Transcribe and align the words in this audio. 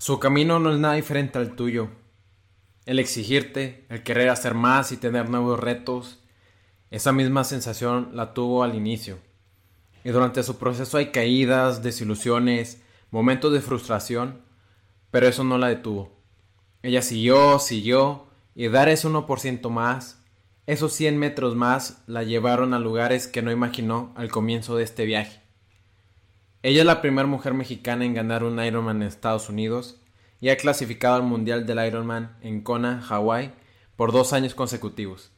Su 0.00 0.18
camino 0.18 0.58
no 0.60 0.72
es 0.72 0.78
nada 0.78 0.94
diferente 0.94 1.36
al 1.36 1.54
tuyo. 1.54 1.90
El 2.86 2.98
exigirte, 2.98 3.84
el 3.90 4.02
querer 4.02 4.30
hacer 4.30 4.54
más 4.54 4.92
y 4.92 4.96
tener 4.96 5.28
nuevos 5.28 5.60
retos, 5.60 6.20
esa 6.90 7.12
misma 7.12 7.44
sensación 7.44 8.08
la 8.14 8.32
tuvo 8.32 8.62
al 8.62 8.74
inicio. 8.74 9.18
Y 10.02 10.08
durante 10.08 10.42
su 10.42 10.56
proceso 10.56 10.96
hay 10.96 11.10
caídas, 11.10 11.82
desilusiones, 11.82 12.80
momentos 13.10 13.52
de 13.52 13.60
frustración, 13.60 14.40
pero 15.10 15.28
eso 15.28 15.44
no 15.44 15.58
la 15.58 15.68
detuvo. 15.68 16.10
Ella 16.82 17.02
siguió, 17.02 17.58
siguió, 17.58 18.24
y 18.54 18.68
dar 18.68 18.88
ese 18.88 19.06
1% 19.06 19.68
más, 19.68 20.24
esos 20.64 20.94
100 20.94 21.18
metros 21.18 21.56
más, 21.56 22.02
la 22.06 22.22
llevaron 22.22 22.72
a 22.72 22.78
lugares 22.78 23.28
que 23.28 23.42
no 23.42 23.52
imaginó 23.52 24.14
al 24.16 24.30
comienzo 24.30 24.78
de 24.78 24.84
este 24.84 25.04
viaje. 25.04 25.42
Ella 26.62 26.80
es 26.80 26.86
la 26.86 27.00
primera 27.00 27.26
mujer 27.26 27.54
mexicana 27.54 28.04
en 28.04 28.12
ganar 28.12 28.44
un 28.44 28.62
Ironman 28.62 29.00
en 29.00 29.08
Estados 29.08 29.48
Unidos 29.48 29.98
y 30.42 30.50
ha 30.50 30.58
clasificado 30.58 31.14
al 31.14 31.22
Mundial 31.22 31.64
del 31.64 31.82
Ironman 31.86 32.36
en 32.42 32.60
Kona, 32.60 33.00
Hawái, 33.00 33.52
por 33.96 34.12
dos 34.12 34.34
años 34.34 34.54
consecutivos. 34.54 35.32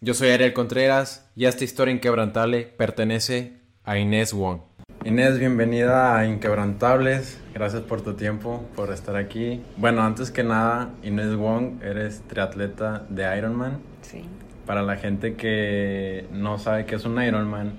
Yo 0.00 0.14
soy 0.14 0.30
Ariel 0.30 0.54
Contreras 0.54 1.30
y 1.36 1.44
esta 1.44 1.64
historia 1.64 1.92
inquebrantable 1.92 2.62
pertenece 2.62 3.58
a 3.84 3.98
Inés 3.98 4.32
Wong. 4.32 4.60
Inés, 5.04 5.38
bienvenida 5.38 6.16
a 6.16 6.26
Inquebrantables. 6.26 7.38
Gracias 7.52 7.82
por 7.82 8.00
tu 8.00 8.14
tiempo, 8.14 8.66
por 8.74 8.94
estar 8.94 9.16
aquí. 9.16 9.60
Bueno, 9.76 10.04
antes 10.04 10.30
que 10.30 10.42
nada, 10.42 10.88
Inés 11.02 11.36
Wong, 11.36 11.82
eres 11.82 12.22
triatleta 12.28 13.04
de 13.10 13.36
Ironman. 13.36 13.80
Sí. 14.00 14.24
Para 14.64 14.80
la 14.80 14.96
gente 14.96 15.34
que 15.34 16.26
no 16.32 16.58
sabe 16.58 16.86
qué 16.86 16.94
es 16.94 17.04
un 17.04 17.22
Ironman, 17.22 17.74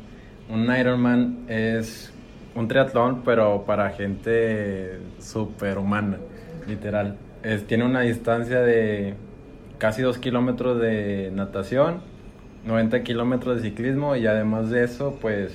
un 0.47 0.71
Ironman 0.75 1.45
es 1.49 2.13
un 2.57 2.67
triatlón, 2.67 3.21
pero 3.23 3.65
para 3.65 3.91
gente 3.91 4.99
superhumana, 5.19 6.17
literal. 6.67 7.15
Es, 7.43 7.67
tiene 7.67 7.85
una 7.85 8.01
distancia 8.01 8.61
de 8.61 9.13
casi 9.77 10.01
2 10.01 10.17
kilómetros 10.17 10.81
de 10.81 11.31
natación, 11.35 12.01
90 12.65 13.03
kilómetros 13.03 13.57
de 13.57 13.69
ciclismo 13.69 14.15
y 14.15 14.25
además 14.25 14.71
de 14.71 14.83
eso, 14.83 15.19
pues 15.21 15.51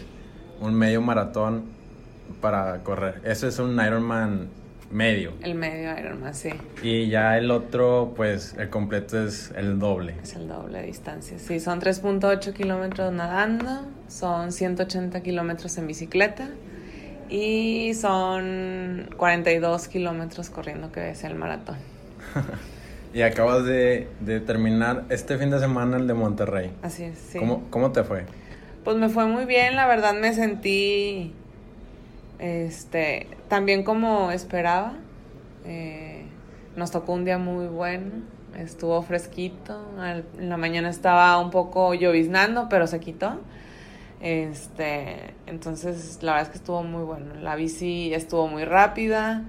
un 0.61 0.75
medio 0.75 1.03
maratón 1.03 1.65
para 2.41 2.79
correr. 2.85 3.21
Eso 3.25 3.49
es 3.49 3.59
un 3.59 3.85
Ironman 3.85 4.49
medio. 4.93 5.33
El 5.43 5.57
medio 5.57 5.99
Ironman, 5.99 6.37
sí. 6.37 6.51
Y 6.85 7.09
ya 7.09 7.37
el 7.37 7.51
otro, 7.51 8.13
pues 8.15 8.55
el 8.61 8.71
completo 8.71 9.27
es 9.27 9.53
el 9.57 9.81
doble. 9.81 10.15
Es 10.23 10.37
el 10.37 10.47
doble 10.47 10.79
de 10.79 10.87
distancia. 10.87 11.37
Sí, 11.41 11.59
son 11.59 11.81
3.8 11.81 12.53
kilómetros 12.53 13.13
nadando, 13.13 13.89
son 14.07 14.53
180 14.53 15.21
kilómetros 15.23 15.77
en 15.79 15.89
bicicleta 15.89 16.49
y 17.29 17.95
son 17.95 19.09
42 19.17 19.89
kilómetros 19.89 20.51
corriendo, 20.51 20.93
que 20.93 21.11
es 21.11 21.25
el 21.25 21.35
maratón. 21.35 21.77
y 23.15 23.23
acabas 23.23 23.65
de, 23.65 24.09
de, 24.21 24.41
terminar 24.41 25.05
este 25.09 25.39
fin 25.39 25.51
de 25.51 25.59
semana 25.59 25.97
el 25.97 26.07
de 26.07 26.15
Monterrey. 26.15 26.73
Así 26.83 27.05
es, 27.05 27.19
sí. 27.19 27.39
¿Cómo, 27.39 27.65
¿Cómo 27.71 27.93
te 27.93 28.05
fue? 28.05 28.27
Pues 28.85 28.97
me 28.97 29.09
fue 29.09 29.27
muy 29.27 29.45
bien, 29.45 29.77
la 29.77 29.87
verdad 29.87 30.15
me 30.15 30.33
sentí 30.33 31.33
este 32.39 33.29
también 33.49 33.85
como 33.85 34.33
esperaba. 34.33 34.95
Eh, 35.65 36.25
nos 36.75 36.91
tocó 36.91 37.13
un 37.13 37.25
día 37.25 37.39
muy 37.39 37.67
bueno, 37.67 38.11
estuvo 38.57 39.01
fresquito, 39.03 39.81
en 40.39 40.49
la 40.49 40.57
mañana 40.57 40.89
estaba 40.89 41.39
un 41.39 41.51
poco 41.51 41.95
lloviznando, 41.95 42.69
pero 42.69 42.87
se 42.87 42.99
quitó. 42.99 43.39
Este, 44.23 45.35
entonces 45.47 46.21
la 46.23 46.33
verdad 46.33 46.47
es 46.47 46.53
que 46.53 46.59
estuvo 46.59 46.83
muy 46.85 47.03
bueno. 47.03 47.35
La 47.43 47.57
bici 47.57 48.15
estuvo 48.15 48.47
muy 48.47 48.65
rápida. 48.65 49.43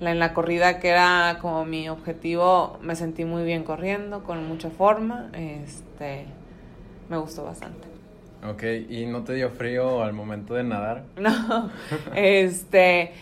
La, 0.00 0.10
en 0.10 0.18
la 0.18 0.34
corrida 0.34 0.80
que 0.80 0.88
era 0.88 1.38
como 1.40 1.64
mi 1.64 1.88
objetivo, 1.88 2.78
me 2.82 2.96
sentí 2.96 3.24
muy 3.24 3.44
bien 3.44 3.64
corriendo, 3.64 4.24
con 4.24 4.46
mucha 4.46 4.70
forma. 4.70 5.30
Este, 5.32 6.26
me 7.08 7.16
gustó 7.16 7.44
bastante. 7.44 7.86
Ok, 8.48 8.62
¿y 8.88 9.06
no 9.06 9.24
te 9.24 9.34
dio 9.34 9.50
frío 9.50 10.02
al 10.02 10.12
momento 10.12 10.54
de 10.54 10.64
nadar? 10.64 11.04
No, 11.16 11.70
este, 12.14 13.12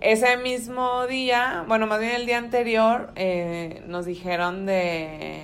ese 0.00 0.36
mismo 0.36 1.06
día, 1.06 1.64
bueno, 1.68 1.86
más 1.86 2.00
bien 2.00 2.12
el 2.12 2.26
día 2.26 2.38
anterior, 2.38 3.10
eh, 3.16 3.82
nos 3.86 4.06
dijeron 4.06 4.66
de 4.66 5.42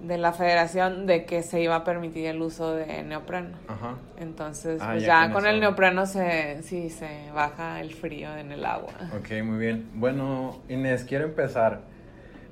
de 0.00 0.18
la 0.18 0.32
federación 0.32 1.06
de 1.06 1.24
que 1.24 1.42
se 1.42 1.60
iba 1.62 1.74
a 1.76 1.84
permitir 1.84 2.26
el 2.26 2.40
uso 2.42 2.74
de 2.74 3.02
neopreno. 3.02 3.56
Ajá. 3.68 3.94
Entonces, 4.18 4.80
Ah, 4.82 4.90
pues 4.92 5.04
ya 5.04 5.26
ya, 5.26 5.32
con 5.32 5.46
el 5.46 5.58
neopreno 5.60 6.06
se, 6.06 6.62
sí, 6.62 6.90
se 6.90 7.30
baja 7.34 7.80
el 7.80 7.92
frío 7.94 8.36
en 8.36 8.52
el 8.52 8.64
agua. 8.66 8.92
Ok, 9.18 9.42
muy 9.42 9.58
bien. 9.58 9.88
Bueno, 9.94 10.58
Inés, 10.68 11.04
quiero 11.04 11.24
empezar 11.24 11.80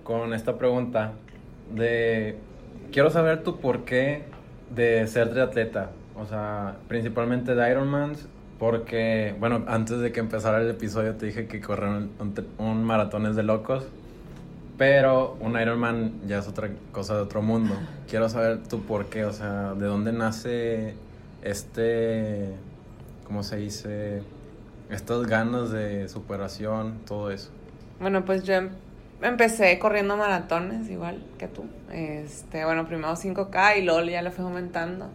con 0.03 0.33
esta 0.35 0.57
pregunta 0.59 1.13
de... 1.75 2.39
Quiero 2.93 3.11
saber 3.11 3.43
tu 3.43 3.59
porqué 3.61 4.23
de 4.75 5.07
ser 5.07 5.31
triatleta. 5.31 5.91
O 6.17 6.27
sea, 6.27 6.77
principalmente 6.89 7.55
de 7.55 7.71
Ironmans, 7.71 8.29
porque, 8.59 9.35
bueno, 9.41 9.65
antes 9.67 9.99
de 9.99 10.13
que 10.13 10.21
empezara 10.21 10.59
el 10.61 10.71
episodio 10.71 11.15
te 11.17 11.27
dije 11.27 11.47
que 11.49 11.61
correr 11.61 11.89
un, 11.91 12.11
un- 12.21 12.47
un 12.59 12.85
maratón 12.85 13.27
es 13.27 13.35
de 13.37 13.43
locos. 13.43 13.87
Pero 14.77 15.37
un 15.41 15.59
Ironman 15.61 16.27
ya 16.27 16.39
es 16.39 16.49
otra 16.49 16.71
cosa 16.91 17.15
de 17.15 17.23
otro 17.23 17.43
mundo. 17.43 17.75
Quiero 18.09 18.29
saber 18.29 18.63
tu 18.65 18.83
por 18.83 19.07
qué, 19.07 19.25
o 19.25 19.33
sea, 19.33 19.75
de 19.75 19.87
dónde 19.87 20.13
nace 20.13 20.95
este, 21.45 22.49
¿cómo 23.25 23.43
se 23.43 23.57
dice? 23.59 24.23
Estas 24.91 25.27
ganas 25.27 25.71
de 25.71 26.09
superación, 26.09 26.99
todo 27.07 27.31
eso. 27.31 27.51
Bueno, 28.01 28.25
pues 28.25 28.45
yo 28.45 28.55
em- 28.55 28.71
empecé 29.23 29.79
corriendo 29.79 30.17
maratones, 30.17 30.91
igual 30.91 31.23
que 31.39 31.47
tú. 31.47 31.65
Este, 31.93 32.65
bueno, 32.65 32.87
primero 32.87 33.15
5K 33.15 33.79
y 33.79 33.83
luego 33.83 34.03
ya 34.03 34.23
le 34.23 34.31
fui 34.31 34.45
aumentando. 34.45 35.09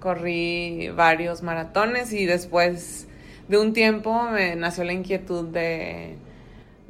Corrí 0.00 0.90
varios 0.90 1.42
maratones 1.42 2.12
y 2.12 2.26
después 2.26 3.06
de 3.48 3.58
un 3.58 3.72
tiempo 3.72 4.24
me 4.30 4.56
nació 4.56 4.84
la 4.84 4.92
inquietud 4.92 5.48
de, 5.48 6.16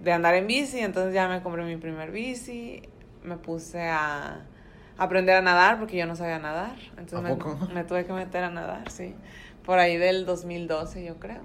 de 0.02 0.12
andar 0.12 0.34
en 0.34 0.46
bici, 0.46 0.80
entonces 0.80 1.14
ya 1.14 1.28
me 1.28 1.42
compré 1.42 1.64
mi 1.64 1.76
primer 1.76 2.10
bici, 2.10 2.82
me 3.24 3.36
puse 3.36 3.82
a 3.82 4.40
aprender 4.98 5.36
a 5.36 5.42
nadar 5.42 5.78
porque 5.78 5.96
yo 5.96 6.06
no 6.06 6.16
sabía 6.16 6.38
nadar. 6.38 6.76
Entonces 6.98 7.18
¿A 7.18 7.22
me, 7.22 7.28
poco? 7.34 7.58
me 7.72 7.84
tuve 7.84 8.04
que 8.04 8.12
meter 8.12 8.44
a 8.44 8.50
nadar, 8.50 8.90
sí. 8.90 9.14
Por 9.64 9.78
ahí 9.78 9.96
del 9.96 10.26
2012, 10.26 11.04
yo 11.04 11.16
creo. 11.16 11.40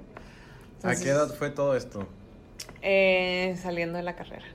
¿A 0.84 0.96
qué 0.96 1.10
edad 1.10 1.30
fue 1.34 1.50
todo 1.50 1.76
esto? 1.76 2.08
eh, 2.82 3.56
saliendo 3.62 3.98
de 3.98 4.04
la 4.04 4.16
carrera. 4.16 4.46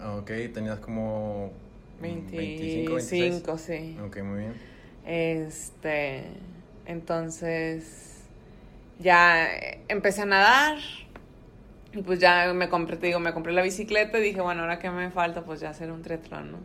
Ah, 0.00 0.16
Ok, 0.16 0.30
tenías 0.52 0.78
como 0.80 1.50
25, 2.00 2.94
25, 2.94 2.94
26. 2.96 3.58
sí. 3.58 3.96
Ok, 4.06 4.22
muy 4.22 4.38
bien. 4.40 4.54
Este, 5.06 6.24
entonces 6.86 8.22
ya 8.98 9.48
empecé 9.88 10.22
a 10.22 10.26
nadar 10.26 10.78
y 11.94 12.02
pues 12.02 12.18
ya 12.18 12.52
me 12.54 12.68
compré, 12.68 12.96
te 12.96 13.06
digo, 13.06 13.20
me 13.20 13.32
compré 13.32 13.52
la 13.52 13.62
bicicleta 13.62 14.18
y 14.18 14.22
dije, 14.22 14.40
bueno, 14.40 14.62
ahora 14.62 14.78
que 14.78 14.90
me 14.90 15.10
falta, 15.10 15.42
pues 15.42 15.60
ya 15.60 15.70
hacer 15.70 15.90
un 15.90 16.02
triatlón, 16.02 16.52
¿no? 16.52 16.58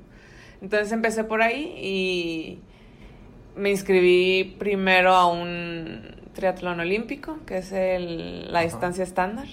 Entonces 0.62 0.92
empecé 0.92 1.24
por 1.24 1.42
ahí 1.42 1.76
y 1.78 2.60
me 3.56 3.70
inscribí 3.70 4.56
primero 4.58 5.14
a 5.14 5.28
un 5.28 6.16
triatlón 6.34 6.80
olímpico, 6.80 7.38
que 7.46 7.60
es 7.60 7.72
el, 7.72 8.52
la 8.52 8.60
Ajá. 8.60 8.68
distancia 8.68 9.04
estándar. 9.04 9.48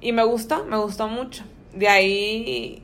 Y 0.00 0.12
me 0.12 0.24
gustó, 0.24 0.64
me 0.64 0.76
gustó 0.76 1.08
mucho. 1.08 1.44
De 1.72 1.88
ahí, 1.88 2.82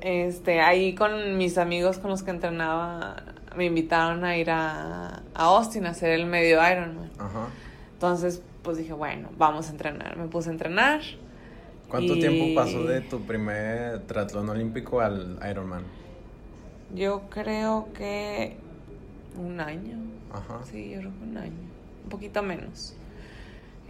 este, 0.00 0.60
ahí 0.60 0.94
con 0.94 1.36
mis 1.36 1.58
amigos 1.58 1.98
con 1.98 2.10
los 2.10 2.22
que 2.22 2.30
entrenaba, 2.30 3.16
me 3.56 3.64
invitaron 3.64 4.24
a 4.24 4.36
ir 4.36 4.50
a, 4.50 5.22
a 5.34 5.44
Austin 5.44 5.86
a 5.86 5.90
hacer 5.90 6.10
el 6.10 6.26
medio 6.26 6.56
Ironman. 6.56 7.10
Ajá. 7.18 7.48
Entonces, 7.94 8.42
pues 8.64 8.76
dije, 8.78 8.92
bueno, 8.92 9.28
vamos 9.38 9.68
a 9.68 9.70
entrenar. 9.70 10.16
Me 10.16 10.26
puse 10.26 10.48
a 10.48 10.52
entrenar. 10.52 11.00
¿Cuánto 11.88 12.16
Y- 12.16 12.20
tiempo 12.20 12.60
pasó 12.60 12.82
de 12.82 13.00
tu 13.02 13.20
primer 13.20 14.00
triatlón 14.06 14.48
olímpico 14.48 15.00
al 15.00 15.38
Ironman? 15.48 15.84
Yo 16.94 17.22
creo 17.30 17.88
que 17.94 18.56
un 19.38 19.60
año. 19.60 19.98
Ajá. 20.32 20.60
Sí, 20.64 20.90
yo 20.90 20.98
creo 21.00 21.12
que 21.12 21.24
un 21.30 21.36
año. 21.36 21.52
Un 22.04 22.08
poquito 22.10 22.42
menos. 22.42 22.96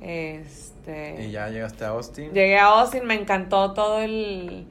Este. 0.03 1.25
Y 1.27 1.31
ya 1.31 1.49
llegaste 1.49 1.85
a 1.85 1.89
Austin. 1.91 2.33
Llegué 2.33 2.59
a 2.59 2.67
Austin, 2.67 3.07
me 3.07 3.15
encantó 3.15 3.73
todo 3.73 4.01
el, 4.01 4.67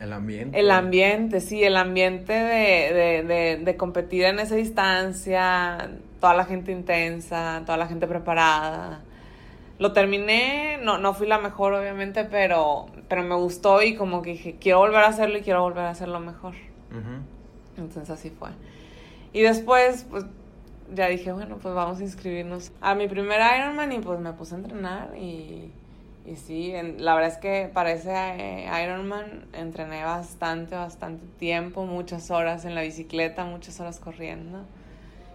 El 0.00 0.12
ambiente. 0.12 0.58
el 0.58 0.70
ambiente, 0.70 1.40
sí, 1.40 1.62
el 1.62 1.76
ambiente 1.76 2.32
de, 2.32 2.92
de, 2.94 3.22
de, 3.24 3.56
de 3.62 3.76
competir 3.76 4.24
en 4.24 4.38
esa 4.38 4.54
distancia, 4.54 5.90
toda 6.24 6.32
la 6.32 6.46
gente 6.46 6.72
intensa, 6.72 7.60
toda 7.66 7.76
la 7.76 7.86
gente 7.86 8.06
preparada. 8.06 9.02
Lo 9.78 9.92
terminé, 9.92 10.78
no, 10.82 10.96
no 10.96 11.12
fui 11.12 11.26
la 11.26 11.36
mejor 11.36 11.74
obviamente, 11.74 12.24
pero, 12.24 12.86
pero 13.10 13.22
me 13.24 13.34
gustó 13.34 13.82
y 13.82 13.94
como 13.94 14.22
que 14.22 14.30
dije, 14.30 14.56
quiero 14.58 14.78
volver 14.78 15.04
a 15.04 15.08
hacerlo 15.08 15.36
y 15.36 15.42
quiero 15.42 15.60
volver 15.60 15.84
a 15.84 15.90
hacerlo 15.90 16.20
mejor. 16.20 16.54
Entonces 17.76 18.08
así 18.08 18.30
fue. 18.30 18.48
Y 19.34 19.42
después, 19.42 20.06
pues 20.08 20.24
ya 20.94 21.08
dije, 21.08 21.30
bueno, 21.30 21.58
pues 21.60 21.74
vamos 21.74 22.00
a 22.00 22.02
inscribirnos 22.02 22.72
a 22.80 22.94
mi 22.94 23.06
primer 23.06 23.42
Ironman 23.58 23.92
y 23.92 23.98
pues 23.98 24.18
me 24.18 24.32
puse 24.32 24.54
a 24.54 24.58
entrenar 24.58 25.14
y, 25.18 25.72
Y 26.24 26.36
sí, 26.36 26.72
la 26.96 27.16
verdad 27.16 27.32
es 27.32 27.36
que 27.36 27.70
para 27.70 27.92
ese 27.92 28.14
eh, 28.14 28.82
Ironman 28.82 29.44
entrené 29.52 30.02
bastante, 30.04 30.74
bastante 30.74 31.26
tiempo, 31.38 31.84
muchas 31.84 32.30
horas 32.30 32.64
en 32.64 32.74
la 32.74 32.80
bicicleta, 32.80 33.44
muchas 33.44 33.78
horas 33.78 34.00
corriendo. 34.00 34.64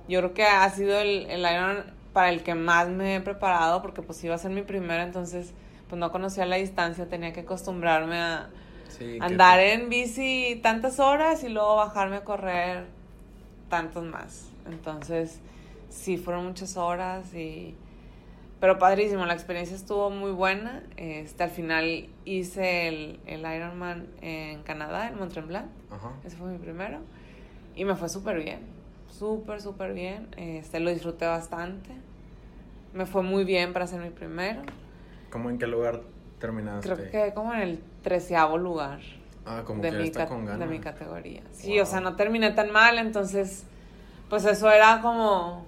Yo 0.10 0.20
creo 0.20 0.34
que 0.34 0.44
ha 0.44 0.70
sido 0.72 1.00
el, 1.00 1.28
el 1.28 1.40
Ironman 1.40 1.94
para 2.12 2.30
el 2.30 2.44
que 2.44 2.56
más 2.56 2.90
me 2.90 3.16
he 3.16 3.22
preparado 3.22 3.82
porque 3.82 4.02
pues 4.02 4.22
iba 4.24 4.36
a 4.36 4.38
ser 4.38 4.52
mi 4.52 4.64
primero, 4.64 5.04
entonces 5.04 5.54
pues 5.88 6.00
no 6.00 6.12
conocía 6.12 6.46
la 6.46 6.58
distancia, 6.58 7.08
tenía 7.08 7.32
que 7.32 7.42
acostumbrarme 7.42 8.20
a 8.20 8.50
andar 9.22 9.60
en 9.60 9.90
bici 9.90 10.60
tantas 10.62 11.00
horas 11.00 11.44
y 11.44 11.50
luego 11.50 11.76
bajarme 11.78 12.18
a 12.18 12.24
correr 12.24 12.86
tantos 13.70 14.04
más. 14.04 14.50
Entonces, 14.68 15.40
sí, 15.90 16.18
fueron 16.18 16.46
muchas 16.46 16.78
horas 16.78 17.34
y... 17.34 17.76
Pero 18.60 18.78
padrísimo, 18.78 19.26
la 19.26 19.34
experiencia 19.34 19.76
estuvo 19.76 20.10
muy 20.10 20.32
buena. 20.32 20.84
Este, 20.98 21.44
al 21.44 21.50
final 21.50 22.10
hice 22.26 22.90
el, 22.90 23.20
el 23.26 23.40
Ironman 23.40 24.08
en 24.22 24.64
Canadá, 24.64 25.08
en 25.08 25.18
Mont 25.18 25.32
Tremblant. 25.32 25.72
Ese 26.26 26.36
fue 26.36 26.50
mi 26.52 26.58
primero. 26.58 27.00
Y 27.76 27.86
me 27.86 27.96
fue 27.96 28.10
súper 28.10 28.44
bien. 28.44 28.79
Súper, 29.12 29.62
súper 29.62 29.94
bien. 29.94 30.28
Este, 30.38 30.80
lo 30.80 30.90
disfruté 30.90 31.26
bastante. 31.26 31.90
Me 32.94 33.06
fue 33.06 33.22
muy 33.22 33.44
bien 33.44 33.74
para 33.74 33.86
ser 33.88 34.02
mi 34.02 34.10
primero. 34.10 34.62
¿Cómo 35.30 35.50
en 35.50 35.60
qué 35.60 35.68
lugar 35.68 36.02
terminaste? 36.40 36.90
Creo 36.90 37.12
que 37.12 37.34
como 37.34 37.54
en 37.54 37.62
el 37.62 37.80
treceavo 38.02 38.58
lugar. 38.58 39.00
Ah, 39.46 39.64
como 39.66 39.82
de 39.82 39.92
que 39.92 39.98
mi 39.98 40.04
está 40.06 40.28
con 40.28 40.46
ganas. 40.46 40.60
De 40.60 40.66
mi 40.66 40.80
categoría. 40.80 41.42
Sí, 41.52 41.80
o 41.80 41.86
sea, 41.86 42.02
no 42.02 42.16
terminé 42.16 42.52
tan 42.52 42.72
mal, 42.72 42.98
entonces, 42.98 43.64
pues 44.30 44.46
eso 44.46 44.70
era 44.72 45.02
como, 45.02 45.66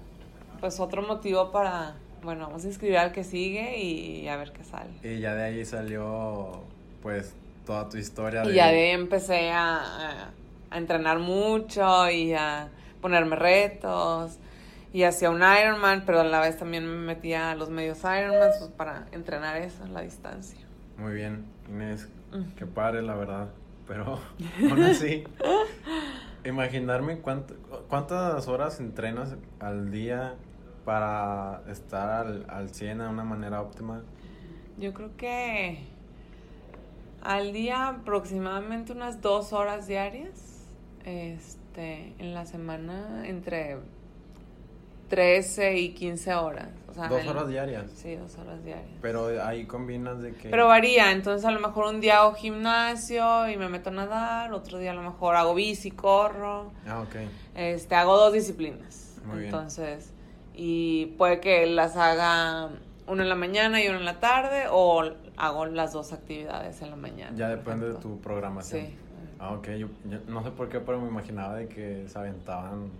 pues 0.60 0.80
otro 0.80 1.02
motivo 1.02 1.52
para, 1.52 1.96
bueno, 2.24 2.48
vamos 2.48 2.64
a 2.64 2.68
inscribir 2.68 2.98
al 2.98 3.12
que 3.12 3.24
sigue 3.24 3.80
y 3.80 4.28
a 4.28 4.36
ver 4.38 4.52
qué 4.52 4.64
sale. 4.64 4.92
Y 5.04 5.20
ya 5.20 5.34
de 5.36 5.44
ahí 5.44 5.66
salió, 5.66 6.62
pues, 7.02 7.34
toda 7.66 7.90
tu 7.90 7.98
historia. 7.98 8.44
Y 8.46 8.54
ya 8.54 8.68
de 8.68 8.82
ahí 8.82 8.92
empecé 8.92 9.52
a, 9.52 10.30
a 10.70 10.78
entrenar 10.78 11.20
mucho 11.20 12.10
y 12.10 12.34
a 12.34 12.70
ponerme 13.02 13.36
retos 13.36 14.40
y 14.94 15.04
hacía 15.04 15.30
un 15.30 15.42
Ironman, 15.42 16.04
pero 16.06 16.22
a 16.22 16.24
la 16.24 16.40
vez 16.40 16.58
también 16.58 16.86
me 16.86 16.98
metía 16.98 17.52
a 17.52 17.56
los 17.56 17.70
medios 17.70 18.00
Ironman 18.00 18.50
pues, 18.60 18.72
para 18.76 19.08
entrenar 19.12 19.58
eso, 19.58 19.86
la 19.88 20.02
distancia. 20.02 20.60
Muy 20.98 21.14
bien, 21.14 21.46
Inés, 21.70 22.10
qué 22.56 22.66
padre 22.66 23.02
la 23.02 23.16
verdad, 23.16 23.50
pero 23.88 24.20
aún 24.70 24.84
así, 24.84 25.24
imaginarme 26.46 27.20
cuánto, 27.20 27.56
cuántas 27.88 28.48
horas 28.48 28.80
entrenas 28.80 29.36
al 29.60 29.92
día 29.92 30.36
para 30.86 31.64
estar 31.70 32.28
al, 32.28 32.46
al 32.50 32.70
100 32.70 33.00
de 33.00 33.08
una 33.08 33.24
manera 33.24 33.62
óptima. 33.62 34.04
Yo 34.78 34.94
creo 34.94 35.16
que 35.16 35.80
al 37.22 37.54
día 37.54 37.88
aproximadamente 37.88 38.92
unas 38.94 39.22
dos 39.22 39.54
horas 39.54 39.88
diarias, 39.88 40.66
este, 41.06 41.61
en 41.78 42.34
la 42.34 42.46
semana 42.46 43.28
entre 43.28 43.78
13 45.10 45.78
y 45.78 45.90
15 45.90 46.34
horas. 46.36 46.70
¿Dos 46.96 47.28
horas 47.28 47.48
diarias? 47.48 47.86
Sí, 47.96 48.16
dos 48.16 48.38
horas 48.38 48.64
diarias. 48.64 48.98
Pero 49.02 49.28
ahí 49.44 49.66
combinas 49.66 50.22
de 50.22 50.34
que... 50.34 50.50
Pero 50.50 50.68
varía, 50.68 51.12
entonces 51.12 51.46
a 51.46 51.52
lo 51.52 51.60
mejor 51.60 51.94
un 51.94 52.02
día 52.02 52.20
hago 52.20 52.34
gimnasio 52.34 53.50
y 53.50 53.58
me 53.58 53.70
meto 53.70 53.90
a 53.90 53.94
nadar, 53.94 54.54
otro 54.54 54.78
día 54.78 54.92
a 54.92 54.94
lo 54.94 55.02
mejor 55.02 55.36
hago 55.36 55.54
bici, 55.54 55.92
corro. 55.92 56.72
Ah, 56.88 57.02
ok. 57.02 57.16
Este, 57.56 57.96
hago 57.96 58.18
dos 58.18 58.34
disciplinas. 58.34 59.18
Muy 59.26 59.40
bien. 59.40 59.46
Entonces, 59.46 60.14
y 60.54 61.08
puede 61.18 61.40
que 61.40 61.66
las 61.66 61.96
haga 61.96 62.70
una 63.08 63.24
en 63.24 63.30
la 63.30 63.36
mañana 63.36 63.84
y 63.84 63.88
una 63.88 64.00
en 64.00 64.06
la 64.06 64.20
tarde 64.20 64.66
o 64.70 65.04
hago 65.38 65.66
las 65.66 65.94
dos 65.94 66.14
actividades 66.14 66.82
en 66.82 66.90
la 66.90 66.96
mañana. 66.96 67.36
Ya 67.36 67.50
depende 67.50 67.90
de 67.90 67.96
tu 67.96 68.20
programación. 68.20 68.82
Sí. 68.82 68.96
Ah, 69.42 69.54
ok. 69.54 69.70
yo, 69.70 69.88
no 70.28 70.44
sé 70.44 70.52
por 70.52 70.70
qué, 70.70 70.80
pero 70.80 71.02
me 71.02 71.08
imaginaba 71.08 71.56
de 71.56 71.68
que 71.68 72.08
se 72.08 72.20
aventaban 72.20 72.92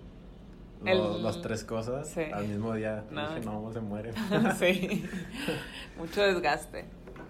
las 0.84 1.40
tres 1.42 1.64
cosas 1.64 2.18
al 2.18 2.48
mismo 2.48 2.74
día. 2.74 3.04
No. 3.12 3.30
Dije, 3.30 3.46
no, 3.46 3.72
se 3.72 3.80
muere. 3.80 4.12
sí, 4.60 5.06
mucho 5.98 6.24
desgaste. 6.24 6.86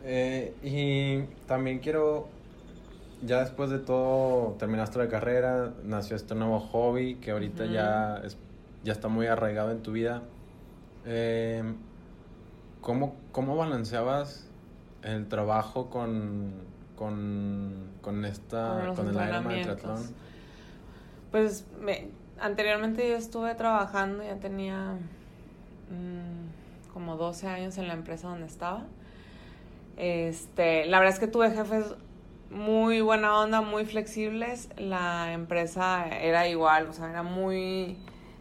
Eh, 0.06 0.56
y 0.63 1.24
también 1.46 1.80
quiero, 1.80 2.30
ya 3.22 3.42
después 3.42 3.69
de 3.69 3.80
todo, 3.80 4.56
terminaste 4.58 4.98
la 4.98 5.10
carrera, 5.10 5.74
nació 5.84 6.16
este 6.16 6.34
nuevo 6.34 6.62
hobby 6.62 7.16
que 7.16 7.31
ahorita 7.31 7.66
ya, 7.66 8.22
es, 8.24 8.38
ya 8.86 8.94
está 8.94 9.10
muy 9.10 9.28
arraigado 9.28 9.72
en 9.72 9.84
tu 9.84 9.92
vida. 9.92 10.24
Eh, 11.06 11.63
¿cómo, 12.80 13.16
¿Cómo 13.34 13.58
balanceabas 13.58 14.48
el 15.04 15.28
trabajo 15.28 15.90
con, 15.90 16.54
con, 16.96 17.91
con 18.01 18.25
esta, 18.25 18.94
con, 18.95 19.07
el 19.07 19.15
Ironman 19.15 19.62
triatlón? 19.62 20.15
Pues 21.31 21.65
me, 21.80 22.09
anteriormente 22.39 23.07
yo 23.07 23.15
estuve 23.15 23.56
trabajando, 23.56 24.24
ya 24.24 24.36
tenía 24.36 24.98
mm, 25.89 26.92
como 26.94 27.15
12 27.15 27.48
años 27.48 27.77
en 27.77 27.88
la 27.88 27.94
empresa 27.94 28.27
donde 28.27 28.48
estaba. 28.48 28.86
Este, 29.98 30.86
la 30.88 31.00
verdad 31.00 31.13
es 31.13 31.19
que 31.19 31.27
tuve 31.27 31.51
jefes 31.51 31.95
muy 32.50 33.01
buena 33.01 33.39
onda, 33.39 33.62
muy 33.62 33.86
flexibles. 33.86 34.69
La 34.77 35.31
empresa 35.33 36.07
era 36.07 36.48
igual, 36.48 36.88
o 36.88 36.94
sea, 36.94 37.09
era 37.09 37.24
muy 37.24 37.98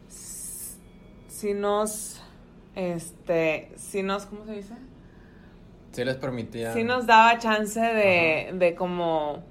si 0.08 1.54
nos 1.54 2.20
este, 2.74 3.72
si 3.76 4.02
nos 4.02 4.26
¿cómo 4.26 4.44
se 4.44 4.52
dice? 4.52 4.74
Si 5.92 6.04
les 6.04 6.16
permitía. 6.16 6.72
Si 6.72 6.84
nos 6.84 7.06
daba 7.06 7.38
chance 7.38 7.80
de, 7.80 8.50
de 8.54 8.74
como 8.74 9.42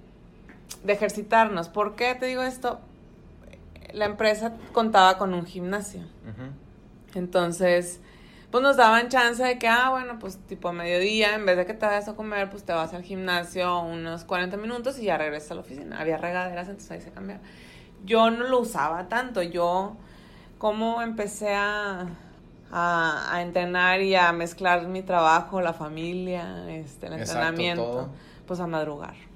de 0.83 0.93
ejercitarnos. 0.93 1.69
¿Por 1.69 1.95
qué 1.95 2.15
te 2.15 2.25
digo 2.25 2.41
esto? 2.41 2.79
la 3.93 4.05
empresa 4.05 4.53
contaba 4.71 5.17
con 5.17 5.33
un 5.33 5.45
gimnasio. 5.45 6.01
Entonces, 7.15 7.99
pues 8.51 8.63
nos 8.63 8.77
daban 8.77 9.09
chance 9.09 9.43
de 9.43 9.57
que, 9.57 9.67
ah, 9.67 9.89
bueno, 9.89 10.19
pues 10.19 10.37
tipo 10.47 10.69
a 10.69 10.73
mediodía, 10.73 11.35
en 11.35 11.45
vez 11.45 11.57
de 11.57 11.65
que 11.65 11.73
te 11.73 11.85
vayas 11.85 12.07
a 12.07 12.15
comer, 12.15 12.49
pues 12.49 12.63
te 12.63 12.73
vas 12.73 12.93
al 12.93 13.03
gimnasio 13.03 13.79
unos 13.81 14.23
40 14.25 14.57
minutos 14.57 14.99
y 14.99 15.05
ya 15.05 15.17
regresas 15.17 15.51
a 15.51 15.55
la 15.55 15.61
oficina. 15.61 15.99
Había 15.99 16.17
regaderas, 16.17 16.67
entonces 16.67 16.91
ahí 16.91 17.01
se 17.01 17.11
cambiaba. 17.11 17.41
Yo 18.05 18.29
no 18.29 18.45
lo 18.45 18.59
usaba 18.59 19.09
tanto, 19.09 19.41
yo 19.41 19.95
como 20.57 21.01
empecé 21.01 21.55
a, 21.55 22.07
a, 22.71 23.35
a 23.35 23.41
entrenar 23.41 24.01
y 24.01 24.15
a 24.15 24.31
mezclar 24.31 24.87
mi 24.87 25.01
trabajo, 25.01 25.61
la 25.61 25.73
familia, 25.73 26.69
este, 26.69 27.07
el 27.07 27.13
entrenamiento, 27.13 28.09
pues 28.45 28.59
a 28.59 28.67
madrugar. 28.67 29.28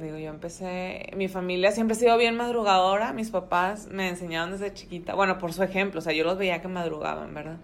Digo, 0.00 0.16
yo 0.16 0.30
empecé, 0.30 1.10
mi 1.16 1.28
familia 1.28 1.72
siempre 1.72 1.96
ha 1.96 1.98
sido 1.98 2.16
bien 2.16 2.36
madrugadora, 2.36 3.12
mis 3.12 3.30
papás 3.30 3.88
me 3.88 4.08
enseñaron 4.08 4.52
desde 4.52 4.72
chiquita, 4.72 5.14
bueno, 5.14 5.38
por 5.38 5.52
su 5.52 5.62
ejemplo, 5.62 6.00
o 6.00 6.02
sea, 6.02 6.12
yo 6.12 6.24
los 6.24 6.38
veía 6.38 6.60
que 6.60 6.68
madrugaban, 6.68 7.34
¿verdad? 7.34 7.58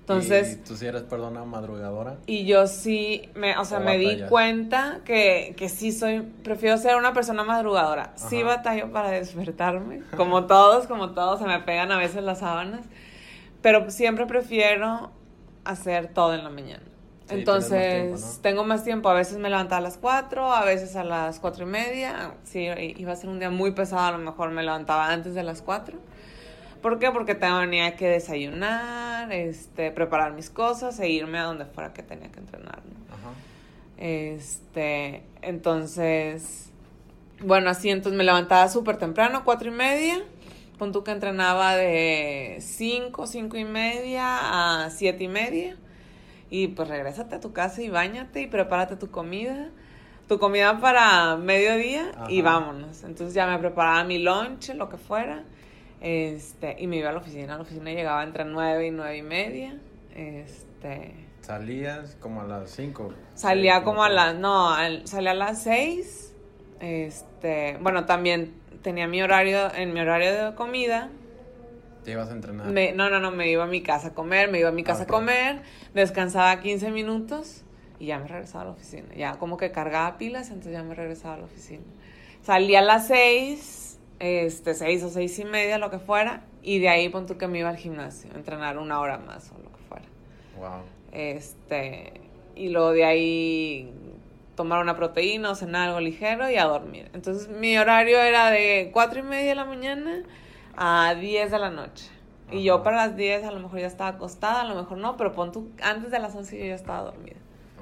Entonces... 0.00 0.54
¿Y 0.54 0.56
tú 0.66 0.74
sí 0.74 0.86
eres, 0.86 1.02
perdona, 1.02 1.44
madrugadora? 1.44 2.16
Y 2.26 2.46
yo 2.46 2.66
sí, 2.66 3.28
me, 3.34 3.58
o 3.58 3.64
sea, 3.66 3.78
me 3.78 3.98
di 3.98 4.22
cuenta 4.28 5.00
que, 5.04 5.54
que 5.56 5.68
sí 5.68 5.92
soy, 5.92 6.22
prefiero 6.42 6.78
ser 6.78 6.96
una 6.96 7.12
persona 7.12 7.44
madrugadora. 7.44 8.12
Sí 8.16 8.42
batallo 8.42 8.90
para 8.90 9.10
despertarme, 9.10 10.02
como 10.16 10.44
todos, 10.46 10.86
como 10.86 11.10
todos, 11.10 11.40
se 11.40 11.46
me 11.46 11.60
pegan 11.60 11.92
a 11.92 11.98
veces 11.98 12.22
las 12.22 12.38
sábanas, 12.38 12.86
pero 13.60 13.90
siempre 13.90 14.24
prefiero 14.24 15.10
hacer 15.64 16.08
todo 16.08 16.34
en 16.34 16.42
la 16.42 16.50
mañana. 16.50 16.82
Entonces, 17.30 18.38
tengo 18.42 18.64
más 18.64 18.84
tiempo. 18.84 19.08
A 19.08 19.14
veces 19.14 19.38
me 19.38 19.50
levantaba 19.50 19.78
a 19.78 19.82
las 19.82 19.98
4, 19.98 20.52
a 20.52 20.64
veces 20.64 20.96
a 20.96 21.04
las 21.04 21.38
cuatro 21.40 21.64
y 21.64 21.68
media. 21.68 22.34
Sí, 22.44 22.68
iba 22.96 23.12
a 23.12 23.16
ser 23.16 23.28
un 23.28 23.38
día 23.38 23.50
muy 23.50 23.72
pesado, 23.72 24.06
a 24.06 24.12
lo 24.12 24.18
mejor 24.18 24.50
me 24.50 24.62
levantaba 24.62 25.10
antes 25.10 25.34
de 25.34 25.42
las 25.42 25.62
4. 25.62 25.98
¿Por 26.80 26.98
qué? 26.98 27.10
Porque 27.10 27.34
tenía 27.34 27.96
que 27.96 28.08
desayunar, 28.08 29.32
este, 29.32 29.90
preparar 29.90 30.32
mis 30.32 30.48
cosas 30.48 30.98
e 31.00 31.08
irme 31.08 31.38
a 31.38 31.44
donde 31.44 31.64
fuera 31.66 31.92
que 31.92 32.02
tenía 32.02 32.30
que 32.30 32.38
entrenar. 32.38 32.78
Ajá. 33.08 33.30
Este, 33.98 35.24
entonces, 35.42 36.70
bueno, 37.40 37.70
así 37.70 37.90
entonces 37.90 38.16
me 38.16 38.24
levantaba 38.24 38.68
súper 38.68 38.96
temprano, 38.96 39.42
cuatro 39.44 39.68
y 39.68 39.72
media. 39.72 40.22
Pon 40.78 40.92
tú 40.92 41.02
que 41.02 41.10
entrenaba 41.10 41.74
de 41.74 42.58
5, 42.60 43.26
cinco 43.26 43.56
y 43.56 43.64
media 43.64 44.84
a 44.84 44.90
siete 44.90 45.24
y 45.24 45.28
media 45.28 45.76
y 46.50 46.68
pues 46.68 46.88
regrésate 46.88 47.36
a 47.36 47.40
tu 47.40 47.52
casa 47.52 47.82
y 47.82 47.90
bañate 47.90 48.40
y 48.40 48.46
prepárate 48.46 48.96
tu 48.96 49.10
comida, 49.10 49.70
tu 50.28 50.38
comida 50.38 50.80
para 50.80 51.36
mediodía 51.36 52.12
y 52.28 52.42
vámonos. 52.42 53.04
Entonces 53.04 53.34
ya 53.34 53.46
me 53.46 53.58
preparaba 53.58 54.04
mi 54.04 54.18
lunch, 54.18 54.70
lo 54.74 54.88
que 54.88 54.96
fuera, 54.96 55.44
este, 56.00 56.76
y 56.78 56.86
me 56.86 56.96
iba 56.96 57.10
a 57.10 57.12
la 57.12 57.18
oficina. 57.18 57.54
A 57.54 57.56
la 57.56 57.62
oficina 57.62 57.90
llegaba 57.90 58.22
entre 58.22 58.44
nueve 58.44 58.86
y 58.86 58.90
nueve 58.90 59.16
y 59.16 59.22
media, 59.22 59.78
este... 60.14 61.26
¿Salías 61.40 62.16
como 62.20 62.42
a 62.42 62.44
las 62.44 62.70
cinco? 62.70 63.12
Salía 63.34 63.82
como 63.82 64.02
a 64.02 64.10
las, 64.10 64.34
no, 64.34 64.74
salía 65.04 65.30
a 65.30 65.34
las 65.34 65.62
seis, 65.62 66.34
este, 66.80 67.78
bueno, 67.80 68.04
también 68.04 68.54
tenía 68.82 69.06
mi 69.06 69.22
horario, 69.22 69.72
en 69.74 69.94
mi 69.94 70.00
horario 70.00 70.50
de 70.50 70.54
comida, 70.54 71.08
¿Te 72.08 72.12
ibas 72.12 72.30
a 72.30 72.32
entrenar? 72.32 72.66
no, 72.94 73.10
no, 73.10 73.20
no, 73.20 73.30
me 73.32 73.50
iba 73.50 73.64
a 73.64 73.66
mi 73.66 73.82
casa 73.82 74.08
a 74.08 74.14
comer, 74.14 74.50
me 74.50 74.60
iba 74.60 74.70
a 74.70 74.72
mi 74.72 74.82
casa 74.82 75.02
a 75.02 75.06
comer, 75.06 75.60
descansaba 75.92 76.58
15 76.58 76.90
minutos 76.90 77.64
y 77.98 78.06
ya 78.06 78.18
me 78.18 78.26
regresaba 78.26 78.62
a 78.62 78.64
la 78.64 78.70
oficina. 78.70 79.08
Ya 79.14 79.36
como 79.36 79.58
que 79.58 79.72
cargaba 79.72 80.16
pilas, 80.16 80.48
entonces 80.48 80.72
ya 80.72 80.82
me 80.82 80.94
regresaba 80.94 81.34
a 81.34 81.36
la 81.36 81.44
oficina. 81.44 81.82
Salía 82.40 82.78
a 82.78 82.82
las 82.82 83.08
seis, 83.08 83.98
este, 84.20 84.72
seis 84.72 85.02
o 85.02 85.10
seis 85.10 85.38
y 85.38 85.44
media, 85.44 85.76
lo 85.76 85.90
que 85.90 85.98
fuera, 85.98 86.44
y 86.62 86.78
de 86.78 86.88
ahí 86.88 87.10
pon 87.10 87.26
tú 87.26 87.36
que 87.36 87.46
me 87.46 87.58
iba 87.58 87.68
al 87.68 87.76
gimnasio, 87.76 88.30
a 88.32 88.36
entrenar 88.36 88.78
una 88.78 89.00
hora 89.00 89.18
más 89.18 89.52
o 89.52 89.62
lo 89.62 89.70
que 89.70 89.82
fuera. 89.86 90.06
Wow. 90.56 90.84
Este, 91.12 92.22
y 92.56 92.70
luego 92.70 92.92
de 92.92 93.04
ahí 93.04 93.92
tomar 94.54 94.80
una 94.80 94.96
proteína 94.96 95.50
o 95.50 95.54
cenar 95.54 95.88
algo 95.88 96.00
ligero 96.00 96.48
y 96.48 96.56
a 96.56 96.64
dormir. 96.64 97.10
Entonces 97.12 97.50
mi 97.50 97.76
horario 97.76 98.18
era 98.18 98.50
de 98.50 98.88
cuatro 98.94 99.18
y 99.18 99.24
media 99.24 99.50
de 99.50 99.56
la 99.56 99.66
mañana 99.66 100.22
a 100.78 101.14
10 101.14 101.50
de 101.50 101.58
la 101.58 101.70
noche. 101.70 102.08
Y 102.50 102.62
yo 102.62 102.82
para 102.82 103.08
las 103.08 103.16
10 103.16 103.44
a 103.44 103.50
lo 103.50 103.60
mejor 103.60 103.80
ya 103.80 103.86
estaba 103.86 104.10
acostada, 104.10 104.62
a 104.62 104.64
lo 104.64 104.76
mejor 104.76 104.98
no, 104.98 105.16
pero 105.16 105.32
pon 105.32 105.52
tú, 105.52 105.70
antes 105.82 106.10
de 106.10 106.18
las 106.18 106.34
11 106.34 106.58
yo 106.58 106.64
ya 106.66 106.74
estaba 106.74 107.02
dormida. 107.02 107.36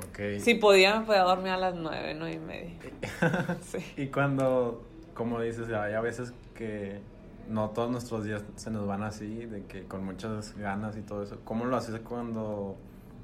Ok. 0.09 0.41
Si 0.41 0.55
podía, 0.55 0.99
me 0.99 1.07
podía 1.07 1.23
dormir 1.23 1.53
a 1.53 1.59
las 1.59 1.75
9, 1.75 2.17
9 2.19 2.35
y 2.35 2.39
media. 2.39 2.75
Sí. 3.63 3.79
Y 3.97 4.07
cuando, 4.07 4.83
como 5.15 5.41
dices, 5.41 5.69
hay 5.69 5.93
a 5.93 6.01
veces 6.01 6.33
que 6.55 7.01
no 7.49 7.71
todos 7.71 7.91
nuestros 7.91 8.25
días 8.25 8.45
se 8.57 8.71
nos 8.71 8.87
van 8.87 9.03
así, 9.03 9.45
de 9.45 9.65
que 9.67 9.85
con 9.85 10.05
muchas 10.05 10.57
ganas 10.57 10.97
y 10.97 11.03
todo 11.03 11.23
eso. 11.23 11.39
¿Cómo 11.45 11.67
lo 11.67 11.77
haces 11.77 12.01
cuando 12.01 12.77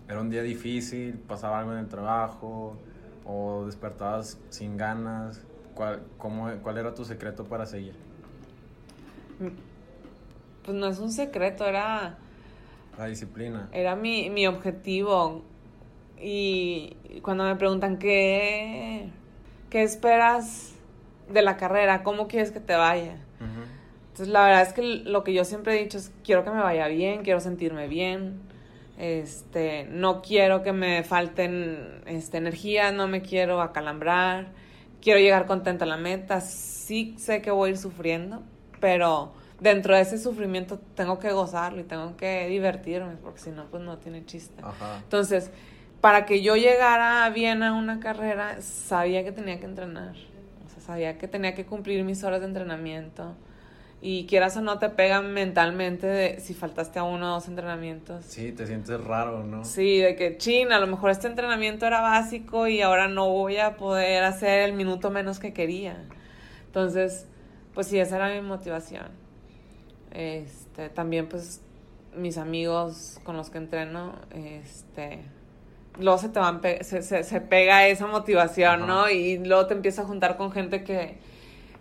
era 0.07 0.21
un 0.21 0.29
día 0.29 0.43
difícil, 0.43 1.15
pasaba 1.15 1.59
algo 1.59 1.73
en 1.73 1.79
el 1.79 1.89
trabajo 1.89 2.77
o 3.25 3.65
despertabas 3.65 4.39
sin 4.51 4.77
ganas? 4.77 5.41
¿Cuál, 5.75 6.03
cómo, 6.19 6.51
cuál 6.63 6.77
era 6.77 6.95
tu 6.95 7.05
secreto 7.05 7.45
para 7.45 7.65
seguir? 7.65 8.12
Pues 10.65 10.77
no 10.77 10.87
es 10.87 10.99
un 10.99 11.11
secreto, 11.11 11.67
era, 11.67 12.19
La 12.97 13.07
disciplina. 13.07 13.69
era 13.73 13.97
mi, 13.97 14.31
mi 14.31 14.47
objetivo. 14.47 15.43
Y 16.21 16.97
cuando 17.23 17.45
me 17.45 17.57
preguntan 17.57 17.99
qué, 17.99 19.09
qué 19.71 19.83
esperas 19.83 20.73
de 21.29 21.43
la 21.43 21.57
carrera, 21.57 22.03
cómo 22.03 22.29
quieres 22.29 22.53
que 22.53 22.61
te 22.61 22.75
vaya. 22.75 23.17
Entonces, 23.41 24.29
la 24.29 24.45
verdad 24.45 24.63
es 24.63 24.73
que 24.75 24.83
lo 24.83 25.25
que 25.25 25.33
yo 25.33 25.45
siempre 25.45 25.75
he 25.75 25.83
dicho 25.83 25.97
es, 25.99 26.13
quiero 26.23 26.45
que 26.45 26.51
me 26.51 26.61
vaya 26.61 26.87
bien, 26.87 27.23
quiero 27.23 27.41
sentirme 27.41 27.89
bien, 27.89 28.41
este, 28.99 29.85
no 29.91 30.21
quiero 30.21 30.63
que 30.63 30.73
me 30.73 31.03
falten 31.03 32.03
este, 32.07 32.37
energía, 32.37 32.93
no 32.93 33.09
me 33.09 33.23
quiero 33.23 33.63
acalambrar, 33.63 34.49
quiero 35.01 35.19
llegar 35.19 35.47
contenta 35.47 35.87
a 35.87 35.89
la 35.89 35.97
meta, 35.97 36.43
sí 36.43 37.15
sé 37.17 37.41
que 37.41 37.51
voy 37.51 37.69
a 37.69 37.73
ir 37.73 37.79
sufriendo, 37.79 38.43
pero 38.83 39.33
dentro 39.61 39.95
de 39.95 40.01
ese 40.01 40.19
sufrimiento 40.19 40.81
tengo 40.97 41.21
que 41.21 41.31
gozarlo 41.31 41.81
y 41.81 41.85
tengo 41.85 42.17
que 42.17 42.49
divertirme, 42.49 43.15
porque 43.23 43.39
si 43.39 43.51
no, 43.51 43.67
pues 43.67 43.81
no 43.81 43.97
tiene 43.99 44.27
chiste. 44.27 44.61
Ajá. 44.61 44.99
Entonces, 45.05 45.53
para 46.01 46.27
que 46.27 46.43
yo 46.43 46.57
llegara 46.57 47.31
bien 47.31 47.63
a 47.63 47.75
una 47.75 48.01
carrera, 48.01 48.61
sabía 48.61 49.23
que 49.23 49.31
tenía 49.31 49.61
que 49.61 49.67
entrenar. 49.67 50.17
O 50.67 50.69
sea, 50.69 50.83
sabía 50.83 51.17
que 51.17 51.29
tenía 51.29 51.55
que 51.55 51.65
cumplir 51.65 52.03
mis 52.03 52.25
horas 52.25 52.41
de 52.41 52.49
entrenamiento. 52.49 53.37
Y 54.01 54.27
quieras 54.27 54.57
o 54.57 54.63
no, 54.63 54.81
te 54.81 54.89
pegan 54.89 55.33
mentalmente 55.33 56.09
de 56.09 56.41
si 56.41 56.55
faltaste 56.55 56.99
a 56.99 57.05
uno 57.05 57.31
o 57.31 57.35
dos 57.35 57.47
entrenamientos. 57.47 58.25
Sí, 58.25 58.51
te 58.51 58.67
sientes 58.67 59.01
raro, 59.01 59.45
¿no? 59.45 59.65
Sí, 59.65 59.99
de 59.99 60.17
que, 60.17 60.39
chin, 60.39 60.73
a 60.73 60.81
lo 60.81 60.89
mejor 60.89 61.13
este 61.13 61.29
entrenamiento 61.29 61.87
era 61.87 62.01
básico 62.01 62.67
y 62.67 62.83
ahora 62.83 63.07
no 63.07 63.31
voy 63.31 63.59
a 63.59 63.77
poder 63.77 64.25
hacer 64.25 64.63
el 64.63 64.73
minuto 64.73 65.13
menos 65.13 65.39
que 65.39 65.53
quería. 65.53 66.03
Entonces, 66.67 67.29
pues 67.75 67.87
sí, 67.89 67.99
esa 67.99 68.17
era 68.17 68.29
mi 68.35 68.41
motivación. 68.47 69.07
Este, 70.13 70.89
también, 70.91 71.29
pues, 71.29 71.61
mis 72.17 72.37
amigos 72.37 73.19
con 73.25 73.37
los 73.37 73.49
que 73.51 73.59
entreno, 73.59 74.15
este, 74.35 75.21
luego 75.99 76.19
se 76.19 76.29
te 76.29 76.39
van, 76.39 76.61
pe- 76.61 76.85
se, 76.85 77.03
se, 77.03 77.25
se 77.25 77.41
pega 77.41 77.87
esa 77.89 78.07
motivación, 78.07 78.83
Ajá. 78.83 78.87
¿no? 78.87 79.11
Y 79.11 79.39
luego 79.39 79.67
te 79.67 79.75
empiezas 79.75 80.05
a 80.05 80.09
juntar 80.09 80.37
con 80.37 80.53
gente 80.53 80.85
que, 80.85 81.17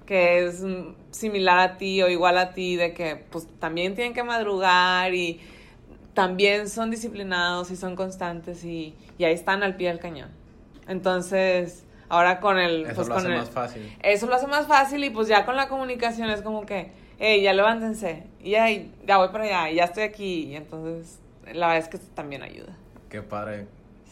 que 0.05 0.45
es 0.45 0.63
similar 1.11 1.59
a 1.59 1.77
ti 1.77 2.01
o 2.01 2.09
igual 2.09 2.37
a 2.37 2.53
ti, 2.53 2.77
de 2.77 2.93
que, 2.93 3.17
pues, 3.31 3.47
también 3.59 3.95
tienen 3.95 4.13
que 4.13 4.23
madrugar 4.23 5.13
y 5.13 5.41
también 6.13 6.69
son 6.69 6.91
disciplinados 6.91 7.71
y 7.71 7.75
son 7.75 7.95
constantes 7.95 8.63
y, 8.65 8.95
y 9.17 9.23
ahí 9.25 9.33
están 9.33 9.63
al 9.63 9.75
pie 9.75 9.89
del 9.89 9.99
cañón. 9.99 10.29
Entonces, 10.87 11.85
ahora 12.11 12.41
con 12.41 12.59
el... 12.59 12.85
Eso 12.85 12.95
pues, 12.95 13.07
lo 13.07 13.13
con 13.15 13.23
hace 13.23 13.31
el- 13.31 13.37
más 13.39 13.49
fácil. 13.49 13.97
eso 14.03 14.27
lo 14.27 14.35
hace 14.35 14.47
más 14.47 14.67
fácil 14.67 15.01
y 15.03 15.09
pues 15.09 15.29
ya 15.29 15.45
con 15.45 15.55
la 15.55 15.69
comunicación 15.69 16.29
es 16.29 16.41
como 16.41 16.65
que, 16.65 16.91
hey, 17.19 17.41
ya 17.41 17.53
levántense, 17.53 18.23
y 18.41 18.51
ya, 18.51 18.65
ya 19.07 19.17
voy 19.17 19.29
para 19.29 19.45
allá, 19.45 19.71
y 19.71 19.75
ya 19.75 19.85
estoy 19.85 20.03
aquí, 20.03 20.43
y 20.47 20.55
entonces 20.57 21.19
la 21.53 21.67
verdad 21.67 21.77
es 21.77 21.87
que 21.87 21.97
esto 21.97 22.09
también 22.13 22.43
ayuda. 22.43 22.75
Qué 23.09 23.21
padre. 23.21 23.67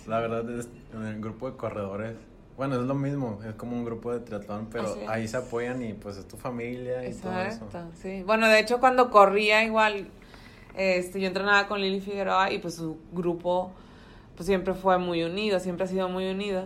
La 0.08 0.20
verdad 0.22 0.50
es 0.50 0.70
en 0.94 1.04
el 1.06 1.20
grupo 1.20 1.52
de 1.52 1.58
corredores. 1.58 2.16
Bueno, 2.56 2.76
es 2.76 2.82
lo 2.82 2.96
mismo, 2.96 3.40
es 3.48 3.54
como 3.56 3.76
un 3.76 3.84
grupo 3.84 4.14
de 4.14 4.22
triatlón, 4.22 4.68
pero 4.72 4.98
ahí 5.08 5.28
se 5.28 5.36
apoyan 5.38 5.82
y 5.82 5.94
pues 5.94 6.18
es 6.18 6.26
tu 6.28 6.38
familia 6.38 7.06
y 7.08 7.14
todo 7.14 7.32
eso. 7.42 7.66
Exacto, 7.66 7.80
sí. 8.02 8.24
Bueno, 8.24 8.48
de 8.48 8.60
hecho 8.60 8.80
cuando 8.80 9.10
corría 9.12 9.64
igual, 9.64 10.08
este, 10.76 11.20
yo 11.20 11.28
entrenaba 11.28 11.68
con 11.68 11.82
Lili 11.82 12.00
Figueroa 12.00 12.52
y 12.52 12.60
pues 12.60 12.76
su 12.76 12.98
grupo 13.12 13.72
pues 14.36 14.48
siempre 14.48 14.74
fue 14.74 14.98
muy 14.98 15.24
unido, 15.24 15.60
siempre 15.60 15.84
ha 15.84 15.88
sido 15.88 16.08
muy 16.08 16.30
unido. 16.30 16.64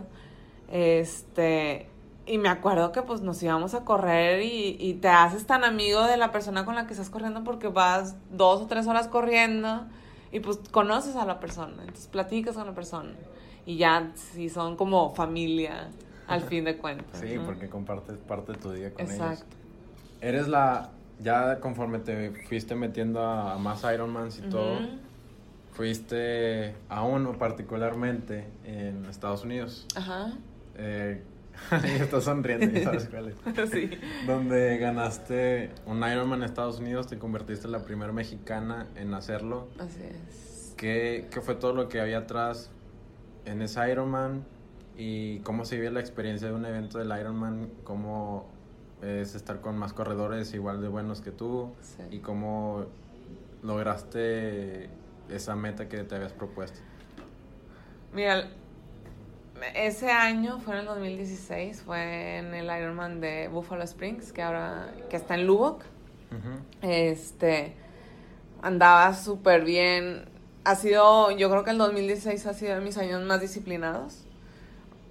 Este, 0.72 1.88
y 2.26 2.38
me 2.38 2.50
acuerdo 2.50 2.92
que 2.92 3.02
pues 3.02 3.22
nos 3.22 3.42
íbamos 3.44 3.74
a 3.74 3.84
correr 3.84 4.42
y, 4.42 4.78
y 4.80 4.94
te 4.96 5.10
haces 5.10 5.46
tan 5.46 5.64
amigo 5.64 6.04
de 6.04 6.18
la 6.18 6.32
persona 6.32 6.66
con 6.66 6.76
la 6.76 6.88
que 6.88 6.94
estás 6.94 7.10
corriendo 7.10 7.44
porque 7.44 7.68
vas 7.68 8.16
dos 8.32 8.62
o 8.62 8.68
tres 8.68 8.88
horas 8.88 9.08
corriendo 9.08 9.86
y 10.32 10.40
pues 10.40 10.60
conoces 10.72 11.16
a 11.16 11.26
la 11.26 11.40
persona, 11.40 11.76
entonces 11.82 12.08
platicas 12.08 12.56
con 12.56 12.66
la 12.66 12.74
persona 12.74 13.14
y 13.66 13.78
ya 13.78 14.12
sí 14.16 14.50
son 14.50 14.76
como 14.76 15.14
familia 15.14 15.90
al 16.28 16.42
fin 16.42 16.64
de 16.64 16.78
cuentas. 16.78 17.20
Sí, 17.20 17.36
¿no? 17.36 17.46
porque 17.46 17.70
compartes 17.70 18.18
parte 18.18 18.54
de 18.54 18.58
tu 18.58 18.72
día 18.72 18.94
con 18.94 19.06
ellos. 19.06 19.14
Exacto. 19.14 19.56
Eres 20.22 20.48
la, 20.48 20.90
ya 21.20 21.60
conforme 21.60 22.00
te 22.00 22.32
fuiste 22.48 22.76
metiendo 22.76 23.22
a, 23.22 23.58
más 23.58 23.84
Ironmans 23.84 24.40
y 24.40 24.50
todo, 24.50 24.80
fuiste 25.74 26.76
a 26.90 27.04
uno 27.04 27.34
particularmente 27.38 28.48
en 28.64 29.06
Estados 29.06 29.44
Unidos. 29.44 29.86
Ajá. 29.96 30.34
Eh, 30.76 31.24
y 31.84 32.02
estás 32.02 32.24
sonriendo, 32.24 32.66
ya 32.68 32.84
sabes 32.84 33.08
cuál 33.10 33.30
es. 33.30 33.70
sí. 33.72 33.90
Donde 34.26 34.78
ganaste 34.78 35.72
un 35.86 35.98
Ironman 35.98 36.40
en 36.40 36.46
Estados 36.46 36.80
Unidos, 36.80 37.08
te 37.08 37.18
convertiste 37.18 37.68
en 37.68 37.72
la 37.72 37.84
primera 37.84 38.12
mexicana 38.12 38.88
en 38.96 39.14
hacerlo. 39.14 39.68
Así 39.80 40.02
es. 40.04 40.74
¿Qué, 40.78 41.28
qué 41.32 41.42
fue 41.42 41.56
todo 41.56 41.74
lo 41.74 41.90
que 41.90 42.02
había 42.02 42.20
atrás 42.20 42.70
en 43.46 43.62
ese 43.62 43.90
Ironman? 43.90 44.46
¿Y 44.98 45.40
cómo 45.40 45.66
se 45.66 45.76
vive 45.76 45.92
la 45.92 46.00
experiencia 46.00 46.48
de 46.48 46.54
un 46.54 46.66
evento 46.66 47.00
del 47.00 47.18
Ironman? 47.20 47.70
¿Cómo 47.84 48.50
es 49.02 49.36
estar 49.36 49.62
con 49.62 49.78
más 49.78 49.94
corredores 49.94 50.54
igual 50.54 50.82
de 50.82 50.88
buenos 50.88 51.22
que 51.22 51.32
tú? 51.32 51.74
Sí. 51.82 52.04
¿Y 52.12 52.20
cómo 52.20 52.86
lograste 53.64 54.90
esa 55.30 55.56
meta 55.56 55.88
que 55.88 56.04
te 56.04 56.16
habías 56.16 56.34
propuesto? 56.34 56.80
Mira, 58.14 58.50
ese 59.76 60.12
año 60.12 60.60
fue 60.60 60.76
en 60.76 60.82
el 60.82 60.86
2016, 60.86 61.84
fue 61.84 62.38
en 62.38 62.54
el 62.54 62.66
Ironman 62.66 63.22
de 63.22 63.48
Buffalo 63.48 63.84
Springs, 63.84 64.32
que 64.32 64.42
ahora 64.42 64.94
que 65.10 65.18
está 65.18 65.36
en 65.36 65.48
Lubbock. 65.48 65.84
Este 66.82 67.76
andaba 68.64 69.14
súper 69.14 69.64
bien. 69.64 70.26
Ha 70.64 70.76
sido, 70.76 71.30
yo 71.32 71.50
creo 71.50 71.64
que 71.64 71.72
el 71.72 71.78
2016 71.78 72.46
ha 72.48 72.54
sido 72.54 72.76
de 72.76 72.82
mis 72.82 72.98
años 72.98 73.22
más 73.24 73.42
disciplinados. 73.42 74.24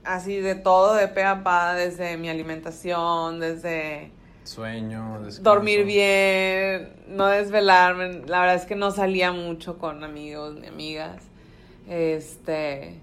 Así 0.04 0.38
de 0.38 0.56
todo, 0.56 0.94
de 0.94 1.06
pe 1.06 1.22
a 1.22 1.44
pa, 1.44 1.74
desde 1.74 2.16
mi 2.16 2.28
alimentación, 2.28 3.38
desde 3.38 4.10
Sueño, 4.42 5.20
descanso. 5.20 5.42
dormir 5.42 5.84
bien, 5.84 6.92
no 7.06 7.26
desvelarme. 7.26 8.22
La 8.26 8.40
verdad 8.40 8.56
es 8.56 8.64
que 8.64 8.74
no 8.74 8.90
salía 8.90 9.30
mucho 9.30 9.78
con 9.78 10.02
amigos 10.02 10.56
ni 10.56 10.66
amigas. 10.66 11.22
Este, 11.88 12.98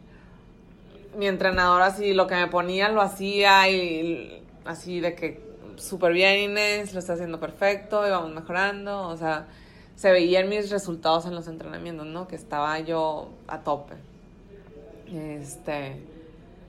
mi 1.19 1.27
entrenador 1.27 1.81
así 1.81 2.13
lo 2.13 2.25
que 2.27 2.35
me 2.35 2.47
ponía 2.47 2.89
lo 2.89 3.01
hacía 3.01 3.69
y 3.69 4.41
así 4.65 5.01
de 5.01 5.13
que 5.13 5.49
súper 5.75 6.13
bien 6.13 6.51
Inés, 6.51 6.93
lo 6.93 6.99
está 6.99 7.13
haciendo 7.13 7.39
perfecto 7.39 8.07
y 8.07 8.09
vamos 8.09 8.33
mejorando. 8.33 9.07
O 9.09 9.17
sea, 9.17 9.47
se 9.95 10.11
veían 10.11 10.47
mis 10.49 10.71
resultados 10.71 11.25
en 11.25 11.35
los 11.35 11.47
entrenamientos, 11.47 12.07
¿no? 12.07 12.27
Que 12.27 12.35
estaba 12.35 12.79
yo 12.79 13.29
a 13.47 13.59
tope. 13.59 13.95
Este, 15.13 16.01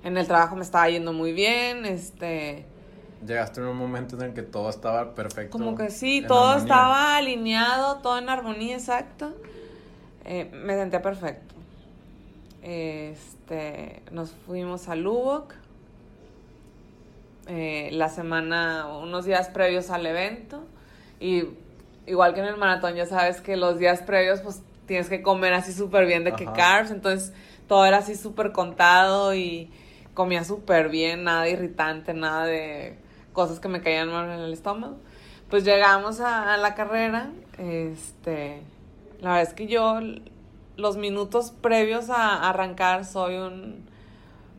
en 0.03 0.17
el 0.17 0.27
trabajo 0.27 0.57
me 0.57 0.63
estaba 0.63 0.89
yendo 0.89 1.13
muy 1.13 1.33
bien, 1.33 1.85
este, 1.85 2.67
Llegaste 3.27 3.61
en 3.61 3.67
un 3.67 3.77
momento 3.77 4.17
en 4.17 4.23
el 4.23 4.33
que 4.33 4.43
todo 4.43 4.71
estaba 4.71 5.15
perfecto. 5.15 5.51
como 5.53 5.77
que 5.77 5.91
sí, 5.91 6.25
todo 6.27 6.49
armonía. 6.49 6.63
estaba 6.63 7.17
alineado, 7.17 7.97
todo 7.99 8.17
en 8.19 8.31
armonía, 8.31 8.77
exacto. 8.77 9.35
Eh, 10.25 10.51
me 10.55 10.75
sentía 10.75 11.03
perfecto. 11.03 11.55
Este, 12.63 13.40
nos 14.11 14.31
fuimos 14.47 14.89
a 14.89 14.95
Lubbock. 14.97 15.55
eh, 17.47 17.91
la 17.93 18.09
semana, 18.09 18.87
unos 18.87 19.25
días 19.25 19.49
previos 19.49 19.91
al 19.91 20.07
evento. 20.07 20.65
Y 21.19 21.45
igual 22.07 22.33
que 22.35 22.41
en 22.41 22.47
el 22.47 22.57
maratón, 22.57 22.95
ya 22.95 23.07
sabes 23.07 23.41
que 23.41 23.57
los 23.57 23.79
días 23.79 24.03
previos, 24.03 24.41
pues 24.41 24.63
tienes 24.87 25.09
que 25.09 25.23
comer 25.23 25.53
así 25.55 25.73
súper 25.73 26.07
bien 26.07 26.25
de 26.25 26.33
que 26.33 26.45
carbs, 26.45 26.91
entonces 26.91 27.33
todo 27.69 27.85
era 27.85 27.99
así 27.99 28.15
súper 28.17 28.53
contado 28.53 29.35
y 29.35 29.71
comía 30.15 30.45
súper 30.45 30.89
bien, 30.89 31.25
nada 31.25 31.49
irritante, 31.49 32.15
nada 32.15 32.47
de 32.47 32.99
cosas 33.33 33.61
que 33.61 33.69
me 33.69 33.81
caían 33.81 34.11
mal 34.11 34.31
en 34.31 34.41
el 34.41 34.53
estómago. 34.53 34.97
Pues 35.49 35.65
llegamos 35.65 36.21
a, 36.21 36.55
a 36.55 36.57
la 36.57 36.75
carrera, 36.75 37.31
este, 37.59 38.63
la 39.21 39.31
verdad 39.35 39.43
es 39.43 39.55
que 39.55 39.67
yo 39.67 40.01
los 40.81 40.97
minutos 40.97 41.53
previos 41.61 42.11
a 42.11 42.49
arrancar 42.49 43.05
soy 43.05 43.37
un 43.37 43.89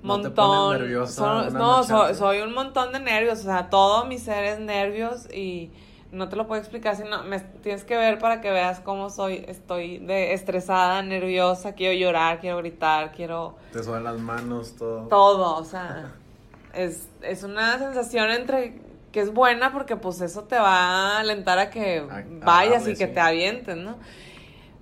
¿No 0.03 0.15
te 0.21 0.29
montón, 0.29 0.77
son- 1.07 1.53
no, 1.53 1.83
noche 1.83 2.15
soy, 2.15 2.39
un 2.41 2.53
montón 2.53 2.91
de 2.93 2.99
nervios, 2.99 3.39
o 3.39 3.43
sea, 3.43 3.69
todo 3.69 4.05
mi 4.05 4.17
ser 4.17 4.43
es 4.45 4.59
nervios 4.59 5.27
y 5.33 5.69
no 6.11 6.27
te 6.27 6.35
lo 6.35 6.47
puedo 6.47 6.59
explicar, 6.59 6.95
sino 6.95 7.23
me 7.23 7.39
tienes 7.39 7.83
que 7.83 7.95
ver 7.97 8.17
para 8.19 8.41
que 8.41 8.49
veas 8.51 8.79
cómo 8.79 9.09
soy, 9.09 9.45
estoy 9.47 9.99
de 9.99 10.33
estresada, 10.33 11.01
nerviosa, 11.03 11.73
quiero 11.73 11.93
llorar, 11.97 12.39
quiero 12.39 12.57
gritar, 12.57 13.11
quiero 13.11 13.55
Te 13.71 13.83
suenan 13.83 14.03
las 14.05 14.19
manos, 14.19 14.75
todo. 14.77 15.07
todo, 15.07 15.57
o 15.57 15.63
sea, 15.63 16.11
es, 16.73 17.07
es 17.21 17.43
una 17.43 17.77
sensación 17.77 18.29
entre 18.31 18.81
que 19.11 19.19
es 19.21 19.33
buena 19.33 19.71
porque 19.73 19.97
pues 19.97 20.21
eso 20.21 20.43
te 20.45 20.57
va 20.57 21.17
a 21.17 21.19
alentar 21.19 21.59
a 21.59 21.69
que 21.69 21.99
A- 21.99 22.17
a 22.17 22.23
vayas 22.43 22.79
darle, 22.81 22.93
y 22.93 22.97
que 22.97 23.07
sí. 23.07 23.13
te 23.13 23.19
avientes, 23.19 23.77
¿no? 23.77 23.97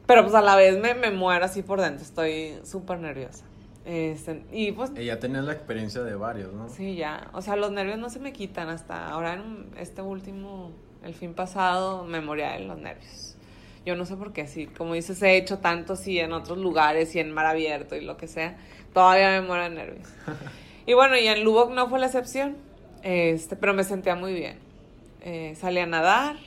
Pero 0.10 0.24
pues 0.24 0.34
a 0.34 0.42
la 0.42 0.56
vez 0.56 0.80
me, 0.80 0.96
me 0.96 1.12
muero 1.12 1.46
así 1.46 1.62
por 1.62 1.80
dentro, 1.80 2.04
estoy 2.04 2.56
súper 2.63 2.98
nerviosa. 2.98 3.46
Este, 3.86 4.44
y 4.51 4.72
pues 4.72 4.89
Y 4.98 5.06
ya 5.06 5.20
tenías 5.20 5.44
la 5.44 5.54
experiencia 5.54 6.01
de 6.01 6.16
varios, 6.16 6.51
¿no? 6.51 6.68
Sí, 6.68 6.96
ya. 6.96 7.30
O 7.32 7.44
sea, 7.44 7.56
los 7.56 7.72
nervios 7.72 8.00
no 8.00 8.10
se 8.10 8.18
me 8.18 8.34
quitan 8.34 8.70
hasta 8.70 9.08
ahora 9.08 9.36
en 9.36 9.68
este 9.78 10.01
último, 10.01 10.72
el 11.04 11.13
fin 11.13 11.36
pasado, 11.36 12.06
me 12.06 12.22
moría 12.22 12.54
de 12.54 12.62
los 12.62 12.80
nervios. 12.80 13.36
Yo 13.86 13.96
no 13.96 14.04
sé 14.04 14.16
por 14.16 14.34
qué, 14.34 14.48
sí. 14.48 14.66
Como 14.66 14.96
dices, 14.96 15.22
he 15.22 15.38
hecho 15.38 15.60
tanto, 15.60 15.96
sí, 15.96 16.18
en 16.18 16.34
otros 16.34 16.58
lugares 16.58 17.13
y 17.13 17.20
en 17.20 17.32
mar 17.32 17.46
abierto 17.46 17.96
y 17.96 18.01
lo 18.01 18.18
que 18.18 18.28
sea. 18.28 18.58
Todavía 18.96 19.30
me 19.30 19.46
muero 19.46 19.63
de 19.66 19.70
nervios. 19.70 20.08
Y 20.88 20.96
bueno, 20.96 21.20
y 21.20 21.28
en 21.28 21.44
Lubbock 21.44 21.72
no 21.72 21.88
fue 21.88 22.00
la 22.00 22.08
excepción. 22.08 22.58
Este, 23.04 23.56
pero 23.56 23.75
me 23.75 23.84
sentía 23.84 24.16
muy 24.16 24.34
bien. 24.34 24.58
Eh, 25.22 25.54
salí 25.56 25.78
a 25.78 25.86
nadar. 25.86 26.38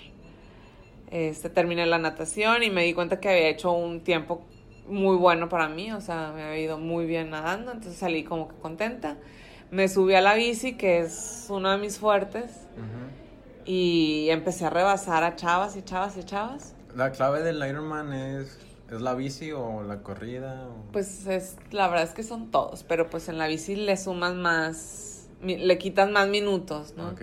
Este, 1.12 1.50
terminé 1.50 1.84
la 1.84 1.98
natación 1.98 2.62
y 2.62 2.70
me 2.70 2.82
di 2.84 2.94
cuenta 2.94 3.20
que 3.20 3.28
había 3.28 3.48
hecho 3.48 3.70
un 3.72 4.00
tiempo 4.00 4.42
muy 4.88 5.14
bueno 5.16 5.48
para 5.50 5.68
mí, 5.68 5.92
o 5.92 6.00
sea, 6.00 6.32
me 6.34 6.42
había 6.42 6.58
ido 6.58 6.78
muy 6.78 7.04
bien 7.06 7.28
nadando, 7.30 7.70
entonces 7.70 7.98
salí 8.00 8.24
como 8.24 8.48
que 8.48 8.54
contenta. 8.56 9.18
Me 9.70 9.88
subí 9.88 10.14
a 10.14 10.22
la 10.22 10.34
bici, 10.34 10.76
que 10.78 11.00
es 11.00 11.46
uno 11.50 11.70
de 11.70 11.76
mis 11.78 11.98
fuertes, 11.98 12.50
y 13.64 14.28
empecé 14.30 14.64
a 14.66 14.70
rebasar 14.70 15.22
a 15.22 15.36
chavas 15.36 15.76
y 15.76 15.82
chavas 15.82 16.16
y 16.16 16.24
chavas. 16.24 16.74
La 16.96 17.12
clave 17.12 17.42
del 17.42 17.56
Ironman 17.68 18.12
es, 18.12 18.58
es 18.90 19.00
la 19.00 19.14
bici 19.14 19.52
o 19.52 19.82
la 19.82 19.98
corrida. 20.02 20.66
o- 20.68 20.92
Pues 20.92 21.26
es, 21.26 21.56
la 21.70 21.88
verdad 21.88 22.04
es 22.04 22.14
que 22.14 22.22
son 22.22 22.50
todos, 22.50 22.82
pero 22.84 23.08
pues 23.08 23.28
en 23.28 23.38
la 23.38 23.46
bici 23.46 23.76
le 23.76 23.96
sumas 23.96 24.34
más, 24.34 25.28
le 25.42 25.78
quitas 25.78 26.10
más 26.10 26.28
minutos, 26.28 26.94
¿no? 26.96 27.10
Ok. 27.10 27.22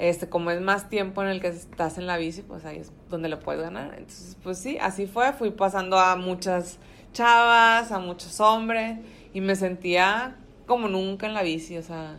Este, 0.00 0.28
como 0.28 0.50
es 0.50 0.60
más 0.62 0.88
tiempo 0.88 1.22
en 1.22 1.28
el 1.28 1.40
que 1.40 1.48
estás 1.48 1.98
en 1.98 2.06
la 2.06 2.16
bici, 2.16 2.42
pues 2.42 2.64
ahí 2.64 2.78
es 2.78 2.92
donde 3.10 3.28
lo 3.28 3.40
puedes 3.40 3.62
ganar. 3.62 3.94
Entonces, 3.98 4.36
pues 4.42 4.58
sí, 4.58 4.78
así 4.80 5.06
fue. 5.06 5.32
Fui 5.34 5.50
pasando 5.50 5.98
a 5.98 6.16
muchas 6.16 6.78
chavas, 7.12 7.92
a 7.92 7.98
muchos 8.00 8.40
hombres, 8.40 8.98
y 9.34 9.40
me 9.42 9.56
sentía 9.56 10.36
como 10.66 10.88
nunca 10.88 11.26
en 11.26 11.34
la 11.34 11.42
bici, 11.42 11.76
o 11.78 11.82
sea, 11.82 12.16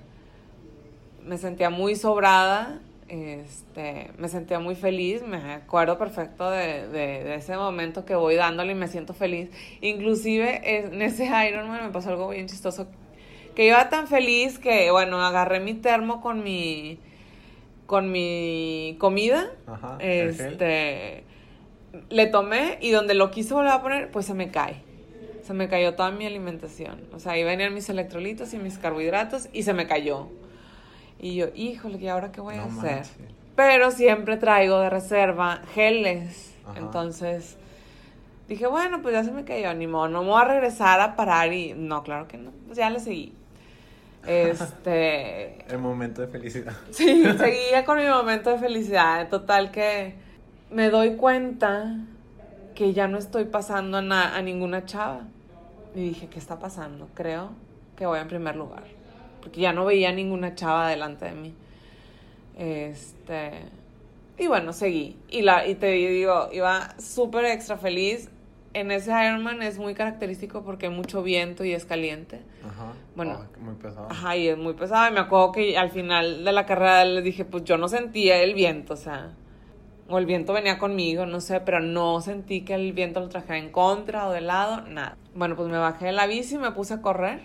me 1.25 1.37
sentía 1.37 1.69
muy 1.69 1.95
sobrada, 1.95 2.79
este, 3.07 4.11
me 4.17 4.27
sentía 4.29 4.59
muy 4.59 4.75
feliz, 4.75 5.21
me 5.23 5.37
acuerdo 5.53 5.97
perfecto 5.97 6.49
de, 6.49 6.87
de- 6.87 7.35
ese 7.35 7.55
momento 7.57 8.05
que 8.05 8.15
voy 8.15 8.35
dándole 8.35 8.71
y 8.71 8.75
me 8.75 8.87
siento 8.87 9.13
feliz. 9.13 9.49
Inclusive 9.81 10.61
en 10.85 11.01
ese 11.01 11.25
Ironman 11.47 11.85
me 11.85 11.91
pasó 11.91 12.09
algo 12.09 12.29
bien 12.29 12.47
chistoso, 12.47 12.87
que 13.55 13.67
iba 13.67 13.89
tan 13.89 14.07
feliz 14.07 14.59
que, 14.59 14.91
bueno, 14.91 15.21
agarré 15.25 15.59
mi 15.59 15.73
termo 15.75 16.21
con 16.21 16.43
mi, 16.43 16.99
con 17.91 18.09
mi 18.09 18.95
comida, 18.99 19.51
Ajá. 19.67 19.97
este, 19.99 21.25
le 22.09 22.27
tomé 22.27 22.77
y 22.79 22.91
donde 22.91 23.15
lo 23.15 23.31
quise 23.31 23.53
volver 23.53 23.73
a 23.73 23.81
poner, 23.81 24.11
pues 24.11 24.25
se 24.25 24.33
me 24.33 24.49
cae. 24.49 24.77
Se 25.43 25.53
me 25.53 25.67
cayó 25.67 25.93
toda 25.93 26.09
mi 26.09 26.25
alimentación. 26.25 27.01
O 27.13 27.19
sea, 27.19 27.33
ahí 27.33 27.43
venían 27.43 27.73
mis 27.73 27.89
electrolitos 27.89 28.53
y 28.53 28.59
mis 28.59 28.77
carbohidratos 28.77 29.49
y 29.51 29.63
se 29.63 29.73
me 29.73 29.87
cayó. 29.87 30.29
Y 31.19 31.35
yo, 31.35 31.47
híjole, 31.53 31.97
¿y 31.97 32.07
ahora 32.07 32.31
qué 32.31 32.39
voy 32.39 32.55
a 32.55 32.63
hacer? 32.63 32.75
manches. 32.75 33.11
Pero 33.57 33.91
siempre 33.91 34.37
traigo 34.37 34.79
de 34.79 34.89
reserva 34.89 35.59
geles. 35.73 36.55
Ajá. 36.65 36.79
Entonces 36.79 37.57
dije, 38.47 38.67
bueno, 38.67 39.01
pues 39.01 39.15
ya 39.15 39.25
se 39.25 39.33
me 39.33 39.43
cayó, 39.43 39.73
ni 39.73 39.85
modo, 39.85 40.07
no 40.07 40.23
me 40.23 40.29
voy 40.29 40.41
a 40.41 40.45
regresar 40.45 41.01
a 41.01 41.17
parar 41.17 41.51
y 41.51 41.73
no, 41.73 42.03
claro 42.03 42.29
que 42.29 42.37
no, 42.37 42.51
pues 42.67 42.77
ya 42.77 42.89
le 42.89 43.01
seguí. 43.01 43.33
Este, 44.27 45.63
El 45.71 45.79
momento 45.79 46.21
de 46.21 46.27
felicidad. 46.27 46.73
Sí, 46.91 47.23
seguía 47.37 47.83
con 47.85 47.97
mi 47.97 48.05
momento 48.05 48.49
de 48.51 48.57
felicidad. 48.59 49.29
Total 49.29 49.71
que 49.71 50.15
me 50.69 50.89
doy 50.89 51.15
cuenta 51.15 51.95
que 52.75 52.93
ya 52.93 53.07
no 53.07 53.17
estoy 53.17 53.45
pasando 53.45 53.97
a, 53.97 54.01
na- 54.01 54.35
a 54.35 54.41
ninguna 54.41 54.85
chava. 54.85 55.21
Y 55.95 56.09
dije, 56.09 56.27
¿qué 56.27 56.39
está 56.39 56.57
pasando? 56.59 57.09
Creo 57.15 57.49
que 57.97 58.05
voy 58.05 58.19
en 58.19 58.27
primer 58.27 58.55
lugar. 58.55 58.83
Porque 59.41 59.59
ya 59.61 59.73
no 59.73 59.85
veía 59.85 60.11
ninguna 60.11 60.55
chava 60.55 60.87
delante 60.89 61.25
de 61.25 61.31
mí. 61.31 61.53
Este. 62.57 63.51
Y 64.37 64.47
bueno, 64.47 64.73
seguí. 64.73 65.17
Y, 65.29 65.41
la, 65.41 65.67
y 65.67 65.75
te 65.75 65.87
digo, 65.91 66.49
iba 66.51 66.95
súper 66.99 67.45
extra 67.45 67.77
feliz. 67.77 68.29
En 68.73 68.91
ese 68.91 69.11
Ironman 69.11 69.61
es 69.61 69.77
muy 69.77 69.93
característico 69.93 70.63
porque 70.63 70.85
hay 70.87 70.93
mucho 70.93 71.23
viento 71.23 71.65
y 71.65 71.73
es 71.73 71.85
caliente. 71.85 72.41
Ajá. 72.65 72.93
Bueno. 73.15 73.39
Ah, 73.41 73.47
muy 73.59 73.75
pesado. 73.75 74.07
Ajá, 74.09 74.37
y 74.37 74.47
es 74.47 74.57
muy 74.57 74.73
pesado. 74.73 75.09
Y 75.09 75.13
me 75.13 75.19
acuerdo 75.19 75.51
que 75.51 75.77
al 75.77 75.89
final 75.89 76.45
de 76.45 76.51
la 76.53 76.65
carrera 76.65 77.03
le 77.03 77.21
dije, 77.21 77.43
pues 77.43 77.65
yo 77.65 77.77
no 77.77 77.89
sentía 77.89 78.41
el 78.41 78.53
viento, 78.53 78.93
o 78.93 78.97
sea, 78.97 79.33
o 80.07 80.17
el 80.17 80.25
viento 80.25 80.53
venía 80.53 80.77
conmigo, 80.77 81.25
no 81.25 81.41
sé, 81.41 81.59
pero 81.61 81.79
no 81.79 82.21
sentí 82.21 82.61
que 82.61 82.73
el 82.73 82.93
viento 82.93 83.19
lo 83.19 83.29
trajera 83.29 83.57
en 83.57 83.71
contra 83.71 84.27
o 84.27 84.31
de 84.31 84.41
lado, 84.41 84.81
nada. 84.87 85.17
Bueno, 85.35 85.55
pues 85.55 85.69
me 85.69 85.77
bajé 85.77 86.07
de 86.07 86.11
la 86.13 86.27
bici 86.27 86.55
y 86.55 86.57
me 86.57 86.71
puse 86.71 86.93
a 86.93 87.01
correr. 87.01 87.41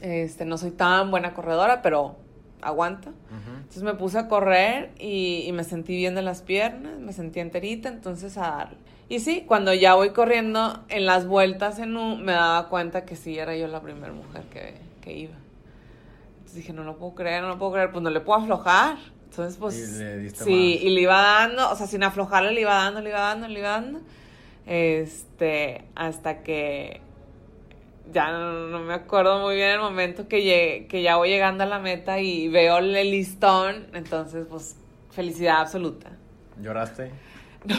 Este, 0.00 0.44
no 0.44 0.58
soy 0.58 0.72
tan 0.72 1.10
buena 1.10 1.32
corredora, 1.32 1.80
pero 1.80 2.16
aguanta. 2.60 3.12
Entonces 3.30 3.82
me 3.82 3.94
puse 3.94 4.18
a 4.18 4.28
correr 4.28 4.92
y, 4.98 5.44
y 5.46 5.52
me 5.52 5.64
sentí 5.64 5.96
bien 5.96 6.14
de 6.14 6.22
las 6.22 6.42
piernas, 6.42 6.98
me 6.98 7.12
sentí 7.12 7.40
enterita, 7.40 7.88
entonces 7.88 8.36
a 8.36 8.50
darle. 8.50 8.78
Y 9.12 9.20
sí, 9.20 9.44
cuando 9.46 9.74
ya 9.74 9.92
voy 9.94 10.14
corriendo 10.14 10.84
en 10.88 11.04
las 11.04 11.26
vueltas 11.26 11.78
en 11.78 11.94
U, 11.98 12.16
me 12.16 12.32
daba 12.32 12.70
cuenta 12.70 13.04
que 13.04 13.14
sí, 13.14 13.38
era 13.38 13.54
yo 13.54 13.68
la 13.68 13.82
primera 13.82 14.10
mujer 14.10 14.44
que, 14.44 14.72
que 15.02 15.12
iba. 15.12 15.34
Entonces 16.36 16.54
dije, 16.54 16.72
no 16.72 16.82
lo 16.82 16.96
puedo 16.96 17.14
creer, 17.14 17.42
no 17.42 17.48
lo 17.48 17.58
puedo 17.58 17.72
creer, 17.72 17.92
pues 17.92 18.02
no 18.02 18.08
le 18.08 18.20
puedo 18.20 18.40
aflojar. 18.40 18.96
Entonces, 19.28 19.58
pues, 19.58 19.76
Y 19.76 20.02
le 20.02 20.30
sí, 20.30 20.36
más. 20.36 20.82
y 20.82 20.88
le 20.88 21.00
iba 21.02 21.20
dando, 21.20 21.70
o 21.70 21.76
sea, 21.76 21.86
sin 21.86 22.02
aflojarle, 22.04 22.52
le 22.52 22.62
iba 22.62 22.72
dando, 22.72 23.02
le 23.02 23.10
iba 23.10 23.20
dando, 23.20 23.48
le 23.48 23.58
iba 23.58 23.68
dando. 23.68 24.00
Este, 24.64 25.84
hasta 25.94 26.42
que 26.42 27.02
ya 28.14 28.32
no, 28.32 28.68
no 28.68 28.78
me 28.78 28.94
acuerdo 28.94 29.42
muy 29.42 29.56
bien 29.56 29.72
el 29.72 29.80
momento 29.80 30.26
que, 30.26 30.42
llegué, 30.42 30.86
que 30.86 31.02
ya 31.02 31.16
voy 31.16 31.28
llegando 31.28 31.64
a 31.64 31.66
la 31.66 31.80
meta 31.80 32.18
y 32.18 32.48
veo 32.48 32.78
el 32.78 32.92
listón, 33.10 33.88
entonces 33.92 34.46
pues 34.48 34.74
felicidad 35.10 35.60
absoluta. 35.60 36.12
¿Lloraste? 36.62 37.10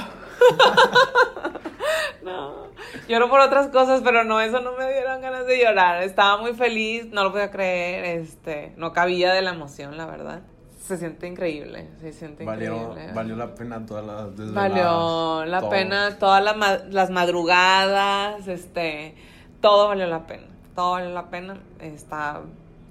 No, 2.24 2.68
lloro 3.10 3.30
por 3.30 3.42
otras 3.42 3.68
cosas, 3.68 4.02
pero 4.04 4.24
no, 4.24 4.40
eso 4.40 4.62
no 4.62 4.74
me 4.78 4.90
dieron 4.92 5.20
ganas 5.22 5.46
de 5.46 5.62
llorar. 5.62 6.02
Estaba 6.04 6.38
muy 6.42 6.54
feliz, 6.54 7.08
no 7.12 7.24
lo 7.24 7.32
podía 7.32 7.52
creer, 7.52 8.06
este, 8.22 8.74
no 8.78 8.94
cabía 8.94 9.34
de 9.34 9.42
la 9.42 9.52
emoción, 9.52 9.98
la 9.98 10.06
verdad. 10.06 10.42
Se 10.80 10.98
siente 10.98 11.28
increíble, 11.28 11.90
se 12.00 12.14
siente 12.14 12.46
Valió, 12.46 12.76
increíble. 12.92 13.14
valió 13.14 13.36
la 13.36 13.56
pena 13.56 13.86
todas 13.86 14.06
las 14.06 14.38
desveladas. 14.38 14.56
Valió 14.72 15.46
la 15.46 15.60
todo. 15.62 15.70
pena 15.70 16.18
todas 16.18 16.44
las, 16.44 16.56
ma- 16.58 16.80
las 16.90 17.10
madrugadas, 17.10 18.48
este, 18.48 19.16
todo 19.62 19.90
valió 19.90 20.08
la 20.08 20.26
pena, 20.26 20.48
todo 20.76 20.92
valió 20.92 21.10
la 21.10 21.30
pena. 21.30 21.58
Está 21.80 22.42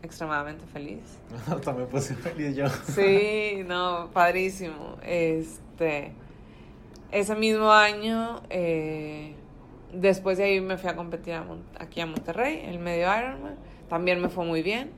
extremadamente 0.02 0.64
feliz. 0.72 1.00
Me 1.76 1.84
puse 1.86 2.14
feliz 2.14 2.54
yo. 2.56 2.68
Sí, 2.68 3.62
no, 3.66 4.10
padrísimo. 4.12 4.96
Este, 5.02 6.12
ese 7.12 7.34
mismo 7.36 7.70
año, 7.70 8.42
eh, 8.50 9.34
después 9.92 10.38
de 10.38 10.44
ahí 10.44 10.60
me 10.60 10.78
fui 10.78 10.88
a 10.90 10.96
competir 10.96 11.34
a 11.34 11.44
Mon- 11.44 11.62
aquí 11.78 12.00
a 12.00 12.06
Monterrey, 12.06 12.62
el 12.64 12.78
medio 12.78 13.06
Ironman. 13.16 13.56
También 13.88 14.20
me 14.20 14.28
fue 14.28 14.44
muy 14.44 14.62
bien. 14.62 14.90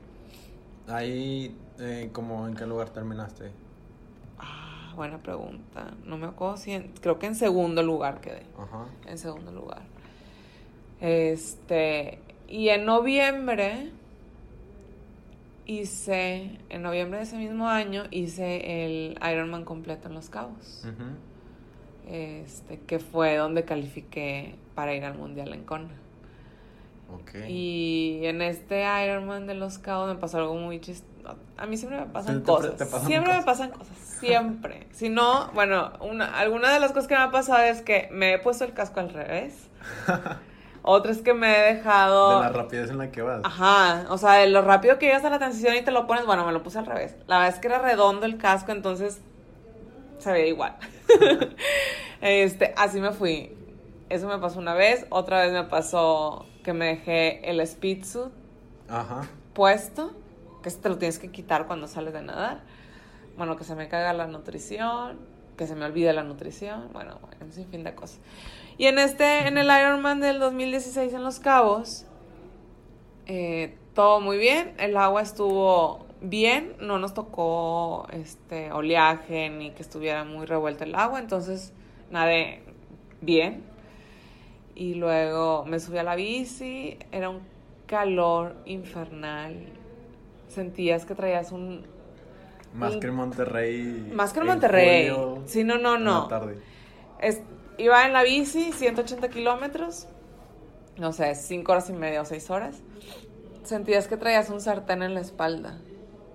Ahí, 0.89 1.57
eh, 1.81 2.11
como 2.13 2.47
en 2.47 2.55
qué 2.55 2.67
lugar 2.67 2.91
terminaste? 2.91 3.51
Ah, 4.39 4.93
buena 4.95 5.19
pregunta. 5.19 5.93
No 6.05 6.17
me 6.17 6.27
acuerdo 6.27 6.57
si, 6.57 6.73
en- 6.73 6.93
creo 7.01 7.19
que 7.19 7.27
en 7.27 7.35
segundo 7.35 7.83
lugar 7.83 8.21
quedé. 8.21 8.43
Ajá. 8.59 8.87
en 9.07 9.19
segundo 9.19 9.51
lugar. 9.53 9.83
Este, 11.01 12.19
y 12.49 12.69
en 12.69 12.85
noviembre 12.85 13.91
hice, 15.67 16.59
en 16.69 16.83
noviembre 16.83 17.19
de 17.19 17.25
ese 17.25 17.37
mismo 17.37 17.69
año 17.69 18.05
hice 18.11 18.85
el 18.85 19.19
Ironman 19.33 19.65
completo 19.65 20.09
en 20.09 20.15
Los 20.15 20.29
Cabos. 20.31 20.85
Este, 22.09 22.81
que 22.81 22.99
fue 22.99 23.37
donde 23.37 23.65
califiqué 23.65 24.55
para 24.75 24.95
ir 24.95 25.05
al 25.05 25.15
Mundial 25.15 25.53
en 25.53 25.65
Kona. 25.65 25.89
Y 27.49 28.21
en 28.25 28.43
este 28.43 28.85
Ironman 29.05 29.47
de 29.47 29.55
los 29.55 29.79
Cabos 29.79 30.09
me 30.13 30.19
pasó 30.21 30.39
algo 30.39 30.55
muy 30.55 30.81
chistoso. 30.81 31.37
A 31.57 31.67
mí 31.67 31.77
siempre 31.77 32.01
me 32.01 32.07
pasan 32.07 32.43
Te- 32.43 32.51
cosas. 32.51 32.77
te 32.77 32.87
pasan 32.87 33.07
siempre 33.07 33.33
me 33.33 33.43
pasan 33.43 33.71
cosas. 33.71 33.97
Siempre. 33.97 34.87
si 34.93 35.09
no, 35.09 35.51
bueno, 35.55 35.93
una, 36.01 36.39
alguna 36.39 36.73
de 36.73 36.81
las 36.81 36.93
cosas 36.93 37.07
que 37.09 37.15
me 37.15 37.23
ha 37.23 37.31
pasado 37.31 37.63
es 37.63 37.83
que 37.83 38.09
me 38.11 38.35
he 38.35 38.39
puesto 38.39 38.65
el 38.65 38.73
casco 38.75 39.01
al 39.01 39.11
revés. 39.11 39.69
Otra 40.83 41.13
es 41.13 41.23
que 41.23 41.33
me 41.33 41.57
he 41.57 41.75
dejado. 41.77 42.41
De 42.41 42.41
la 42.47 42.53
rapidez 42.53 42.91
en 42.91 42.99
la 42.99 43.11
que 43.11 43.23
vas. 43.23 43.41
Ajá, 43.43 44.05
o 44.11 44.19
sea, 44.19 44.33
de 44.35 44.49
lo 44.49 44.61
rápido 44.61 44.99
que 44.99 45.07
llegas 45.07 45.25
a 45.25 45.31
la 45.31 45.39
transición 45.39 45.75
y 45.77 45.83
te 45.83 45.93
lo 45.93 46.07
pones, 46.07 46.27
bueno, 46.27 46.45
me 46.45 46.53
lo 46.53 46.63
puse 46.63 46.79
al 46.79 46.85
revés. 46.87 47.17
La 47.27 47.39
verdad 47.39 47.55
es 47.55 47.61
que 47.61 47.69
era 47.69 47.79
redondo 47.79 48.27
el 48.27 48.37
casco, 48.37 48.71
entonces 48.73 49.21
se 50.19 50.31
veía 50.33 50.49
igual. 50.49 50.77
este, 52.21 52.75
así 52.77 53.01
me 53.01 53.13
fui. 53.13 53.53
Eso 54.09 54.29
me 54.29 54.39
pasó 54.39 54.59
una 54.59 54.75
vez, 54.75 55.07
otra 55.11 55.43
vez 55.43 55.53
me 55.53 55.65
pasó 55.65 56.47
que 56.63 56.73
me 56.73 56.87
dejé 56.87 57.49
el 57.51 57.61
speed 57.61 58.05
suit 58.05 58.33
Ajá. 58.89 59.29
puesto, 59.55 60.13
que 60.63 60.71
te 60.71 60.89
lo 60.89 60.99
tienes 60.99 61.19
que 61.19 61.31
quitar 61.31 61.67
cuando 61.67 61.89
sales 61.89 62.13
de 62.13 62.23
nadar. 62.23 62.63
Bueno, 63.37 63.57
que 63.57 63.65
se 63.65 63.75
me 63.75 63.89
caiga 63.89 64.13
la 64.13 64.27
nutrición, 64.27 65.19
que 65.57 65.67
se 65.67 65.75
me 65.75 65.85
olvide 65.85 66.13
la 66.13 66.23
nutrición, 66.23 66.91
bueno, 66.93 67.19
un 67.41 67.53
sinfín 67.53 67.85
de 67.85 67.95
cosas. 67.95 68.21
Y 68.77 68.87
en 68.87 68.99
este, 68.99 69.47
en 69.47 69.59
el 69.59 69.67
Ironman 69.67 70.21
del 70.21 70.39
2016 70.39 71.13
en 71.13 71.23
Los 71.23 71.41
Cabos, 71.41 72.07
eh, 73.27 73.77
todo 73.95 74.21
muy 74.21 74.39
bien, 74.39 74.75
el 74.79 74.97
agua 74.97 75.23
estuvo 75.23 76.04
bien, 76.25 76.75
no 76.81 76.99
nos 76.99 77.15
tocó 77.15 78.07
este 78.13 78.73
oleaje 78.73 79.51
ni 79.51 79.71
que 79.73 79.83
estuviera 79.83 80.25
muy 80.25 80.47
revuelta 80.47 80.85
el 80.85 80.95
agua, 80.95 81.19
entonces 81.21 81.73
nadé 82.11 82.63
bien. 83.21 83.63
Y 84.75 84.95
luego 84.95 85.65
me 85.67 85.79
subí 85.79 85.99
a 85.99 86.03
la 86.03 86.17
bici, 86.17 86.99
era 87.13 87.31
un 87.31 87.41
calor 87.87 88.57
infernal. 88.65 89.67
Sentías 90.49 91.05
que 91.05 91.15
traías 91.15 91.53
un... 91.53 91.87
Más 92.75 92.95
Un- 92.95 93.01
que 93.01 93.07
en 93.07 93.15
Monterrey. 93.15 94.11
Más 94.13 94.33
que 94.33 94.41
en 94.41 94.47
Monterrey. 94.47 95.09
julio, 95.11 95.43
Sí, 95.47 95.63
no, 95.63 95.79
no, 95.79 95.97
no. 95.99 96.27
tarde. 96.27 96.59
Es- 97.21 97.43
iba 97.79 98.05
en 98.05 98.13
la 98.13 98.23
bici, 98.25 98.73
180 98.73 99.29
kilómetros, 99.29 100.09
no 100.99 101.13
sé, 101.13 101.35
5 101.37 101.71
horas 101.71 101.89
y 101.91 101.93
media 101.93 102.21
o 102.23 102.25
6 102.25 102.51
horas. 102.51 102.83
Sentías 103.63 104.09
que 104.09 104.17
traías 104.17 104.51
un 104.51 104.61
sartén 104.61 105.03
en 105.03 105.15
la 105.15 105.21
espalda, 105.21 105.79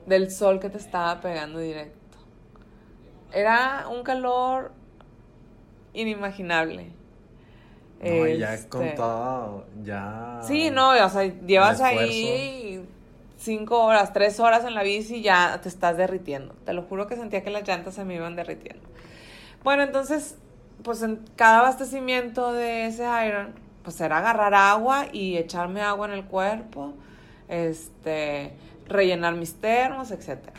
del 0.10 0.32
sol 0.32 0.60
que 0.60 0.70
te 0.70 0.78
estaba 0.78 1.22
pegando 1.22 1.60
directo. 1.60 2.18
Era 3.32 3.88
un 3.90 4.04
calor 4.04 4.72
inimaginable. 5.94 6.92
No, 8.02 8.28
ya 8.28 8.54
Este, 8.54 8.70
con 8.70 8.96
todo, 8.96 9.66
ya. 9.84 10.40
Sí, 10.44 10.72
no, 10.72 10.92
o 10.92 11.10
sea, 11.10 11.24
llevas 11.24 11.82
ahí 11.82 12.86
cinco 13.38 13.84
horas, 13.86 14.14
tres 14.14 14.40
horas 14.40 14.66
en 14.66 14.74
la 14.74 14.84
bici 14.84 15.18
y 15.18 15.22
ya 15.22 15.60
te 15.62 15.70
estás 15.70 15.98
derritiendo. 15.98 16.54
Te 16.66 16.74
lo 16.74 16.84
juro 16.84 17.08
que 17.08 17.16
sentía 17.16 17.44
que 17.44 17.50
las 17.50 17.68
llantas 17.68 17.96
se 17.96 18.06
me 18.06 18.16
iban 18.16 18.36
derritiendo. 18.36 18.88
Bueno, 19.64 19.84
entonces, 19.84 20.38
pues 20.84 21.02
en 21.02 21.26
cada 21.36 21.60
abastecimiento 21.60 22.54
de 22.54 22.88
ese 22.88 23.04
Iron, 23.28 23.54
pues 23.84 24.00
era 24.00 24.20
agarrar 24.20 24.54
agua 24.54 25.08
y 25.12 25.38
echarme 25.38 25.82
agua 25.82 26.08
en 26.08 26.14
el 26.14 26.26
cuerpo, 26.26 26.94
este, 27.50 28.54
rellenar 28.90 29.36
mis 29.36 29.56
termos, 29.56 30.12
etcétera. 30.12 30.54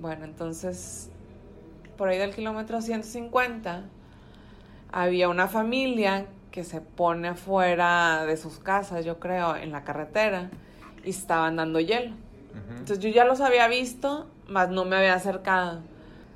Bueno, 0.00 0.24
entonces, 0.24 1.10
por 1.96 2.08
ahí 2.08 2.18
del 2.18 2.34
kilómetro 2.34 2.80
150, 2.80 3.84
había 4.92 5.28
una 5.28 5.48
familia 5.48 6.26
que 6.52 6.64
se 6.64 6.80
pone 6.80 7.28
afuera 7.28 8.24
de 8.24 8.36
sus 8.36 8.58
casas, 8.58 9.04
yo 9.04 9.18
creo, 9.18 9.56
en 9.56 9.72
la 9.72 9.84
carretera, 9.84 10.50
y 11.04 11.10
estaban 11.10 11.56
dando 11.56 11.80
hielo. 11.80 12.14
Entonces 12.70 12.98
yo 12.98 13.08
ya 13.08 13.24
los 13.24 13.40
había 13.40 13.68
visto, 13.68 14.28
más 14.48 14.68
no 14.68 14.84
me 14.84 14.96
había 14.96 15.14
acercado. 15.14 15.80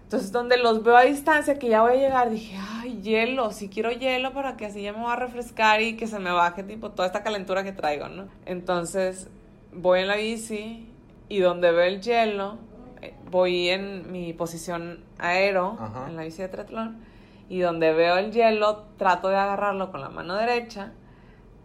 Entonces 0.04 0.30
donde 0.30 0.56
los 0.56 0.82
veo 0.82 0.96
a 0.96 1.02
distancia, 1.02 1.58
que 1.58 1.68
ya 1.68 1.82
voy 1.82 1.92
a 1.92 1.96
llegar, 1.96 2.30
dije, 2.30 2.56
ay, 2.80 3.00
hielo, 3.02 3.50
sí 3.50 3.68
quiero 3.68 3.90
hielo 3.90 4.32
para 4.32 4.56
que 4.56 4.66
así 4.66 4.82
ya 4.82 4.92
me 4.92 5.00
voy 5.00 5.10
a 5.10 5.16
refrescar 5.16 5.80
y 5.80 5.96
que 5.96 6.06
se 6.06 6.18
me 6.18 6.30
baje 6.30 6.62
tipo 6.62 6.90
toda 6.90 7.06
esta 7.06 7.22
calentura 7.22 7.64
que 7.64 7.72
traigo, 7.72 8.08
¿no? 8.08 8.28
Entonces 8.44 9.28
voy 9.74 10.00
en 10.00 10.08
la 10.08 10.16
bici 10.16 10.88
y 11.28 11.40
donde 11.40 11.72
veo 11.72 11.84
el 11.84 12.00
hielo, 12.00 12.58
eh, 13.00 13.14
voy 13.30 13.68
en 13.68 14.10
mi 14.12 14.32
posición 14.32 15.04
aero, 15.18 15.76
Ajá. 15.80 16.06
en 16.08 16.16
la 16.16 16.22
bici 16.24 16.42
de 16.42 16.48
triatlón, 16.48 16.98
y 17.48 17.60
donde 17.60 17.92
veo 17.92 18.16
el 18.18 18.32
hielo, 18.32 18.84
trato 18.96 19.28
de 19.28 19.36
agarrarlo 19.36 19.90
con 19.90 20.00
la 20.00 20.08
mano 20.08 20.34
derecha, 20.36 20.92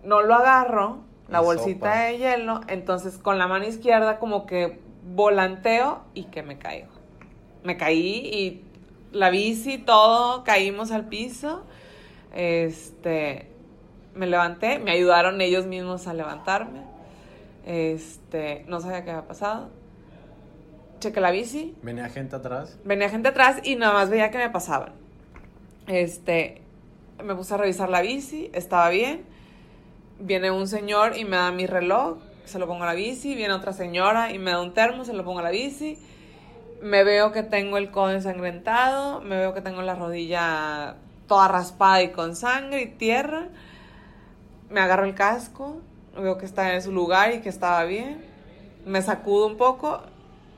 no 0.03 0.21
lo 0.21 0.35
agarro, 0.35 0.99
la 1.29 1.41
bolsita 1.41 1.91
sopa. 1.93 2.03
de 2.03 2.17
hielo, 2.17 2.61
entonces 2.67 3.17
con 3.17 3.37
la 3.37 3.47
mano 3.47 3.65
izquierda 3.65 4.19
como 4.19 4.45
que 4.45 4.79
volanteo 5.13 6.01
y 6.13 6.25
que 6.25 6.43
me 6.43 6.57
caigo. 6.57 6.91
Me 7.63 7.75
caí 7.75 8.29
y 8.31 8.63
la 9.11 9.29
bici, 9.29 9.77
todo, 9.77 10.43
caímos 10.43 10.91
al 10.91 11.05
piso. 11.09 11.63
Este, 12.33 13.49
me 14.15 14.27
levanté, 14.27 14.79
me 14.79 14.91
ayudaron 14.91 15.41
ellos 15.41 15.65
mismos 15.65 16.07
a 16.07 16.13
levantarme. 16.13 16.86
Este, 17.67 18.63
no 18.69 18.79
sabía 18.79 19.03
qué 19.03 19.11
había 19.11 19.27
pasado. 19.27 19.69
Chequé 21.01 21.19
la 21.19 21.31
bici, 21.31 21.75
Venía 21.83 22.07
gente 22.07 22.37
atrás. 22.37 22.79
venía 22.85 23.09
gente 23.09 23.27
atrás 23.27 23.57
y 23.61 23.75
nada 23.75 23.91
más 23.93 24.09
veía 24.09 24.31
que 24.31 24.37
me 24.37 24.49
pasaban. 24.49 24.93
Este, 25.85 26.61
me 27.21 27.35
puse 27.35 27.53
a 27.53 27.57
revisar 27.57 27.89
la 27.89 28.01
bici, 28.01 28.49
estaba 28.53 28.89
bien. 28.89 29.25
Viene 30.19 30.49
un 30.49 30.67
señor 30.67 31.17
y 31.17 31.25
me 31.25 31.35
da 31.35 31.51
mi 31.51 31.67
reloj, 31.67 32.17
se 32.45 32.57
lo 32.57 32.67
pongo 32.67 32.83
a 32.83 32.87
la 32.87 32.93
bici. 32.93 33.35
Viene 33.35 33.53
otra 33.53 33.73
señora 33.73 34.31
y 34.31 34.39
me 34.39 34.51
da 34.51 34.61
un 34.61 34.73
termo, 34.73 35.03
se 35.03 35.11
lo 35.13 35.25
pongo 35.25 35.39
a 35.39 35.43
la 35.43 35.51
bici. 35.51 35.99
Me 36.81 37.03
veo 37.03 37.33
que 37.33 37.43
tengo 37.43 37.77
el 37.77 37.91
codo 37.91 38.11
ensangrentado, 38.11 39.19
me 39.19 39.37
veo 39.37 39.53
que 39.53 39.61
tengo 39.61 39.81
la 39.81 39.93
rodilla 39.93 40.95
toda 41.27 41.49
raspada 41.49 42.01
y 42.01 42.11
con 42.11 42.35
sangre 42.37 42.81
y 42.83 42.87
tierra. 42.87 43.49
Me 44.69 44.79
agarro 44.79 45.05
el 45.05 45.13
casco, 45.15 45.81
veo 46.21 46.37
que 46.37 46.45
está 46.45 46.73
en 46.73 46.81
su 46.81 46.91
lugar 46.91 47.33
y 47.33 47.41
que 47.41 47.49
estaba 47.49 47.83
bien. 47.83 48.21
Me 48.85 49.01
sacudo 49.01 49.47
un 49.47 49.57
poco 49.57 50.01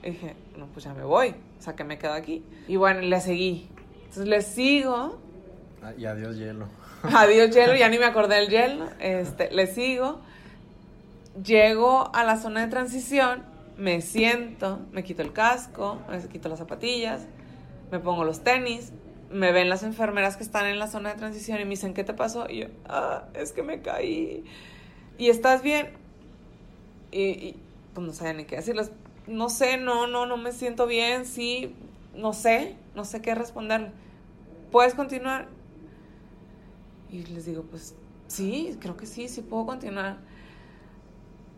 y 0.03 0.11
dije, 0.11 0.35
no, 0.57 0.67
pues 0.67 0.85
ya 0.85 0.93
me 0.93 1.03
voy, 1.03 1.29
o 1.59 1.61
sea 1.61 1.75
que 1.75 1.83
me 1.83 1.97
quedo 1.97 2.13
aquí. 2.13 2.43
Y 2.67 2.75
bueno, 2.75 3.01
le 3.01 3.19
seguí. 3.21 3.69
Entonces 3.99 4.27
le 4.27 4.41
sigo, 4.41 5.19
Ah, 5.81 5.93
Y 5.97 6.05
adiós, 6.05 6.37
hielo. 6.37 6.67
adiós 7.03 7.55
hielo, 7.55 7.73
ya 7.75 7.87
ni 7.89 7.97
me 7.97 8.05
acordé 8.05 8.35
del 8.35 8.49
hielo, 8.49 8.89
este, 8.99 9.49
le 9.51 9.65
sigo. 9.67 10.19
Llego 11.43 12.09
a 12.13 12.23
la 12.23 12.37
zona 12.37 12.61
de 12.61 12.67
transición, 12.67 13.43
me 13.77 14.01
siento, 14.01 14.79
me 14.91 15.03
quito 15.03 15.21
el 15.21 15.31
casco, 15.31 15.99
me 16.09 16.19
quito 16.27 16.49
las 16.49 16.59
zapatillas, 16.59 17.27
me 17.91 17.99
pongo 17.99 18.25
los 18.25 18.43
tenis, 18.43 18.91
me 19.31 19.51
ven 19.53 19.69
las 19.69 19.83
enfermeras 19.83 20.35
que 20.35 20.43
están 20.43 20.65
en 20.65 20.79
la 20.79 20.87
zona 20.87 21.09
de 21.13 21.15
transición 21.15 21.59
y 21.61 21.63
me 21.63 21.71
dicen, 21.71 21.93
¿qué 21.93 22.03
te 22.03 22.13
pasó? 22.13 22.49
Y 22.49 22.61
yo, 22.61 22.67
ah, 22.89 23.25
es 23.35 23.53
que 23.53 23.63
me 23.63 23.81
caí. 23.81 24.43
¿Y 25.19 25.29
estás 25.29 25.61
bien? 25.61 25.89
Y, 27.11 27.21
y, 27.23 27.55
pues 27.93 28.05
no 28.05 28.13
sabía 28.13 28.33
ni 28.33 28.45
qué 28.45 28.57
decirles. 28.57 28.91
No 29.27 29.49
sé, 29.49 29.77
no, 29.77 30.07
no, 30.07 30.25
no 30.25 30.37
me 30.37 30.51
siento 30.51 30.87
bien, 30.87 31.25
sí, 31.25 31.75
no 32.15 32.33
sé, 32.33 32.75
no 32.95 33.05
sé 33.05 33.21
qué 33.21 33.35
responder. 33.35 33.91
¿Puedes 34.71 34.95
continuar? 34.95 35.47
Y 37.11 37.23
les 37.25 37.45
digo, 37.45 37.63
pues 37.63 37.95
sí, 38.27 38.77
creo 38.79 38.95
que 38.97 39.05
sí, 39.05 39.27
sí 39.27 39.41
puedo 39.41 39.65
continuar. 39.65 40.17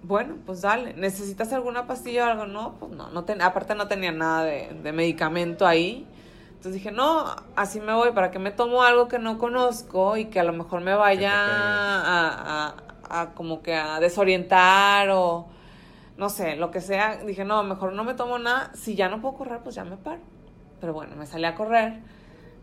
Bueno, 0.04 0.36
pues 0.46 0.62
dale. 0.62 0.94
¿Necesitas 0.96 1.54
alguna 1.54 1.86
pastilla 1.88 2.28
o 2.28 2.32
algo? 2.32 2.46
No, 2.48 2.74
pues 2.80 2.92
no. 2.92 3.10
no 3.12 3.24
ten- 3.24 3.42
aparte 3.42 3.76
no 3.76 3.88
tenía 3.88 4.12
nada 4.12 4.44
de, 4.46 4.70
de 4.84 4.92
medicamento 4.94 5.68
ahí. 5.68 6.08
Entonces 6.50 6.74
dije, 6.74 6.92
no, 6.92 7.36
así 7.56 7.80
me 7.80 7.94
voy. 7.94 8.12
¿Para 8.12 8.32
qué 8.32 8.40
me 8.40 8.52
tomo 8.52 8.84
algo 8.84 9.08
que 9.08 9.20
no 9.20 9.38
conozco 9.38 10.18
y 10.18 10.26
que 10.26 10.40
a 10.40 10.44
lo 10.44 10.54
mejor 10.54 10.82
me 10.82 10.96
vaya 10.96 11.32
Que 11.44 11.52
a, 12.31 12.31
a- 13.12 13.34
como 13.34 13.62
que 13.62 13.76
a 13.76 14.00
desorientar 14.00 15.10
o 15.12 15.48
no 16.18 16.30
sé, 16.30 16.56
lo 16.56 16.72
que 16.72 16.82
sea? 16.82 17.18
Dije, 17.18 17.46
no, 17.46 17.64
mejor 17.64 17.94
no 17.94 18.04
me 18.04 18.14
tomo 18.14 18.38
nada. 18.40 18.72
Si 18.76 18.96
ya 18.96 19.10
no 19.10 19.22
puedo 19.22 19.36
correr, 19.36 19.60
pues 19.64 19.76
ya 19.76 19.84
me 19.86 19.98
paro. 19.98 20.22
Pero 20.80 20.94
bueno, 20.94 21.16
me 21.16 21.26
salí 21.26 21.46
a 21.46 21.56
correr. 21.56 22.00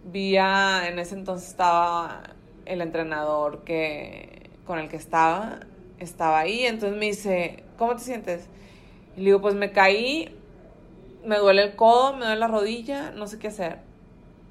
Vi 0.04 0.36
a, 0.36 0.88
en 0.88 0.98
ese 0.98 1.14
entonces 1.14 1.48
estaba 1.50 2.22
el 2.66 2.80
entrenador 2.82 3.64
que, 3.64 4.50
con 4.66 4.78
el 4.78 4.88
que 4.88 4.96
estaba, 4.96 5.60
estaba 5.98 6.38
ahí, 6.40 6.64
entonces 6.66 6.98
me 6.98 7.06
dice, 7.06 7.64
¿cómo 7.78 7.94
te 7.96 8.02
sientes? 8.02 8.46
Y 9.16 9.20
le 9.20 9.26
digo, 9.26 9.40
pues 9.40 9.54
me 9.54 9.72
caí, 9.72 10.36
me 11.24 11.38
duele 11.38 11.62
el 11.62 11.76
codo, 11.76 12.12
me 12.14 12.26
duele 12.26 12.40
la 12.40 12.48
rodilla, 12.48 13.10
no 13.10 13.26
sé 13.26 13.38
qué 13.38 13.48
hacer. 13.48 13.78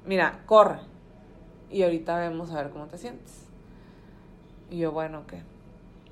Mira, 0.06 0.40
corre. 0.46 0.80
Y 1.70 1.82
ahorita 1.82 2.18
vemos 2.18 2.50
a 2.52 2.62
ver 2.62 2.70
cómo 2.70 2.86
te 2.86 2.98
sientes. 2.98 3.44
Y 4.70 4.78
yo, 4.78 4.92
bueno, 4.92 5.20
ok. 5.20 5.34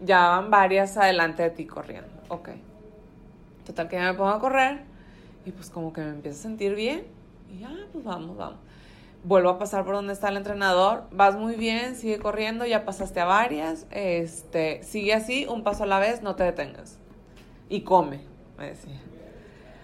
Ya 0.00 0.28
van 0.28 0.50
varias 0.50 0.96
adelante 0.96 1.42
de 1.42 1.50
ti 1.50 1.66
corriendo. 1.66 2.08
Ok. 2.28 2.50
Total 3.64 3.88
que 3.88 3.96
ya 3.96 4.12
me 4.12 4.14
pongo 4.14 4.30
a 4.30 4.40
correr 4.40 4.80
y 5.44 5.52
pues 5.52 5.70
como 5.70 5.92
que 5.92 6.00
me 6.00 6.10
empiezo 6.10 6.38
a 6.38 6.42
sentir 6.42 6.74
bien. 6.74 7.06
Y 7.50 7.60
ya, 7.60 7.70
pues 7.92 8.04
vamos, 8.04 8.36
vamos. 8.36 8.58
vuelvo 9.26 9.50
a 9.50 9.58
pasar 9.58 9.84
por 9.84 9.94
donde 9.94 10.12
está 10.12 10.28
el 10.28 10.36
entrenador, 10.36 11.04
vas 11.10 11.36
muy 11.36 11.56
bien, 11.56 11.96
sigue 11.96 12.18
corriendo, 12.18 12.64
ya 12.64 12.84
pasaste 12.84 13.20
a 13.20 13.24
varias, 13.24 13.86
este, 13.90 14.82
sigue 14.84 15.14
así, 15.14 15.46
un 15.46 15.64
paso 15.64 15.82
a 15.82 15.86
la 15.86 15.98
vez, 15.98 16.22
no 16.22 16.36
te 16.36 16.44
detengas. 16.44 16.98
Y 17.68 17.80
come, 17.82 18.20
me 18.56 18.68
decía. 18.68 19.00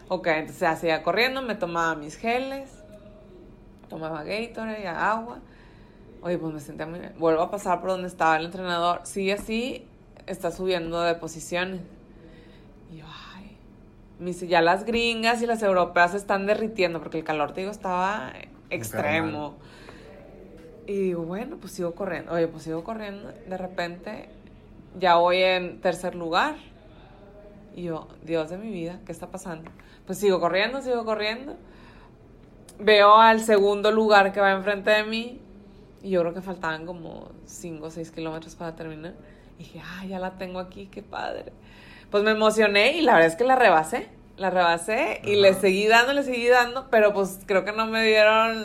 Ok, 0.08 0.28
entonces 0.28 0.62
hacía 0.62 1.02
corriendo, 1.02 1.42
me 1.42 1.54
tomaba 1.56 1.94
mis 1.96 2.16
geles, 2.16 2.70
tomaba 3.88 4.22
Gatorade, 4.22 4.86
agua. 4.86 5.40
Oye, 6.22 6.38
pues 6.38 6.52
me 6.54 6.60
sentía 6.60 6.86
muy 6.86 7.00
bien. 7.00 7.14
Vuelvo 7.18 7.42
a 7.42 7.50
pasar 7.50 7.80
por 7.80 7.90
donde 7.90 8.06
estaba 8.06 8.36
el 8.36 8.44
entrenador, 8.44 9.00
sigue 9.04 9.32
así, 9.32 9.88
está 10.32 10.50
subiendo 10.50 11.00
de 11.02 11.14
posiciones. 11.14 11.80
Y 12.92 12.98
yo, 12.98 13.06
ay, 13.34 13.56
me 14.18 14.26
dice, 14.26 14.46
ya 14.46 14.60
las 14.60 14.84
gringas 14.84 15.42
y 15.42 15.46
las 15.46 15.62
europeas 15.62 16.12
se 16.12 16.16
están 16.16 16.46
derritiendo, 16.46 17.00
porque 17.00 17.18
el 17.18 17.24
calor, 17.24 17.52
te 17.52 17.60
digo, 17.60 17.72
estaba 17.72 18.32
extremo. 18.70 19.56
Y 20.86 20.94
digo, 20.94 21.22
bueno, 21.22 21.56
pues 21.58 21.72
sigo 21.72 21.94
corriendo. 21.94 22.32
Oye, 22.32 22.48
pues 22.48 22.64
sigo 22.64 22.82
corriendo. 22.82 23.32
De 23.48 23.56
repente, 23.56 24.28
ya 24.98 25.16
voy 25.16 25.38
en 25.38 25.80
tercer 25.80 26.14
lugar. 26.14 26.56
Y 27.74 27.84
yo, 27.84 28.08
Dios 28.22 28.50
de 28.50 28.58
mi 28.58 28.70
vida, 28.70 29.00
¿qué 29.06 29.12
está 29.12 29.28
pasando? 29.28 29.70
Pues 30.06 30.18
sigo 30.18 30.40
corriendo, 30.40 30.82
sigo 30.82 31.04
corriendo. 31.04 31.56
Veo 32.78 33.16
al 33.16 33.40
segundo 33.40 33.92
lugar 33.92 34.32
que 34.32 34.40
va 34.40 34.52
enfrente 34.52 34.90
de 34.90 35.04
mí. 35.04 35.40
Y 36.02 36.10
yo 36.10 36.20
creo 36.20 36.34
que 36.34 36.42
faltaban 36.42 36.84
como 36.84 37.30
5 37.46 37.86
o 37.86 37.90
6 37.90 38.10
kilómetros 38.10 38.56
para 38.56 38.74
terminar. 38.74 39.14
Y 39.62 39.64
dije, 39.64 39.82
ah, 39.84 40.04
ya 40.06 40.18
la 40.18 40.32
tengo 40.32 40.58
aquí, 40.58 40.86
qué 40.86 41.02
padre. 41.02 41.52
Pues 42.10 42.24
me 42.24 42.32
emocioné 42.32 42.96
y 42.96 43.02
la 43.02 43.14
verdad 43.14 43.28
es 43.28 43.36
que 43.36 43.44
la 43.44 43.56
rebasé 43.56 44.08
la 44.36 44.50
rebasé 44.50 45.20
y 45.24 45.36
le 45.36 45.54
seguí 45.54 45.86
dando, 45.86 46.12
le 46.12 46.22
seguí 46.22 46.48
dando, 46.48 46.88
pero 46.90 47.12
pues 47.12 47.40
creo 47.46 47.64
que 47.64 47.72
no 47.72 47.86
me 47.86 48.02
dieron 48.04 48.64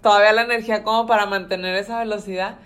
todavía 0.00 0.32
la 0.32 0.42
energía 0.42 0.82
como 0.82 1.06
para 1.06 1.26
mantener 1.26 1.76
esa 1.76 1.98
velocidad. 1.98 2.56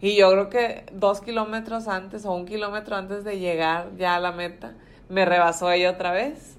Y 0.00 0.14
yo 0.16 0.30
creo 0.30 0.50
que 0.50 0.84
dos 0.92 1.20
kilómetros 1.20 1.88
antes 1.88 2.26
o 2.26 2.34
un 2.34 2.44
kilómetro 2.44 2.96
antes 2.96 3.24
de 3.24 3.38
llegar 3.38 3.88
ya 3.96 4.16
a 4.16 4.20
la 4.20 4.32
meta, 4.32 4.74
me 5.08 5.24
rebasó 5.24 5.70
ella 5.70 5.90
otra 5.90 6.12
vez. 6.12 6.58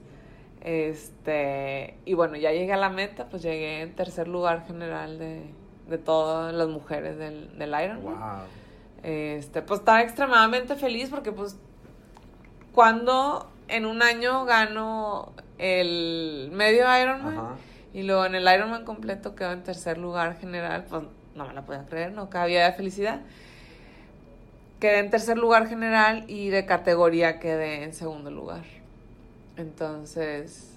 Este, 0.62 1.98
y 2.04 2.13
bueno, 2.13 2.36
ya 2.36 2.52
llegué 2.52 2.74
a 2.74 2.78
la 2.78 2.89
meta, 2.89 3.28
pues 3.30 3.43
llegué 3.43 3.82
en 3.82 3.96
tercer 3.96 4.28
lugar 4.28 4.65
general 4.65 5.20
de, 5.20 5.43
de 5.88 5.98
todas 5.98 6.54
las 6.54 6.67
mujeres 6.67 7.17
del, 7.17 7.58
del 7.58 7.70
Ironman. 7.70 8.15
Este, 9.04 9.62
pues 9.62 9.82
estaba 9.82 10.02
extremadamente 10.02 10.76
feliz 10.76 11.10
porque 11.10 11.32
pues 11.32 11.56
cuando 12.74 13.50
en 13.68 13.86
un 13.86 14.02
año 14.02 14.46
gano 14.46 15.34
el 15.58 16.50
medio 16.54 16.86
Ironman 17.00 17.58
y 17.94 18.04
luego 18.04 18.26
en 18.26 18.36
el 18.36 18.44
Ironman 18.44 18.86
completo 18.86 19.36
quedo 19.36 19.52
en 19.52 19.64
tercer 19.64 19.98
lugar 19.98 20.38
general, 20.40 20.86
pues 20.90 21.04
no 21.36 21.48
me 21.48 21.54
la 21.54 21.64
podía 21.64 21.86
creer, 21.86 22.12
no 22.12 22.30
cabía 22.30 22.66
de 22.66 22.74
felicidad. 22.74 23.22
Quedé 24.80 25.00
en 25.00 25.10
tercer 25.10 25.38
lugar 25.38 25.68
general 25.68 26.26
y 26.28 26.50
de 26.50 26.66
categoría 26.66 27.40
quedé 27.40 27.84
en 27.84 27.94
segundo 27.94 28.30
lugar. 28.30 28.64
Entonces, 29.56 30.72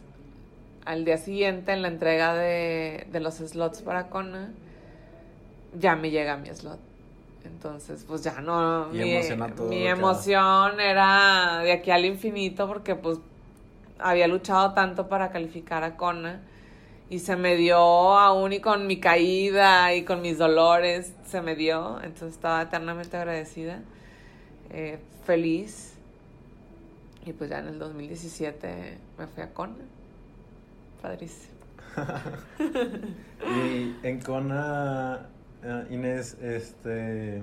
al 0.86 1.04
día 1.04 1.18
siguiente, 1.18 1.72
en 1.72 1.82
la 1.82 1.88
entrega 1.88 2.34
de, 2.34 3.06
de 3.12 3.20
los 3.20 3.34
slots 3.34 3.82
para 3.82 4.08
Kona, 4.08 4.52
ya 5.78 5.96
me 5.96 6.10
llega 6.10 6.36
mi 6.38 6.48
slot. 6.48 6.89
Entonces, 7.44 8.04
pues 8.06 8.22
ya 8.22 8.40
no. 8.40 8.88
mi, 8.88 9.18
mi 9.68 9.86
emoción 9.86 10.80
era 10.80 11.60
de 11.62 11.72
aquí 11.72 11.90
al 11.90 12.04
infinito 12.04 12.66
porque, 12.66 12.94
pues, 12.94 13.18
había 13.98 14.26
luchado 14.28 14.72
tanto 14.72 15.08
para 15.08 15.30
calificar 15.30 15.84
a 15.84 15.96
Kona 15.96 16.40
y 17.10 17.18
se 17.18 17.36
me 17.36 17.56
dio 17.56 17.76
aún 17.76 18.52
y 18.52 18.60
con 18.60 18.86
mi 18.86 19.00
caída 19.00 19.94
y 19.94 20.04
con 20.04 20.22
mis 20.22 20.38
dolores, 20.38 21.12
se 21.26 21.42
me 21.42 21.56
dio. 21.56 22.00
Entonces 22.02 22.34
estaba 22.34 22.62
eternamente 22.62 23.16
agradecida, 23.16 23.80
eh, 24.70 24.98
feliz. 25.24 25.94
Y 27.26 27.32
pues 27.32 27.50
ya 27.50 27.58
en 27.58 27.68
el 27.68 27.78
2017 27.78 28.98
me 29.18 29.26
fui 29.26 29.42
a 29.42 29.52
Kona. 29.52 29.74
Padrísimo. 31.02 31.50
y 33.40 34.06
en 34.06 34.20
Kona 34.20 35.26
Ah, 35.64 35.84
Inés, 35.90 36.36
este. 36.40 37.42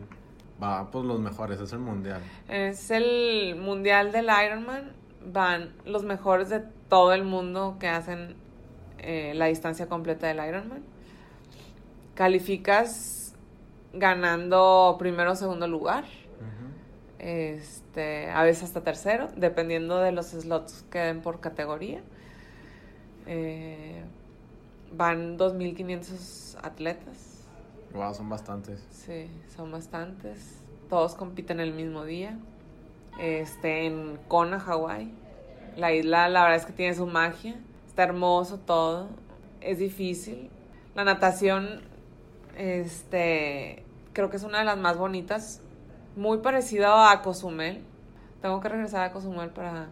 Va, 0.61 0.89
pues 0.89 1.05
los 1.05 1.19
mejores, 1.19 1.59
es 1.59 1.71
el 1.71 1.79
mundial. 1.79 2.21
Es 2.49 2.89
el 2.89 3.55
mundial 3.55 4.11
del 4.11 4.25
Ironman. 4.25 4.91
Van 5.31 5.73
los 5.85 6.03
mejores 6.03 6.49
de 6.49 6.61
todo 6.89 7.13
el 7.13 7.23
mundo 7.23 7.77
que 7.79 7.87
hacen 7.87 8.35
eh, 8.97 9.33
la 9.35 9.45
distancia 9.45 9.87
completa 9.87 10.27
del 10.27 10.37
Ironman. 10.37 10.83
Calificas 12.15 13.35
ganando 13.93 14.95
primero 14.97 15.33
o 15.33 15.35
segundo 15.35 15.67
lugar. 15.67 16.05
Este, 17.19 18.29
a 18.29 18.43
veces 18.43 18.65
hasta 18.65 18.81
tercero, 18.81 19.29
dependiendo 19.35 19.99
de 19.99 20.11
los 20.11 20.27
slots 20.27 20.85
que 20.89 20.99
den 20.99 21.21
por 21.21 21.39
categoría. 21.39 22.01
Eh, 23.25 24.03
van 24.91 25.37
2.500 25.37 26.57
atletas 26.63 27.26
Wow, 27.93 28.13
son 28.13 28.29
bastantes. 28.29 28.85
Sí, 28.91 29.29
son 29.55 29.71
bastantes. 29.71 30.59
Todos 30.89 31.15
compiten 31.15 31.59
el 31.59 31.73
mismo 31.73 32.05
día. 32.05 32.37
Este, 33.19 33.85
en 33.85 34.19
Kona, 34.27 34.59
Hawái. 34.59 35.11
La 35.75 35.93
isla, 35.93 36.29
la 36.29 36.43
verdad 36.43 36.57
es 36.57 36.65
que 36.65 36.73
tiene 36.73 36.93
su 36.93 37.05
magia. 37.05 37.55
Está 37.87 38.03
hermoso 38.03 38.59
todo. 38.59 39.07
Es 39.61 39.79
difícil. 39.79 40.49
La 40.95 41.03
natación, 41.03 41.81
este, 42.57 43.83
creo 44.13 44.29
que 44.29 44.37
es 44.37 44.43
una 44.43 44.59
de 44.59 44.65
las 44.65 44.77
más 44.77 44.97
bonitas. 44.97 45.61
Muy 46.15 46.39
parecida 46.39 47.11
a 47.11 47.21
Cozumel. 47.21 47.83
Tengo 48.41 48.59
que 48.59 48.69
regresar 48.69 49.03
a 49.03 49.11
Cozumel 49.11 49.49
para 49.49 49.87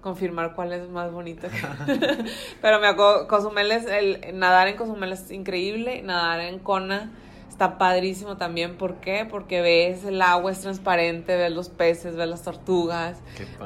confirmar 0.00 0.54
cuál 0.54 0.72
es 0.72 0.88
más 0.88 1.12
bonita. 1.12 1.48
Pero 2.62 2.80
me 2.80 2.96
Cozumel 3.26 3.72
es 3.72 3.86
el 3.86 4.38
nadar 4.38 4.68
en 4.68 4.76
Cozumel 4.76 5.12
es 5.12 5.30
increíble, 5.30 6.02
nadar 6.02 6.40
en 6.40 6.58
Kona 6.58 7.10
Está 7.56 7.78
padrísimo 7.78 8.36
también. 8.36 8.76
¿Por 8.76 8.96
qué? 8.96 9.26
Porque 9.26 9.62
ves 9.62 10.04
el 10.04 10.20
agua 10.20 10.52
es 10.52 10.60
transparente, 10.60 11.38
ves 11.38 11.50
los 11.50 11.70
peces, 11.70 12.14
ves 12.14 12.28
las 12.28 12.42
tortugas, 12.42 13.16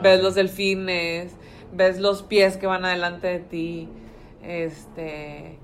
ves 0.01 0.23
los 0.23 0.37
delfines, 0.37 1.33
ves 1.73 1.99
los 1.99 2.23
pies 2.23 2.57
que 2.57 2.69
van 2.69 2.85
adelante 2.85 3.27
de 3.27 3.41
ti. 3.41 3.89
Este, 4.45 5.59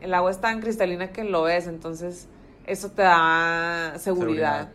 el 0.00 0.12
agua 0.12 0.32
es 0.32 0.40
tan 0.40 0.60
cristalina 0.60 1.12
que 1.12 1.22
lo 1.22 1.44
ves, 1.44 1.68
entonces 1.68 2.26
eso 2.66 2.90
te 2.90 3.02
da 3.02 3.94
seguridad. 3.96 4.70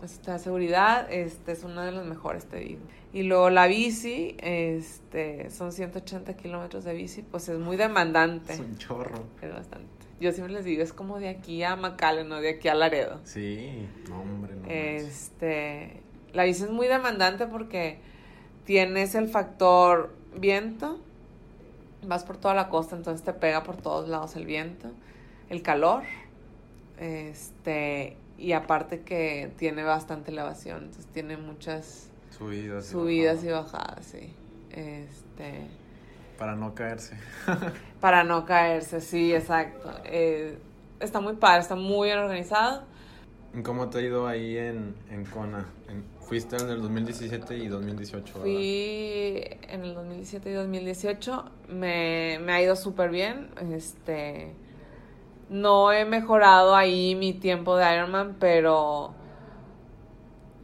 Eso 0.00 0.20
te 0.24 0.30
da 0.30 0.38
seguridad, 0.38 1.12
este 1.12 1.50
es 1.50 1.64
uno 1.64 1.82
de 1.82 1.90
los 1.90 2.06
mejores, 2.06 2.44
te 2.44 2.58
digo. 2.58 2.82
Y 3.12 3.24
luego 3.24 3.50
la 3.50 3.66
bici, 3.66 4.36
este, 4.38 5.50
son 5.50 5.72
180 5.72 6.34
kilómetros 6.34 6.84
de 6.84 6.94
bici, 6.94 7.22
pues 7.22 7.48
es 7.48 7.58
muy 7.58 7.76
demandante. 7.76 8.52
Es 8.52 8.60
un 8.60 8.78
chorro. 8.78 9.24
Es 9.42 9.52
bastante. 9.52 9.97
Yo 10.20 10.32
siempre 10.32 10.52
les 10.52 10.64
digo, 10.64 10.82
es 10.82 10.92
como 10.92 11.18
de 11.18 11.28
aquí 11.28 11.62
a 11.62 11.76
McAllen, 11.76 12.28
no 12.28 12.40
de 12.40 12.50
aquí 12.50 12.68
a 12.68 12.74
Laredo. 12.74 13.20
Sí, 13.24 13.86
no, 14.08 14.20
hombre, 14.20 14.54
no. 14.56 14.68
Este, 14.68 16.02
la 16.32 16.44
bici 16.44 16.64
es 16.64 16.70
muy 16.70 16.88
demandante 16.88 17.46
porque 17.46 17.98
tienes 18.64 19.14
el 19.14 19.28
factor 19.28 20.12
viento, 20.36 20.98
vas 22.06 22.24
por 22.24 22.36
toda 22.36 22.54
la 22.54 22.68
costa, 22.68 22.96
entonces 22.96 23.24
te 23.24 23.32
pega 23.32 23.62
por 23.62 23.76
todos 23.76 24.08
lados 24.08 24.34
el 24.36 24.44
viento, 24.44 24.90
el 25.50 25.62
calor, 25.62 26.02
este, 26.98 28.16
y 28.38 28.52
aparte 28.52 29.00
que 29.00 29.52
tiene 29.56 29.84
bastante 29.84 30.32
elevación, 30.32 30.84
entonces 30.84 31.06
tiene 31.06 31.36
muchas 31.36 32.08
subidas, 32.36 32.86
subidas 32.86 33.44
y 33.44 33.48
bajadas, 33.48 34.04
sí. 34.04 34.32
Este, 34.70 35.66
para 36.38 36.54
no 36.54 36.74
caerse. 36.74 37.16
Para 38.00 38.22
no 38.22 38.46
caerse, 38.46 39.00
sí, 39.00 39.34
exacto. 39.34 39.90
Eh, 40.04 40.56
está 41.00 41.20
muy 41.20 41.34
padre, 41.34 41.62
está 41.62 41.74
muy 41.74 42.06
bien 42.08 42.18
organizado. 42.20 42.84
¿Cómo 43.64 43.88
te 43.88 43.98
ha 43.98 44.00
ido 44.02 44.28
ahí 44.28 44.56
en, 44.56 44.94
en 45.10 45.24
Kona? 45.24 45.66
¿Fuiste 46.20 46.56
en 46.56 46.68
el 46.68 46.80
2017 46.80 47.56
y 47.56 47.66
2018? 47.66 48.34
Fui 48.34 49.42
en 49.68 49.82
el 49.82 49.94
2017 49.94 50.50
y 50.50 50.52
2018. 50.52 51.44
Me, 51.70 52.38
me 52.40 52.52
ha 52.52 52.62
ido 52.62 52.76
súper 52.76 53.10
bien. 53.10 53.48
Este, 53.72 54.54
no 55.48 55.90
he 55.92 56.04
mejorado 56.04 56.76
ahí 56.76 57.16
mi 57.16 57.32
tiempo 57.32 57.76
de 57.76 57.94
Ironman, 57.94 58.36
pero 58.38 59.14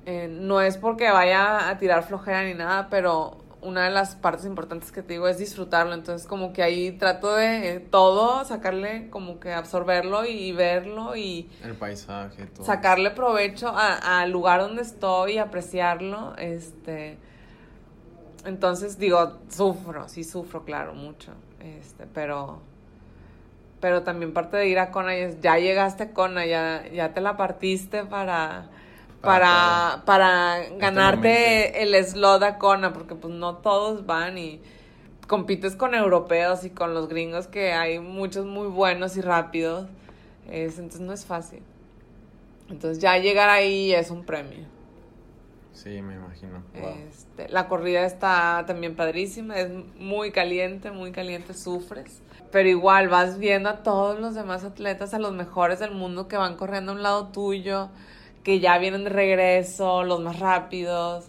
eh, 0.07 0.29
no 0.31 0.61
es 0.61 0.77
porque 0.77 1.11
vaya 1.11 1.69
a 1.69 1.79
tirar 1.79 2.05
flojera 2.05 2.45
ni 2.45 2.55
nada, 2.55 2.89
pero 2.91 3.39
una 3.65 3.85
de 3.85 3.91
las 3.91 4.15
partes 4.15 4.45
importantes 4.45 4.93
que 4.93 5.03
te 5.03 5.15
digo 5.15 5.27
es 5.27 5.39
disfrutarlo. 5.39 5.95
Entonces, 5.95 6.27
como 6.27 6.53
que 6.53 6.63
ahí 6.63 6.93
trato 6.93 7.35
de 7.35 7.81
todo, 7.81 8.45
sacarle, 8.45 9.09
como 9.11 9.41
que 9.41 9.53
absorberlo 9.53 10.25
y 10.25 10.53
verlo 10.53 11.17
y. 11.17 11.51
El 11.63 11.75
paisaje, 11.75 12.47
todo. 12.47 12.65
Sacarle 12.65 13.11
provecho 13.11 13.73
al 13.75 14.31
lugar 14.31 14.61
donde 14.61 14.83
estoy, 14.83 15.39
apreciarlo. 15.39 16.37
Este. 16.37 17.19
Entonces, 18.45 18.99
digo, 18.99 19.39
sufro, 19.49 20.09
sí 20.09 20.23
sufro, 20.23 20.65
claro, 20.65 20.95
mucho. 20.95 21.33
Este, 21.61 22.07
pero. 22.07 22.61
pero 23.81 24.03
también 24.03 24.33
parte 24.35 24.59
de 24.59 24.69
ir 24.69 24.79
a 24.79 24.91
Kona 24.91 25.15
es, 25.15 25.41
ya 25.41 25.59
llegaste 25.59 26.03
a 26.05 26.11
Kona, 26.13 26.45
ya, 26.45 26.85
ya 26.93 27.15
te 27.15 27.23
la 27.23 27.37
partiste 27.39 28.05
para, 28.05 28.69
para, 29.25 30.03
para 30.05 30.63
Este 30.63 30.79
ganarte 30.79 31.83
el 31.83 32.05
slot 32.05 32.43
a 32.43 32.59
Kona, 32.59 32.93
porque 32.93 33.15
pues 33.15 33.33
no 33.35 33.57
todos 33.57 34.07
van 34.07 34.39
y 34.39 34.61
compites 35.27 35.77
con 35.77 35.95
europeos 35.95 36.65
y 36.65 36.71
con 36.71 36.95
los 36.95 37.09
gringos 37.09 37.47
que 37.47 37.73
hay 37.73 37.99
muchos 37.99 38.47
muy 38.47 38.69
buenos 38.69 39.17
y 39.17 39.21
rápidos, 39.21 39.87
es, 40.51 40.79
entonces 40.79 41.01
no 41.01 41.13
es 41.13 41.25
fácil. 41.25 41.63
Entonces 42.69 42.99
ya 42.99 43.19
llegar 43.19 43.49
ahí 43.51 43.93
es 43.93 44.11
un 44.11 44.25
premio. 44.25 44.65
Sí, 45.73 46.01
me 46.01 46.15
imagino. 46.15 46.63
Wow. 46.81 46.95
Este, 47.09 47.49
la 47.49 47.69
corrida 47.69 48.07
está 48.07 48.65
también 48.67 48.95
padrísima, 48.95 49.57
es 49.59 49.71
muy 49.99 50.31
caliente, 50.31 50.91
muy 50.91 51.11
caliente, 51.11 51.53
sufres. 51.53 52.23
Pero 52.53 52.69
igual 52.69 53.09
vas 53.09 53.39
viendo 53.39 53.69
a 53.69 53.83
todos 53.83 54.21
los 54.21 54.35
demás 54.35 54.63
atletas, 54.63 55.13
a 55.13 55.19
los 55.19 55.33
mejores 55.33 55.81
del 55.81 55.91
mundo 55.91 56.29
que 56.29 56.37
van 56.37 56.57
corriendo 56.57 56.93
a 56.93 56.95
un 56.95 57.03
lado 57.03 57.29
tuyo, 57.29 57.91
que 58.45 58.61
ya 58.61 58.79
vienen 58.79 59.03
de 59.05 59.11
regreso, 59.11 60.05
los 60.05 60.21
más 60.21 60.39
rápidos. 60.39 61.27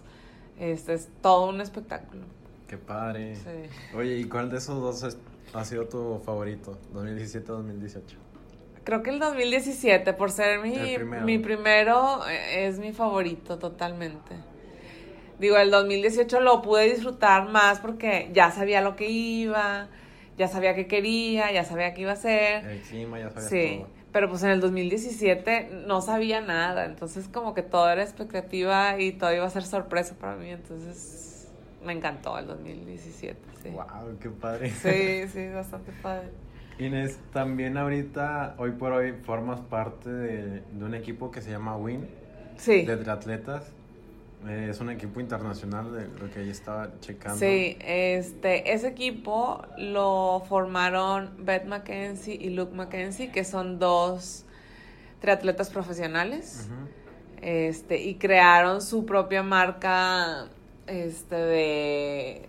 Este 0.60 0.94
es 0.94 1.08
todo 1.22 1.48
un 1.48 1.60
espectáculo. 1.60 2.22
Qué 2.68 2.76
padre. 2.78 3.36
Sí. 3.36 3.96
Oye, 3.96 4.18
¿y 4.18 4.24
cuál 4.24 4.50
de 4.50 4.58
esos 4.58 4.80
dos 4.80 5.02
es- 5.02 5.18
ha 5.54 5.64
sido 5.64 5.86
tu 5.86 6.20
favorito? 6.24 6.78
2017-2018. 6.92 8.16
Creo 8.84 9.02
que 9.02 9.10
el 9.10 9.18
2017, 9.18 10.12
por 10.12 10.30
ser 10.30 10.60
mi, 10.60 10.94
primero. 10.94 11.24
mi 11.24 11.38
primero, 11.38 12.20
eh, 12.28 12.66
es 12.68 12.78
mi 12.78 12.92
favorito 12.92 13.58
totalmente. 13.58 14.36
Digo, 15.38 15.56
el 15.58 15.70
2018 15.70 16.40
lo 16.40 16.62
pude 16.62 16.84
disfrutar 16.84 17.48
más 17.48 17.80
porque 17.80 18.30
ya 18.32 18.50
sabía 18.52 18.80
lo 18.80 18.94
que 18.96 19.10
iba, 19.10 19.88
ya 20.38 20.48
sabía 20.48 20.74
qué 20.74 20.86
quería, 20.86 21.50
ya 21.52 21.64
sabía 21.64 21.92
qué 21.94 22.02
iba 22.02 22.12
a 22.12 22.14
hacer. 22.14 22.64
El 22.64 22.80
clima, 22.80 23.18
ya 23.18 23.30
sabías 23.30 23.50
Sí, 23.50 23.76
todo. 23.78 23.88
Pero 24.16 24.30
pues 24.30 24.42
en 24.44 24.48
el 24.48 24.62
2017 24.62 25.82
no 25.86 26.00
sabía 26.00 26.40
nada, 26.40 26.86
entonces 26.86 27.28
como 27.28 27.52
que 27.52 27.60
todo 27.60 27.90
era 27.90 28.02
expectativa 28.02 28.98
y 28.98 29.12
todo 29.12 29.30
iba 29.34 29.44
a 29.44 29.50
ser 29.50 29.64
sorpresa 29.64 30.14
para 30.18 30.36
mí, 30.36 30.48
entonces 30.48 31.50
me 31.84 31.92
encantó 31.92 32.38
el 32.38 32.46
2017, 32.46 33.38
sí. 33.62 33.68
Wow, 33.68 34.16
qué 34.18 34.30
padre. 34.30 34.70
Sí, 34.70 35.28
sí, 35.30 35.48
bastante 35.48 35.92
padre. 36.02 36.30
Inés, 36.78 37.20
también 37.34 37.76
ahorita, 37.76 38.54
hoy 38.56 38.70
por 38.70 38.92
hoy, 38.92 39.12
formas 39.22 39.60
parte 39.60 40.08
de, 40.08 40.62
de 40.62 40.84
un 40.86 40.94
equipo 40.94 41.30
que 41.30 41.42
se 41.42 41.50
llama 41.50 41.76
WIN, 41.76 42.08
Sí. 42.56 42.86
de 42.86 42.96
triatletas. 42.96 43.70
Eh, 44.48 44.68
es 44.70 44.80
un 44.80 44.90
equipo 44.90 45.20
internacional 45.20 45.92
de 45.92 46.08
lo 46.08 46.30
que 46.30 46.44
yo 46.44 46.52
estaba 46.52 46.90
checando. 47.00 47.38
Sí, 47.38 47.76
este, 47.80 48.72
ese 48.72 48.88
equipo 48.88 49.62
lo 49.76 50.42
formaron 50.48 51.30
Beth 51.38 51.64
Mackenzie 51.64 52.34
y 52.34 52.50
Luke 52.50 52.74
Mackenzie, 52.74 53.30
que 53.30 53.44
son 53.44 53.78
dos 53.78 54.44
triatletas 55.20 55.70
profesionales. 55.70 56.68
Este, 57.42 58.02
y 58.02 58.16
crearon 58.16 58.80
su 58.80 59.04
propia 59.04 59.42
marca 59.42 60.46
este 60.86 61.36
de 61.36 62.48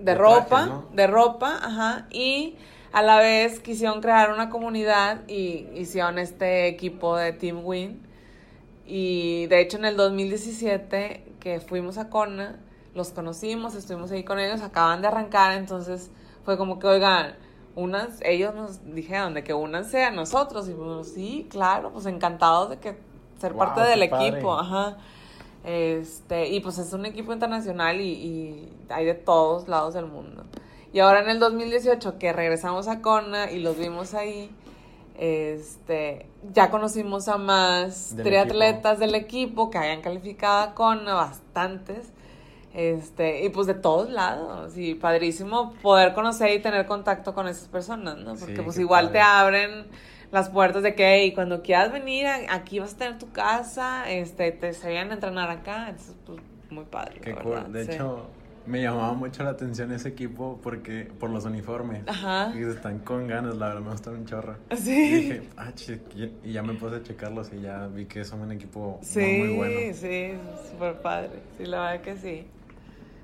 de, 0.00 0.12
De 0.12 0.14
ropa, 0.14 0.46
trajes, 0.46 0.66
¿no? 0.68 0.88
de 0.92 1.06
ropa, 1.06 1.58
ajá, 1.62 2.06
y 2.10 2.56
a 2.92 3.02
la 3.02 3.18
vez 3.18 3.60
quisieron 3.60 4.00
crear 4.00 4.32
una 4.32 4.50
comunidad 4.50 5.20
y 5.28 5.68
hicieron 5.74 6.18
este 6.18 6.68
equipo 6.68 7.16
de 7.16 7.32
Team 7.32 7.60
Win. 7.64 8.09
Y 8.92 9.46
de 9.46 9.60
hecho 9.60 9.76
en 9.76 9.84
el 9.84 9.96
2017 9.96 11.34
que 11.38 11.60
fuimos 11.60 11.96
a 11.96 12.10
Kona, 12.10 12.58
los 12.92 13.10
conocimos, 13.10 13.76
estuvimos 13.76 14.10
ahí 14.10 14.24
con 14.24 14.40
ellos, 14.40 14.62
acaban 14.62 15.00
de 15.00 15.06
arrancar, 15.06 15.52
entonces 15.52 16.10
fue 16.44 16.58
como 16.58 16.80
que, 16.80 16.88
oigan, 16.88 17.36
unas, 17.76 18.20
ellos 18.22 18.52
nos 18.52 18.84
dijeron 18.92 19.32
de 19.34 19.44
que 19.44 19.54
únanse 19.54 20.02
a 20.02 20.10
nosotros, 20.10 20.68
y 20.68 20.72
pues 20.72 21.12
sí, 21.12 21.46
claro, 21.48 21.92
pues 21.92 22.06
encantados 22.06 22.70
de 22.70 22.78
que 22.78 22.98
ser 23.40 23.54
parte 23.54 23.80
del 23.82 24.08
padre. 24.08 24.28
equipo, 24.28 24.58
ajá. 24.58 24.96
Este, 25.62 26.48
y 26.48 26.58
pues 26.58 26.78
es 26.78 26.92
un 26.92 27.06
equipo 27.06 27.32
internacional 27.32 28.00
y, 28.00 28.10
y 28.10 28.72
hay 28.88 29.04
de 29.04 29.14
todos 29.14 29.68
lados 29.68 29.94
del 29.94 30.06
mundo. 30.06 30.42
Y 30.92 30.98
ahora 30.98 31.20
en 31.20 31.28
el 31.28 31.38
2018 31.38 32.18
que 32.18 32.32
regresamos 32.32 32.88
a 32.88 33.00
Kona 33.00 33.52
y 33.52 33.60
los 33.60 33.78
vimos 33.78 34.14
ahí, 34.14 34.50
este, 35.20 36.26
ya 36.54 36.70
conocimos 36.70 37.28
a 37.28 37.36
más 37.36 38.16
Del 38.16 38.24
triatletas 38.24 38.98
del 38.98 39.14
equipo 39.14 39.70
que 39.70 39.78
hayan 39.78 40.00
calificado 40.00 40.60
a 40.70 40.74
Kona, 40.74 41.14
bastantes. 41.14 42.12
Este, 42.72 43.44
y 43.44 43.48
pues 43.48 43.66
de 43.66 43.74
todos 43.74 44.10
lados, 44.10 44.76
y 44.78 44.94
padrísimo 44.94 45.74
poder 45.82 46.14
conocer 46.14 46.52
y 46.54 46.62
tener 46.62 46.86
contacto 46.86 47.34
con 47.34 47.48
esas 47.48 47.66
personas, 47.68 48.16
¿no? 48.18 48.36
Porque 48.36 48.56
Sí, 48.56 48.62
pues 48.62 48.78
igual 48.78 49.06
padre. 49.06 49.18
te 49.18 49.22
abren 49.24 49.86
las 50.30 50.50
puertas 50.50 50.84
de 50.84 50.94
que 50.94 51.04
hey, 51.16 51.32
cuando 51.34 51.62
quieras 51.62 51.90
venir 51.92 52.26
a- 52.28 52.54
aquí 52.54 52.78
vas 52.78 52.94
a 52.94 52.96
tener 52.96 53.18
tu 53.18 53.30
casa, 53.32 54.08
este, 54.08 54.52
te 54.52 54.72
sabían 54.72 55.10
entrenar 55.10 55.50
acá, 55.50 55.88
entonces 55.90 56.14
pues 56.24 56.38
muy 56.70 56.84
padre. 56.84 57.20
Qué 57.20 57.32
la 57.34 57.42
cool. 57.42 57.72
De 57.72 57.84
sí. 57.86 57.90
hecho, 57.92 58.26
me 58.66 58.82
llamaba 58.82 59.14
mucho 59.14 59.42
la 59.42 59.50
atención 59.50 59.90
ese 59.92 60.08
equipo 60.08 60.60
porque 60.62 61.10
por 61.18 61.30
los 61.30 61.44
uniformes. 61.44 62.02
Ajá. 62.06 62.52
Y 62.54 62.62
están 62.62 62.98
con 63.00 63.26
ganas, 63.26 63.56
la 63.56 63.68
verdad, 63.68 63.80
me 63.82 63.90
gustan 63.90 64.14
un 64.14 64.26
chorro. 64.26 64.56
Y 64.70 64.76
Sí. 64.76 65.14
dije, 65.14 65.42
ah, 65.56 65.72
che, 65.74 66.00
y- 66.14 66.32
y 66.44 66.52
ya 66.52 66.62
me 66.62 66.74
puse 66.74 66.96
a 66.96 67.02
checarlos 67.02 67.50
y 67.52 67.60
ya 67.62 67.86
vi 67.88 68.04
que 68.06 68.24
son 68.24 68.40
un 68.42 68.52
equipo 68.52 68.98
Sí, 69.02 69.18
muy, 69.20 69.48
muy 69.48 69.48
bueno. 69.56 69.80
sí, 69.94 70.32
súper 70.70 70.94
padre. 71.00 71.30
Sí, 71.58 71.64
la 71.66 71.80
verdad 71.80 72.00
que 72.02 72.16
sí. 72.16 72.44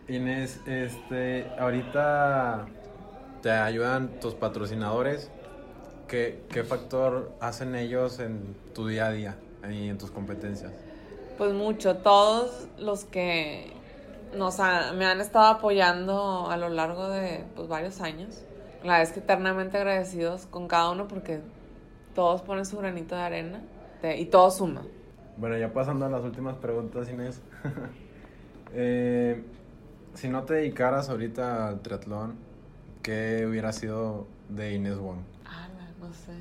Inés, 0.08 0.60
este, 0.66 1.44
ahorita 1.58 2.66
te 3.42 3.50
ayudan 3.50 4.08
tus 4.20 4.34
patrocinadores. 4.34 5.30
¿Qué, 6.08 6.38
qué 6.52 6.62
factor 6.62 7.32
hacen 7.40 7.74
ellos 7.74 8.20
en 8.20 8.54
tu 8.74 8.86
día 8.86 9.06
a 9.08 9.12
día 9.12 9.36
y 9.68 9.88
en 9.88 9.98
tus 9.98 10.10
competencias? 10.12 10.72
Pues 11.36 11.52
mucho, 11.52 11.96
todos 11.96 12.68
los 12.78 13.04
que 13.04 13.72
nos 14.34 14.60
ha- 14.60 14.92
me 14.92 15.06
han 15.06 15.20
estado 15.20 15.46
apoyando 15.46 16.48
a 16.50 16.56
lo 16.56 16.68
largo 16.68 17.08
de 17.08 17.44
pues, 17.54 17.68
varios 17.68 18.00
años. 18.00 18.42
La 18.82 18.92
verdad 18.94 19.02
es 19.02 19.12
que 19.12 19.20
eternamente 19.20 19.78
agradecidos 19.78 20.46
con 20.46 20.68
cada 20.68 20.90
uno 20.90 21.08
porque 21.08 21.40
todos 22.14 22.42
ponen 22.42 22.64
su 22.66 22.78
granito 22.78 23.14
de 23.16 23.22
arena 23.22 23.60
y 24.16 24.26
todo 24.26 24.50
suma. 24.50 24.82
Bueno, 25.36 25.56
ya 25.58 25.72
pasando 25.72 26.06
a 26.06 26.08
las 26.08 26.22
últimas 26.22 26.56
preguntas, 26.56 27.08
Inés. 27.10 27.40
Eh, 28.78 29.42
si 30.14 30.28
no 30.28 30.42
te 30.42 30.54
dedicaras 30.54 31.08
ahorita 31.08 31.68
al 31.68 31.80
triatlón, 31.80 32.34
¿qué 33.02 33.46
hubiera 33.48 33.72
sido 33.72 34.26
de 34.48 34.74
Inés 34.74 34.98
Wong? 34.98 35.18
Ala, 35.46 35.88
no 36.00 36.12
sé. 36.12 36.32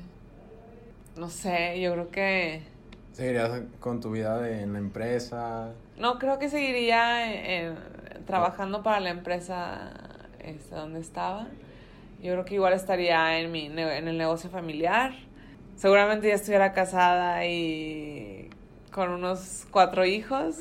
No 1.16 1.30
sé, 1.30 1.80
yo 1.80 1.92
creo 1.92 2.10
que... 2.10 2.62
¿Seguirías 3.12 3.62
con 3.80 4.00
tu 4.00 4.10
vida 4.10 4.38
de- 4.40 4.62
en 4.62 4.72
la 4.74 4.78
empresa? 4.80 5.70
No, 5.98 6.18
creo 6.18 6.38
que 6.38 6.50
seguiría 6.50 7.32
eh, 7.32 7.74
trabajando 8.26 8.82
para 8.82 9.00
la 9.00 9.10
empresa 9.10 9.92
este, 10.40 10.74
donde 10.74 11.00
estaba. 11.00 11.46
Yo 12.22 12.32
creo 12.32 12.44
que 12.44 12.54
igual 12.54 12.74
estaría 12.74 13.38
en, 13.38 13.50
mi, 13.50 13.66
en 13.66 13.78
el 13.78 14.18
negocio 14.18 14.50
familiar. 14.50 15.12
Seguramente 15.76 16.28
ya 16.28 16.34
estuviera 16.34 16.72
casada 16.72 17.46
y 17.46 18.50
con 18.90 19.10
unos 19.10 19.66
cuatro 19.70 20.04
hijos. 20.04 20.56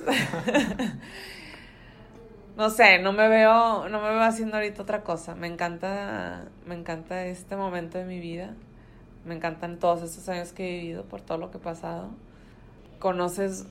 no 2.58 2.69
sé, 2.69 3.00
no 3.00 3.13
me 3.13 3.28
veo, 3.28 3.88
no 3.89 4.02
me 4.02 4.10
veo 4.10 4.21
haciendo 4.21 4.58
ahorita 4.58 4.82
otra 4.82 5.04
cosa. 5.04 5.36
Me 5.36 5.48
encanta, 5.48 6.45
me 6.65 6.76
encanta 6.76 7.26
este 7.26 7.56
momento 7.56 7.98
de 7.98 8.06
mi 8.06 8.19
vida. 8.19 8.54
Me 9.26 9.36
encantan 9.36 9.80
todos 9.80 10.02
estos 10.04 10.30
años 10.30 10.52
que 10.52 10.67
he 10.67 10.80
vivido 10.82 11.04
por 11.04 11.21
todo 11.21 11.38
lo 11.38 11.52
que 11.52 11.58
he 11.58 11.62
pasado. 11.62 12.10
Conoces 13.00 13.67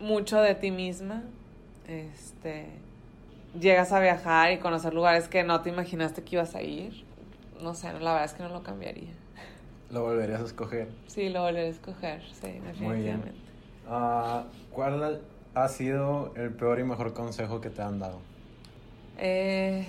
mucho 0.00 0.40
de 0.40 0.54
ti 0.54 0.70
misma. 0.70 1.22
Este, 1.86 2.66
llegas 3.58 3.92
a 3.92 4.00
viajar 4.00 4.52
y 4.52 4.58
conocer 4.58 4.94
lugares 4.94 5.28
que 5.28 5.42
no 5.42 5.60
te 5.62 5.70
imaginaste 5.70 6.22
que 6.22 6.36
ibas 6.36 6.54
a 6.54 6.62
ir. 6.62 7.04
No 7.60 7.74
sé, 7.74 7.92
la 7.92 8.12
verdad 8.12 8.24
es 8.24 8.34
que 8.34 8.42
no 8.42 8.50
lo 8.50 8.62
cambiaría. 8.62 9.12
¿Lo 9.90 10.02
volverías 10.02 10.42
a 10.42 10.44
escoger? 10.44 10.88
Sí, 11.06 11.30
lo 11.30 11.42
volveré 11.42 11.66
a 11.66 11.70
escoger, 11.70 12.22
sí, 12.22 12.46
Muy 12.46 12.98
bien. 12.98 13.22
definitivamente. 13.22 13.40
Ah, 13.88 14.44
¿Cuál 14.70 15.22
ha 15.54 15.68
sido 15.68 16.34
el 16.36 16.50
peor 16.52 16.78
y 16.78 16.84
mejor 16.84 17.14
consejo 17.14 17.60
que 17.60 17.70
te 17.70 17.80
han 17.80 17.98
dado? 17.98 18.20
Eh, 19.16 19.86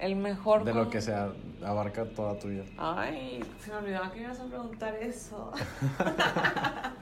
el 0.00 0.16
mejor... 0.16 0.64
De 0.64 0.74
lo 0.74 0.90
que 0.90 1.00
sea, 1.00 1.32
abarca 1.64 2.04
toda 2.06 2.38
tu 2.40 2.48
vida. 2.48 2.64
Ay, 2.76 3.42
se 3.60 3.70
me 3.70 3.76
olvidaba 3.76 4.10
que 4.10 4.18
me 4.18 4.24
ibas 4.26 4.40
a 4.40 4.46
preguntar 4.46 4.96
eso. 4.96 5.52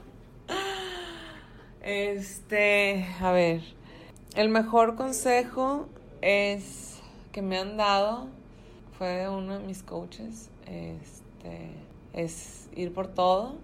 este, 1.82 3.06
a 3.20 3.32
ver, 3.32 3.62
el 4.34 4.48
mejor 4.48 4.96
consejo 4.96 5.88
es 6.20 7.00
que 7.32 7.42
me 7.42 7.58
han 7.58 7.76
dado 7.76 8.28
fue 9.00 9.08
de 9.08 9.28
uno 9.30 9.58
de 9.58 9.66
mis 9.66 9.82
coaches. 9.82 10.50
Este, 10.66 11.70
es 12.12 12.68
ir 12.76 12.92
por 12.92 13.06
todo 13.06 13.54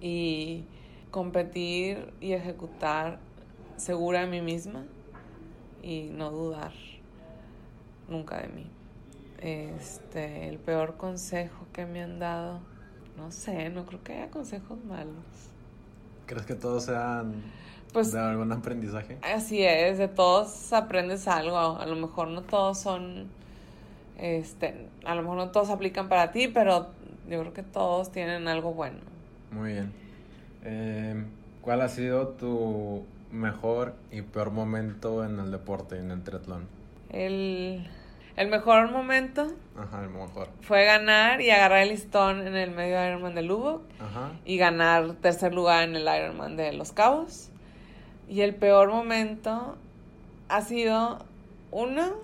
y 0.00 0.64
competir 1.10 2.12
y 2.20 2.34
ejecutar 2.34 3.18
segura 3.76 4.20
de 4.20 4.26
mí 4.28 4.40
misma 4.40 4.84
y 5.82 6.10
no 6.12 6.30
dudar 6.30 6.72
nunca 8.08 8.40
de 8.40 8.48
mí. 8.48 8.66
Este, 9.38 10.48
el 10.48 10.58
peor 10.58 10.96
consejo 10.96 11.66
que 11.72 11.84
me 11.84 12.02
han 12.02 12.20
dado. 12.20 12.60
No 13.16 13.32
sé, 13.32 13.70
no 13.70 13.86
creo 13.86 14.04
que 14.04 14.12
haya 14.12 14.30
consejos 14.30 14.78
malos. 14.84 15.49
¿Crees 16.30 16.46
que 16.46 16.54
todos 16.54 16.84
sean 16.84 17.52
Pues 17.92 18.12
de 18.12 18.20
algún 18.20 18.52
aprendizaje? 18.52 19.18
así 19.22 19.62
es, 19.64 19.98
de 19.98 20.08
todos 20.08 20.72
aprendes 20.72 21.26
algo. 21.28 21.56
A 21.58 21.86
lo 21.86 21.96
mejor 21.96 22.28
no 22.28 22.42
todos 22.42 22.78
son, 22.78 23.32
este, 24.18 24.88
a 25.04 25.14
lo 25.14 25.22
mejor 25.22 25.36
no 25.38 25.50
todos 25.50 25.70
aplican 25.70 26.08
para 26.08 26.32
ti, 26.32 26.48
pero 26.48 26.92
yo 27.28 27.40
creo 27.40 27.52
que 27.52 27.62
todos 27.64 28.12
tienen 28.12 28.48
algo 28.48 28.72
bueno. 28.74 29.00
Muy 29.50 29.72
bien. 29.72 29.92
Eh, 30.64 31.24
¿Cuál 31.62 31.82
ha 31.82 31.88
sido 31.88 32.28
tu 32.28 33.08
mejor 33.32 33.94
y 34.10 34.22
peor 34.22 34.50
momento 34.52 35.24
en 35.24 35.38
el 35.40 35.50
deporte, 35.50 35.98
en 35.98 36.10
el 36.12 36.22
triatlón? 36.22 36.68
El, 37.10 37.88
el 38.40 38.48
mejor 38.48 38.90
momento 38.90 39.48
Ajá, 39.76 40.02
el 40.02 40.10
mejor. 40.10 40.48
fue 40.62 40.84
ganar 40.84 41.40
y 41.40 41.50
agarrar 41.50 41.82
el 41.82 41.90
listón 41.90 42.46
en 42.46 42.56
el 42.56 42.70
medio 42.70 43.04
Ironman 43.06 43.34
de 43.34 43.42
Lubbock 43.42 43.82
Ajá. 44.00 44.32
y 44.44 44.56
ganar 44.56 45.12
tercer 45.20 45.52
lugar 45.54 45.84
en 45.84 45.94
el 45.96 46.02
Ironman 46.02 46.56
de 46.56 46.72
Los 46.72 46.92
Cabos. 46.92 47.50
Y 48.28 48.42
el 48.42 48.54
peor 48.54 48.90
momento 48.90 49.76
ha 50.48 50.60
sido 50.62 51.18
uno 51.70 52.14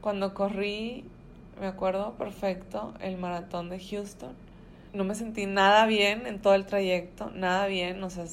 cuando 0.00 0.34
corrí, 0.34 1.04
me 1.60 1.66
acuerdo 1.66 2.12
perfecto, 2.12 2.94
el 3.00 3.16
maratón 3.16 3.70
de 3.70 3.80
Houston. 3.80 4.32
No 4.92 5.04
me 5.04 5.14
sentí 5.14 5.46
nada 5.46 5.86
bien 5.86 6.26
en 6.26 6.40
todo 6.40 6.54
el 6.54 6.66
trayecto, 6.66 7.30
nada 7.34 7.66
bien, 7.66 8.02
o 8.04 8.10
sea, 8.10 8.24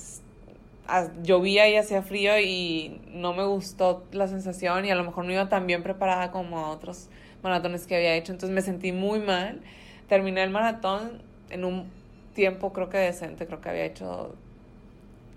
llovía 1.24 1.70
y 1.70 1.76
hacía 1.76 2.02
frío 2.02 2.40
y 2.40 3.02
no 3.08 3.34
me 3.34 3.46
gustó 3.46 4.04
la 4.12 4.28
sensación 4.28 4.86
y 4.86 4.92
a 4.92 4.96
lo 4.96 5.04
mejor 5.04 5.26
no 5.26 5.32
iba 5.32 5.50
tan 5.50 5.68
bien 5.68 5.84
preparada 5.84 6.32
como 6.32 6.60
a 6.60 6.70
otros 6.70 7.10
maratones 7.44 7.88
que 7.88 7.96
había 7.96 8.16
hecho, 8.16 8.32
entonces 8.32 8.54
me 8.54 8.62
sentí 8.62 8.92
muy 8.92 9.20
mal. 9.20 9.62
Terminé 10.08 10.44
el 10.44 10.50
maratón 10.50 11.22
en 11.50 11.66
un 11.66 11.90
tiempo 12.34 12.74
creo 12.74 12.90
que 12.90 12.98
decente, 12.98 13.46
creo 13.46 13.62
que 13.62 13.70
había 13.70 13.86
hecho 13.86 14.36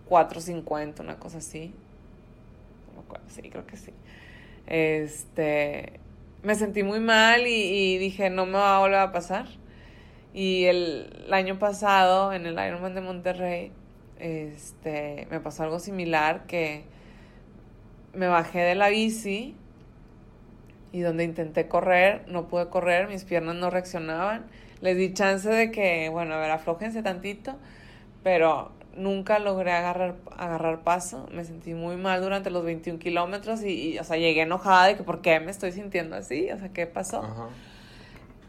4.50, 0.09 1.01
una 1.01 1.19
cosa 1.19 1.39
así. 1.39 1.73
No 2.89 3.01
me 3.01 3.07
acuerdo, 3.07 3.25
sí, 3.29 3.43
creo 3.51 3.67
que 3.67 3.77
sí. 3.77 3.93
Este, 4.67 6.01
me 6.43 6.55
sentí 6.55 6.83
muy 6.83 7.01
mal 7.01 7.47
y, 7.47 7.99
dije, 7.99 8.31
no 8.31 8.47
me 8.47 8.55
va 8.55 8.77
a 8.77 8.81
volver 8.81 8.99
a 8.99 9.13
pasar. 9.13 9.47
Y 10.33 10.65
el, 10.65 11.25
el 11.27 11.33
año 11.33 11.59
pasado, 11.59 12.33
en 12.33 12.47
el 12.47 12.55
Ironman 12.55 12.95
de 12.95 13.01
Monterrey, 13.01 13.73
este, 14.19 15.27
me 15.31 15.41
pasó 15.41 15.63
algo 15.65 15.79
similar 15.79 16.47
que 16.47 16.85
me 18.13 18.29
bajé 18.29 18.61
de 18.61 18.75
la 18.75 18.89
bici 18.89 19.57
y 20.93 21.01
donde 21.01 21.25
intenté 21.25 21.67
correr, 21.67 22.25
no 22.29 22.47
pude 22.49 22.69
correr, 22.69 23.09
mis 23.09 23.25
piernas 23.25 23.57
no 23.57 23.71
reaccionaban. 23.71 24.45
Les 24.81 24.97
di 24.97 25.13
chance 25.13 25.49
de 25.49 25.71
que, 25.73 26.09
bueno, 26.11 26.35
a 26.35 26.39
ver, 26.39 26.51
aflójense 26.51 27.03
tantito, 27.03 27.57
pero 28.23 28.71
nunca 28.97 29.41
logré 29.41 29.73
agarrar, 29.73 30.15
agarrar 30.37 30.83
paso. 30.85 31.27
Me 31.33 31.45
sentí 31.45 31.75
muy 31.75 31.97
mal 31.97 32.21
durante 32.23 32.51
los 32.51 32.65
21 32.65 33.01
kilómetros 33.01 33.63
y, 33.65 33.95
y, 33.95 33.99
o 33.99 34.05
sea, 34.05 34.17
llegué 34.19 34.43
enojada 34.43 34.87
de 34.87 34.97
que 34.97 35.03
por 35.03 35.21
qué 35.21 35.41
me 35.41 35.51
estoy 35.51 35.73
sintiendo 35.73 36.15
así, 36.17 36.51
o 36.53 36.59
sea, 36.59 36.69
¿qué 36.69 36.87
pasó? 36.87 37.23
Ajá. 37.23 37.49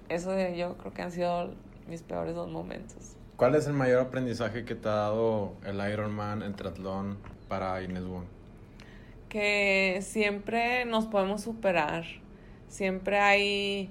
Eso 0.10 0.32
de- 0.32 0.56
yo 0.56 0.78
creo 0.78 0.94
que 0.94 1.02
han 1.02 1.12
sido 1.12 1.52
mis 1.90 2.04
peores 2.04 2.36
dos 2.36 2.50
momentos. 2.50 3.15
¿Cuál 3.38 3.56
es 3.56 3.68
el 3.68 3.74
mayor 3.74 4.00
aprendizaje 4.02 4.66
que 4.66 4.76
te 4.76 4.88
ha 4.88 4.94
dado 4.94 5.54
el 5.66 5.76
Ironman, 5.92 6.42
el 6.42 6.56
triatlón 6.56 7.18
para 7.48 7.82
Inés 7.84 8.04
Wong? 8.06 8.26
que 9.36 10.00
siempre 10.02 10.86
nos 10.86 11.08
podemos 11.08 11.42
superar, 11.42 12.06
siempre 12.70 13.20
hay, 13.20 13.90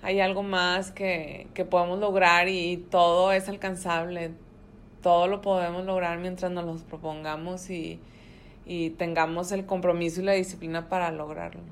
hay 0.00 0.20
algo 0.20 0.44
más 0.44 0.92
que, 0.92 1.48
que 1.54 1.64
podemos 1.64 1.98
lograr 1.98 2.48
y 2.48 2.76
todo 2.76 3.32
es 3.32 3.48
alcanzable, 3.48 4.30
todo 5.02 5.26
lo 5.26 5.40
podemos 5.42 5.84
lograr 5.84 6.18
mientras 6.20 6.52
nos 6.52 6.64
lo 6.66 6.76
propongamos 6.86 7.68
y, 7.68 7.98
y 8.64 8.90
tengamos 8.90 9.50
el 9.50 9.66
compromiso 9.66 10.20
y 10.20 10.24
la 10.24 10.34
disciplina 10.34 10.88
para 10.88 11.10
lograrlo. 11.10 11.62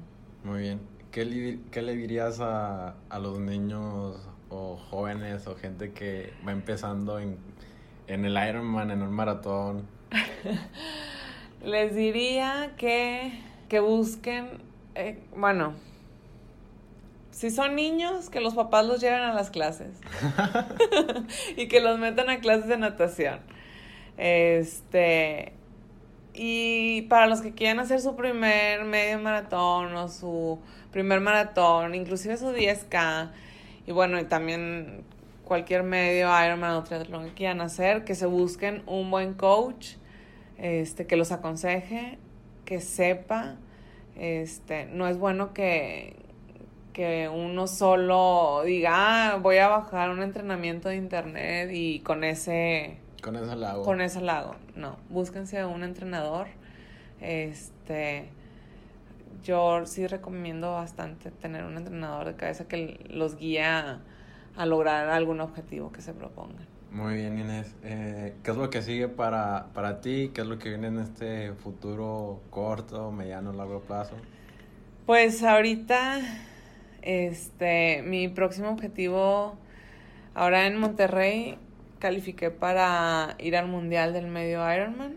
Muy 0.42 0.62
bien. 0.62 0.80
¿Qué 1.12 1.24
le, 1.24 1.60
qué 1.70 1.82
le 1.82 1.94
dirías 1.94 2.40
a, 2.40 2.96
a 3.08 3.18
los 3.20 3.38
niños 3.38 4.16
o 4.48 4.76
jóvenes 4.76 5.46
o 5.46 5.56
gente 5.56 5.92
que 5.92 6.32
va 6.46 6.52
empezando 6.52 7.18
en, 7.18 7.38
en 8.06 8.24
el 8.24 8.36
Ironman, 8.48 8.90
en 8.90 9.02
un 9.02 9.12
maratón? 9.12 9.86
Les 11.64 11.94
diría 11.94 12.72
que, 12.76 13.40
que 13.68 13.80
busquen, 13.80 14.62
eh, 14.94 15.18
bueno, 15.36 15.74
si 17.30 17.50
son 17.50 17.74
niños, 17.74 18.30
que 18.30 18.40
los 18.40 18.54
papás 18.54 18.86
los 18.86 19.00
lleven 19.00 19.22
a 19.22 19.34
las 19.34 19.50
clases 19.50 19.98
y 21.56 21.66
que 21.68 21.80
los 21.80 21.98
metan 21.98 22.30
a 22.30 22.38
clases 22.38 22.68
de 22.68 22.76
natación. 22.76 23.40
Este, 24.16 25.52
y 26.32 27.02
para 27.02 27.26
los 27.26 27.40
que 27.40 27.52
quieran 27.52 27.80
hacer 27.80 28.00
su 28.00 28.14
primer 28.16 28.84
medio 28.84 29.18
maratón 29.18 29.94
o 29.94 30.08
su 30.08 30.58
primer 30.92 31.20
maratón, 31.20 31.94
inclusive 31.94 32.36
su 32.36 32.52
10K, 32.52 33.30
y 33.86 33.92
bueno, 33.92 34.18
y 34.20 34.24
también 34.24 35.04
cualquier 35.44 35.82
medio 35.82 36.28
Ironman 36.44 36.72
o 36.72 36.84
triatlón 36.84 37.26
que 37.26 37.34
quieran 37.34 37.60
hacer, 37.60 38.04
que 38.04 38.14
se 38.14 38.26
busquen 38.26 38.82
un 38.86 39.10
buen 39.10 39.34
coach 39.34 39.96
este, 40.58 41.06
que 41.06 41.16
los 41.16 41.32
aconseje, 41.32 42.18
que 42.64 42.80
sepa, 42.80 43.56
este, 44.16 44.86
no 44.86 45.06
es 45.06 45.18
bueno 45.18 45.52
que, 45.52 46.16
que 46.92 47.28
uno 47.28 47.66
solo 47.66 48.62
diga, 48.64 48.92
ah, 49.32 49.36
voy 49.36 49.58
a 49.58 49.68
bajar 49.68 50.10
un 50.10 50.22
entrenamiento 50.22 50.88
de 50.88 50.96
internet 50.96 51.70
y 51.72 52.00
con 52.00 52.24
ese, 52.24 52.98
Con 53.22 53.36
eso 53.36 53.54
la 53.54 53.72
hago. 53.72 53.82
con 53.82 54.00
eso 54.00 54.20
lo 54.20 54.32
hago. 54.32 54.56
No, 54.76 54.96
búsquense 55.10 55.64
un 55.64 55.82
entrenador, 55.82 56.46
este, 57.20 58.28
yo 59.44 59.84
sí 59.86 60.06
recomiendo 60.06 60.72
bastante 60.72 61.30
tener 61.30 61.64
un 61.64 61.76
entrenador 61.76 62.26
de 62.26 62.34
cabeza 62.34 62.66
que 62.66 63.04
los 63.08 63.36
guía 63.36 64.00
a, 64.56 64.66
lograr 64.66 65.10
algún 65.10 65.40
objetivo 65.40 65.92
que 65.92 66.00
se 66.00 66.14
propongan. 66.14 66.66
Muy 66.90 67.14
bien, 67.14 67.38
Inés. 67.38 67.74
Eh, 67.82 68.34
¿Qué 68.42 68.50
es 68.52 68.56
lo 68.56 68.70
que 68.70 68.80
sigue 68.80 69.08
para, 69.08 69.66
para 69.74 70.00
ti? 70.00 70.30
¿Qué 70.32 70.40
es 70.42 70.46
lo 70.46 70.58
que 70.58 70.70
viene 70.70 70.86
en 70.86 70.98
este 70.98 71.52
futuro 71.52 72.40
corto, 72.50 73.10
mediano, 73.10 73.52
largo 73.52 73.80
plazo? 73.80 74.14
Pues 75.04 75.42
ahorita, 75.42 76.20
este, 77.02 78.02
mi 78.02 78.28
próximo 78.28 78.70
objetivo, 78.70 79.56
ahora 80.34 80.66
en 80.66 80.78
Monterrey, 80.78 81.58
califiqué 81.98 82.50
para 82.50 83.34
ir 83.38 83.56
al 83.56 83.68
Mundial 83.68 84.12
del 84.12 84.28
Medio 84.28 84.60
Ironman. 84.72 85.16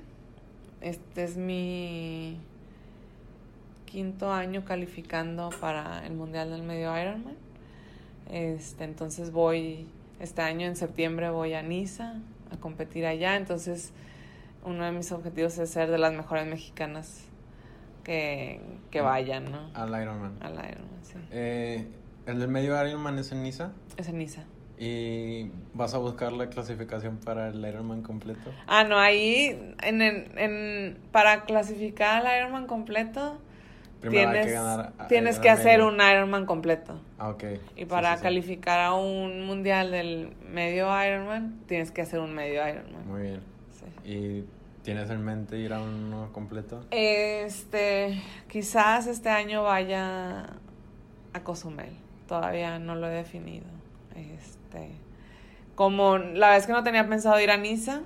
Este 0.81 1.23
es 1.23 1.37
mi 1.37 2.39
quinto 3.87 4.31
año 4.31 4.63
calificando 4.65 5.49
para 5.59 6.05
el 6.05 6.13
Mundial 6.13 6.51
del 6.51 6.61
Medio 6.61 6.95
Ironman. 7.01 7.35
Este, 8.29 8.83
entonces 8.83 9.31
voy, 9.31 9.87
este 10.19 10.41
año 10.43 10.67
en 10.67 10.75
septiembre 10.75 11.29
voy 11.31 11.53
a 11.53 11.63
Niza 11.63 12.15
a 12.51 12.57
competir 12.57 13.05
allá. 13.07 13.35
Entonces, 13.35 13.91
uno 14.63 14.85
de 14.85 14.91
mis 14.91 15.11
objetivos 15.11 15.57
es 15.57 15.69
ser 15.71 15.89
de 15.89 15.97
las 15.97 16.13
mejores 16.13 16.45
mexicanas 16.45 17.23
que, 18.03 18.59
que 18.91 19.01
vayan, 19.01 19.45
¿no? 19.51 19.69
Al 19.73 19.89
Ironman. 20.01 20.37
Al 20.41 20.53
Ironman, 20.53 20.99
sí. 21.03 21.15
Eh, 21.31 21.87
el 22.25 22.39
del 22.39 22.49
medio 22.49 22.85
Ironman 22.87 23.17
es 23.17 23.31
en 23.31 23.41
Niza. 23.43 23.71
Es 23.97 24.09
en 24.09 24.17
Niza. 24.19 24.43
¿Y 24.79 25.49
vas 25.73 25.95
a 25.95 25.97
buscar 25.97 26.33
la 26.33 26.49
clasificación 26.49 27.17
para 27.17 27.47
el 27.47 27.65
Ironman 27.65 28.03
completo? 28.03 28.51
Ah, 28.67 28.83
no, 28.83 28.99
ahí 28.99 29.73
en, 29.81 30.01
en, 30.01 30.37
en- 30.37 30.97
para 31.11 31.45
clasificar 31.45 32.23
al 32.25 32.37
Ironman 32.39 32.67
completo 32.67 33.39
Primero 34.01 34.31
tienes, 34.31 34.45
que 34.45 34.53
ganar. 34.53 34.93
tienes 35.07 35.39
que 35.39 35.49
hacer 35.49 35.79
medio. 35.79 35.87
un 35.87 35.95
Ironman 35.95 36.45
completo. 36.45 36.99
Ah, 37.17 37.29
ok. 37.29 37.43
Y 37.75 37.85
para 37.85 38.11
sí, 38.11 38.17
sí. 38.17 38.23
calificar 38.23 38.79
a 38.79 38.93
un 38.93 39.45
mundial 39.45 39.91
del 39.91 40.33
medio 40.47 40.87
Ironman, 41.03 41.59
tienes 41.67 41.91
que 41.91 42.01
hacer 42.01 42.19
un 42.19 42.33
medio 42.33 42.67
Ironman. 42.67 43.07
Muy 43.07 43.21
bien. 43.23 43.57
¿Y 44.05 44.45
tienes 44.83 45.09
en 45.09 45.23
mente 45.25 45.57
ir 45.57 45.73
a 45.73 45.81
uno 45.81 46.29
completo? 46.31 46.85
Este, 46.91 48.21
quizás 48.47 49.07
este 49.07 49.29
año 49.29 49.63
vaya 49.63 50.45
a 51.33 51.43
Cozumel. 51.43 51.91
Todavía 52.27 52.79
no 52.79 52.95
lo 52.95 53.07
he 53.07 53.13
definido. 53.13 53.65
Este, 54.15 54.91
como 55.75 56.17
la 56.17 56.51
vez 56.51 56.65
que 56.67 56.73
no 56.73 56.83
tenía 56.83 57.07
pensado 57.07 57.39
ir 57.39 57.51
a 57.51 57.57
Niza, 57.57 58.01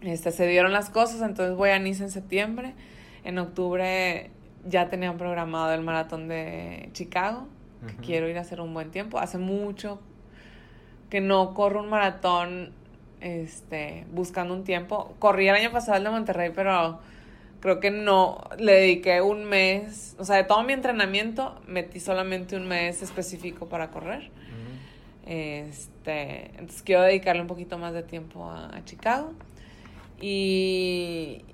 este, 0.00 0.32
se 0.32 0.46
dieron 0.46 0.72
las 0.72 0.90
cosas, 0.90 1.22
entonces 1.22 1.56
voy 1.56 1.70
a 1.70 1.78
Niza 1.78 2.04
en 2.04 2.10
septiembre. 2.10 2.74
En 3.22 3.38
octubre 3.38 4.30
ya 4.64 4.88
tenía 4.88 5.16
programado 5.16 5.72
el 5.72 5.82
maratón 5.82 6.28
de 6.28 6.90
Chicago, 6.92 7.46
que 7.86 7.94
quiero 7.96 8.28
ir 8.28 8.36
a 8.38 8.42
hacer 8.42 8.60
un 8.60 8.74
buen 8.74 8.90
tiempo. 8.90 9.18
Hace 9.18 9.38
mucho 9.38 10.00
que 11.08 11.20
no 11.20 11.54
corro 11.54 11.80
un 11.80 11.88
maratón 11.88 12.72
este, 13.20 14.06
buscando 14.12 14.54
un 14.54 14.64
tiempo. 14.64 15.14
Corrí 15.18 15.48
el 15.48 15.54
año 15.54 15.70
pasado 15.72 15.98
el 15.98 16.04
de 16.04 16.10
Monterrey, 16.10 16.52
pero 16.54 17.00
creo 17.60 17.80
que 17.80 17.90
no, 17.90 18.42
le 18.58 18.72
dediqué 18.72 19.20
un 19.20 19.44
mes, 19.44 20.16
o 20.18 20.24
sea, 20.24 20.36
de 20.36 20.44
todo 20.44 20.62
mi 20.62 20.72
entrenamiento, 20.72 21.60
metí 21.66 22.00
solamente 22.00 22.56
un 22.56 22.66
mes 22.66 23.02
específico 23.02 23.68
para 23.68 23.90
correr. 23.90 24.30
Este, 25.26 26.50
entonces 26.58 26.82
quiero 26.82 27.02
dedicarle 27.02 27.42
un 27.42 27.46
poquito 27.46 27.78
más 27.78 27.92
de 27.92 28.02
tiempo 28.02 28.50
a, 28.50 28.82
Chicago. 28.84 29.32
Y, 30.20 31.44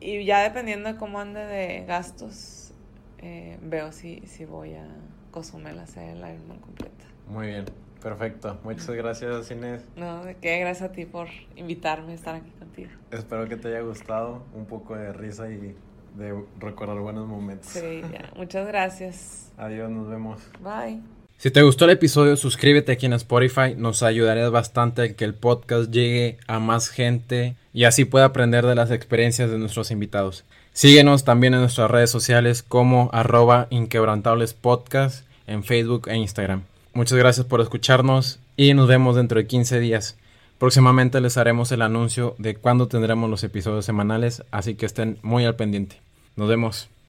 y 0.00 0.24
ya 0.24 0.42
dependiendo 0.42 0.92
de 0.92 0.96
cómo 0.98 1.20
ande 1.20 1.40
de 1.40 1.84
gastos, 1.84 2.72
eh, 3.18 3.58
veo 3.62 3.92
si, 3.92 4.20
si 4.26 4.44
voy 4.44 4.74
a 4.74 4.86
Cozumel 5.30 5.78
a 5.78 5.82
hacer 5.82 6.10
el 6.10 6.18
Ironman 6.18 6.58
completa. 6.58 7.04
Muy 7.28 7.48
bien. 7.48 7.66
Perfecto, 8.02 8.58
muchas 8.64 8.90
gracias 8.90 9.50
Inés. 9.50 9.84
No, 9.94 10.24
de 10.24 10.34
qué, 10.36 10.58
gracias 10.58 10.88
a 10.90 10.92
ti 10.92 11.04
por 11.04 11.28
invitarme 11.54 12.12
a 12.12 12.14
estar 12.14 12.34
aquí 12.34 12.50
contigo. 12.52 12.90
Espero 13.10 13.46
que 13.46 13.56
te 13.56 13.68
haya 13.68 13.82
gustado, 13.82 14.42
un 14.54 14.64
poco 14.64 14.96
de 14.96 15.12
risa 15.12 15.50
y 15.50 15.76
de 16.16 16.44
recordar 16.58 16.98
buenos 16.98 17.28
momentos. 17.28 17.68
Sí, 17.68 18.00
ya. 18.10 18.30
muchas 18.36 18.66
gracias. 18.66 19.52
Adiós, 19.58 19.90
nos 19.90 20.08
vemos. 20.08 20.40
Bye. 20.60 21.19
Si 21.40 21.50
te 21.50 21.62
gustó 21.62 21.86
el 21.86 21.92
episodio, 21.92 22.36
suscríbete 22.36 22.92
aquí 22.92 23.06
en 23.06 23.14
Spotify, 23.14 23.74
nos 23.74 24.02
ayudaría 24.02 24.50
bastante 24.50 25.00
a 25.00 25.12
que 25.14 25.24
el 25.24 25.32
podcast 25.32 25.90
llegue 25.90 26.36
a 26.46 26.58
más 26.58 26.90
gente 26.90 27.54
y 27.72 27.84
así 27.84 28.04
pueda 28.04 28.26
aprender 28.26 28.66
de 28.66 28.74
las 28.74 28.90
experiencias 28.90 29.50
de 29.50 29.56
nuestros 29.56 29.90
invitados. 29.90 30.44
Síguenos 30.74 31.24
también 31.24 31.54
en 31.54 31.60
nuestras 31.60 31.90
redes 31.90 32.10
sociales 32.10 32.62
como 32.62 33.08
arroba 33.14 33.68
inquebrantables 33.70 34.52
podcast 34.52 35.24
en 35.46 35.64
Facebook 35.64 36.10
e 36.10 36.16
Instagram. 36.18 36.64
Muchas 36.92 37.16
gracias 37.16 37.46
por 37.46 37.62
escucharnos 37.62 38.38
y 38.58 38.74
nos 38.74 38.86
vemos 38.86 39.16
dentro 39.16 39.38
de 39.38 39.46
15 39.46 39.80
días. 39.80 40.18
Próximamente 40.58 41.22
les 41.22 41.38
haremos 41.38 41.72
el 41.72 41.80
anuncio 41.80 42.34
de 42.36 42.56
cuándo 42.56 42.86
tendremos 42.86 43.30
los 43.30 43.44
episodios 43.44 43.86
semanales, 43.86 44.44
así 44.50 44.74
que 44.74 44.84
estén 44.84 45.16
muy 45.22 45.46
al 45.46 45.56
pendiente. 45.56 46.02
Nos 46.36 46.50
vemos. 46.50 46.90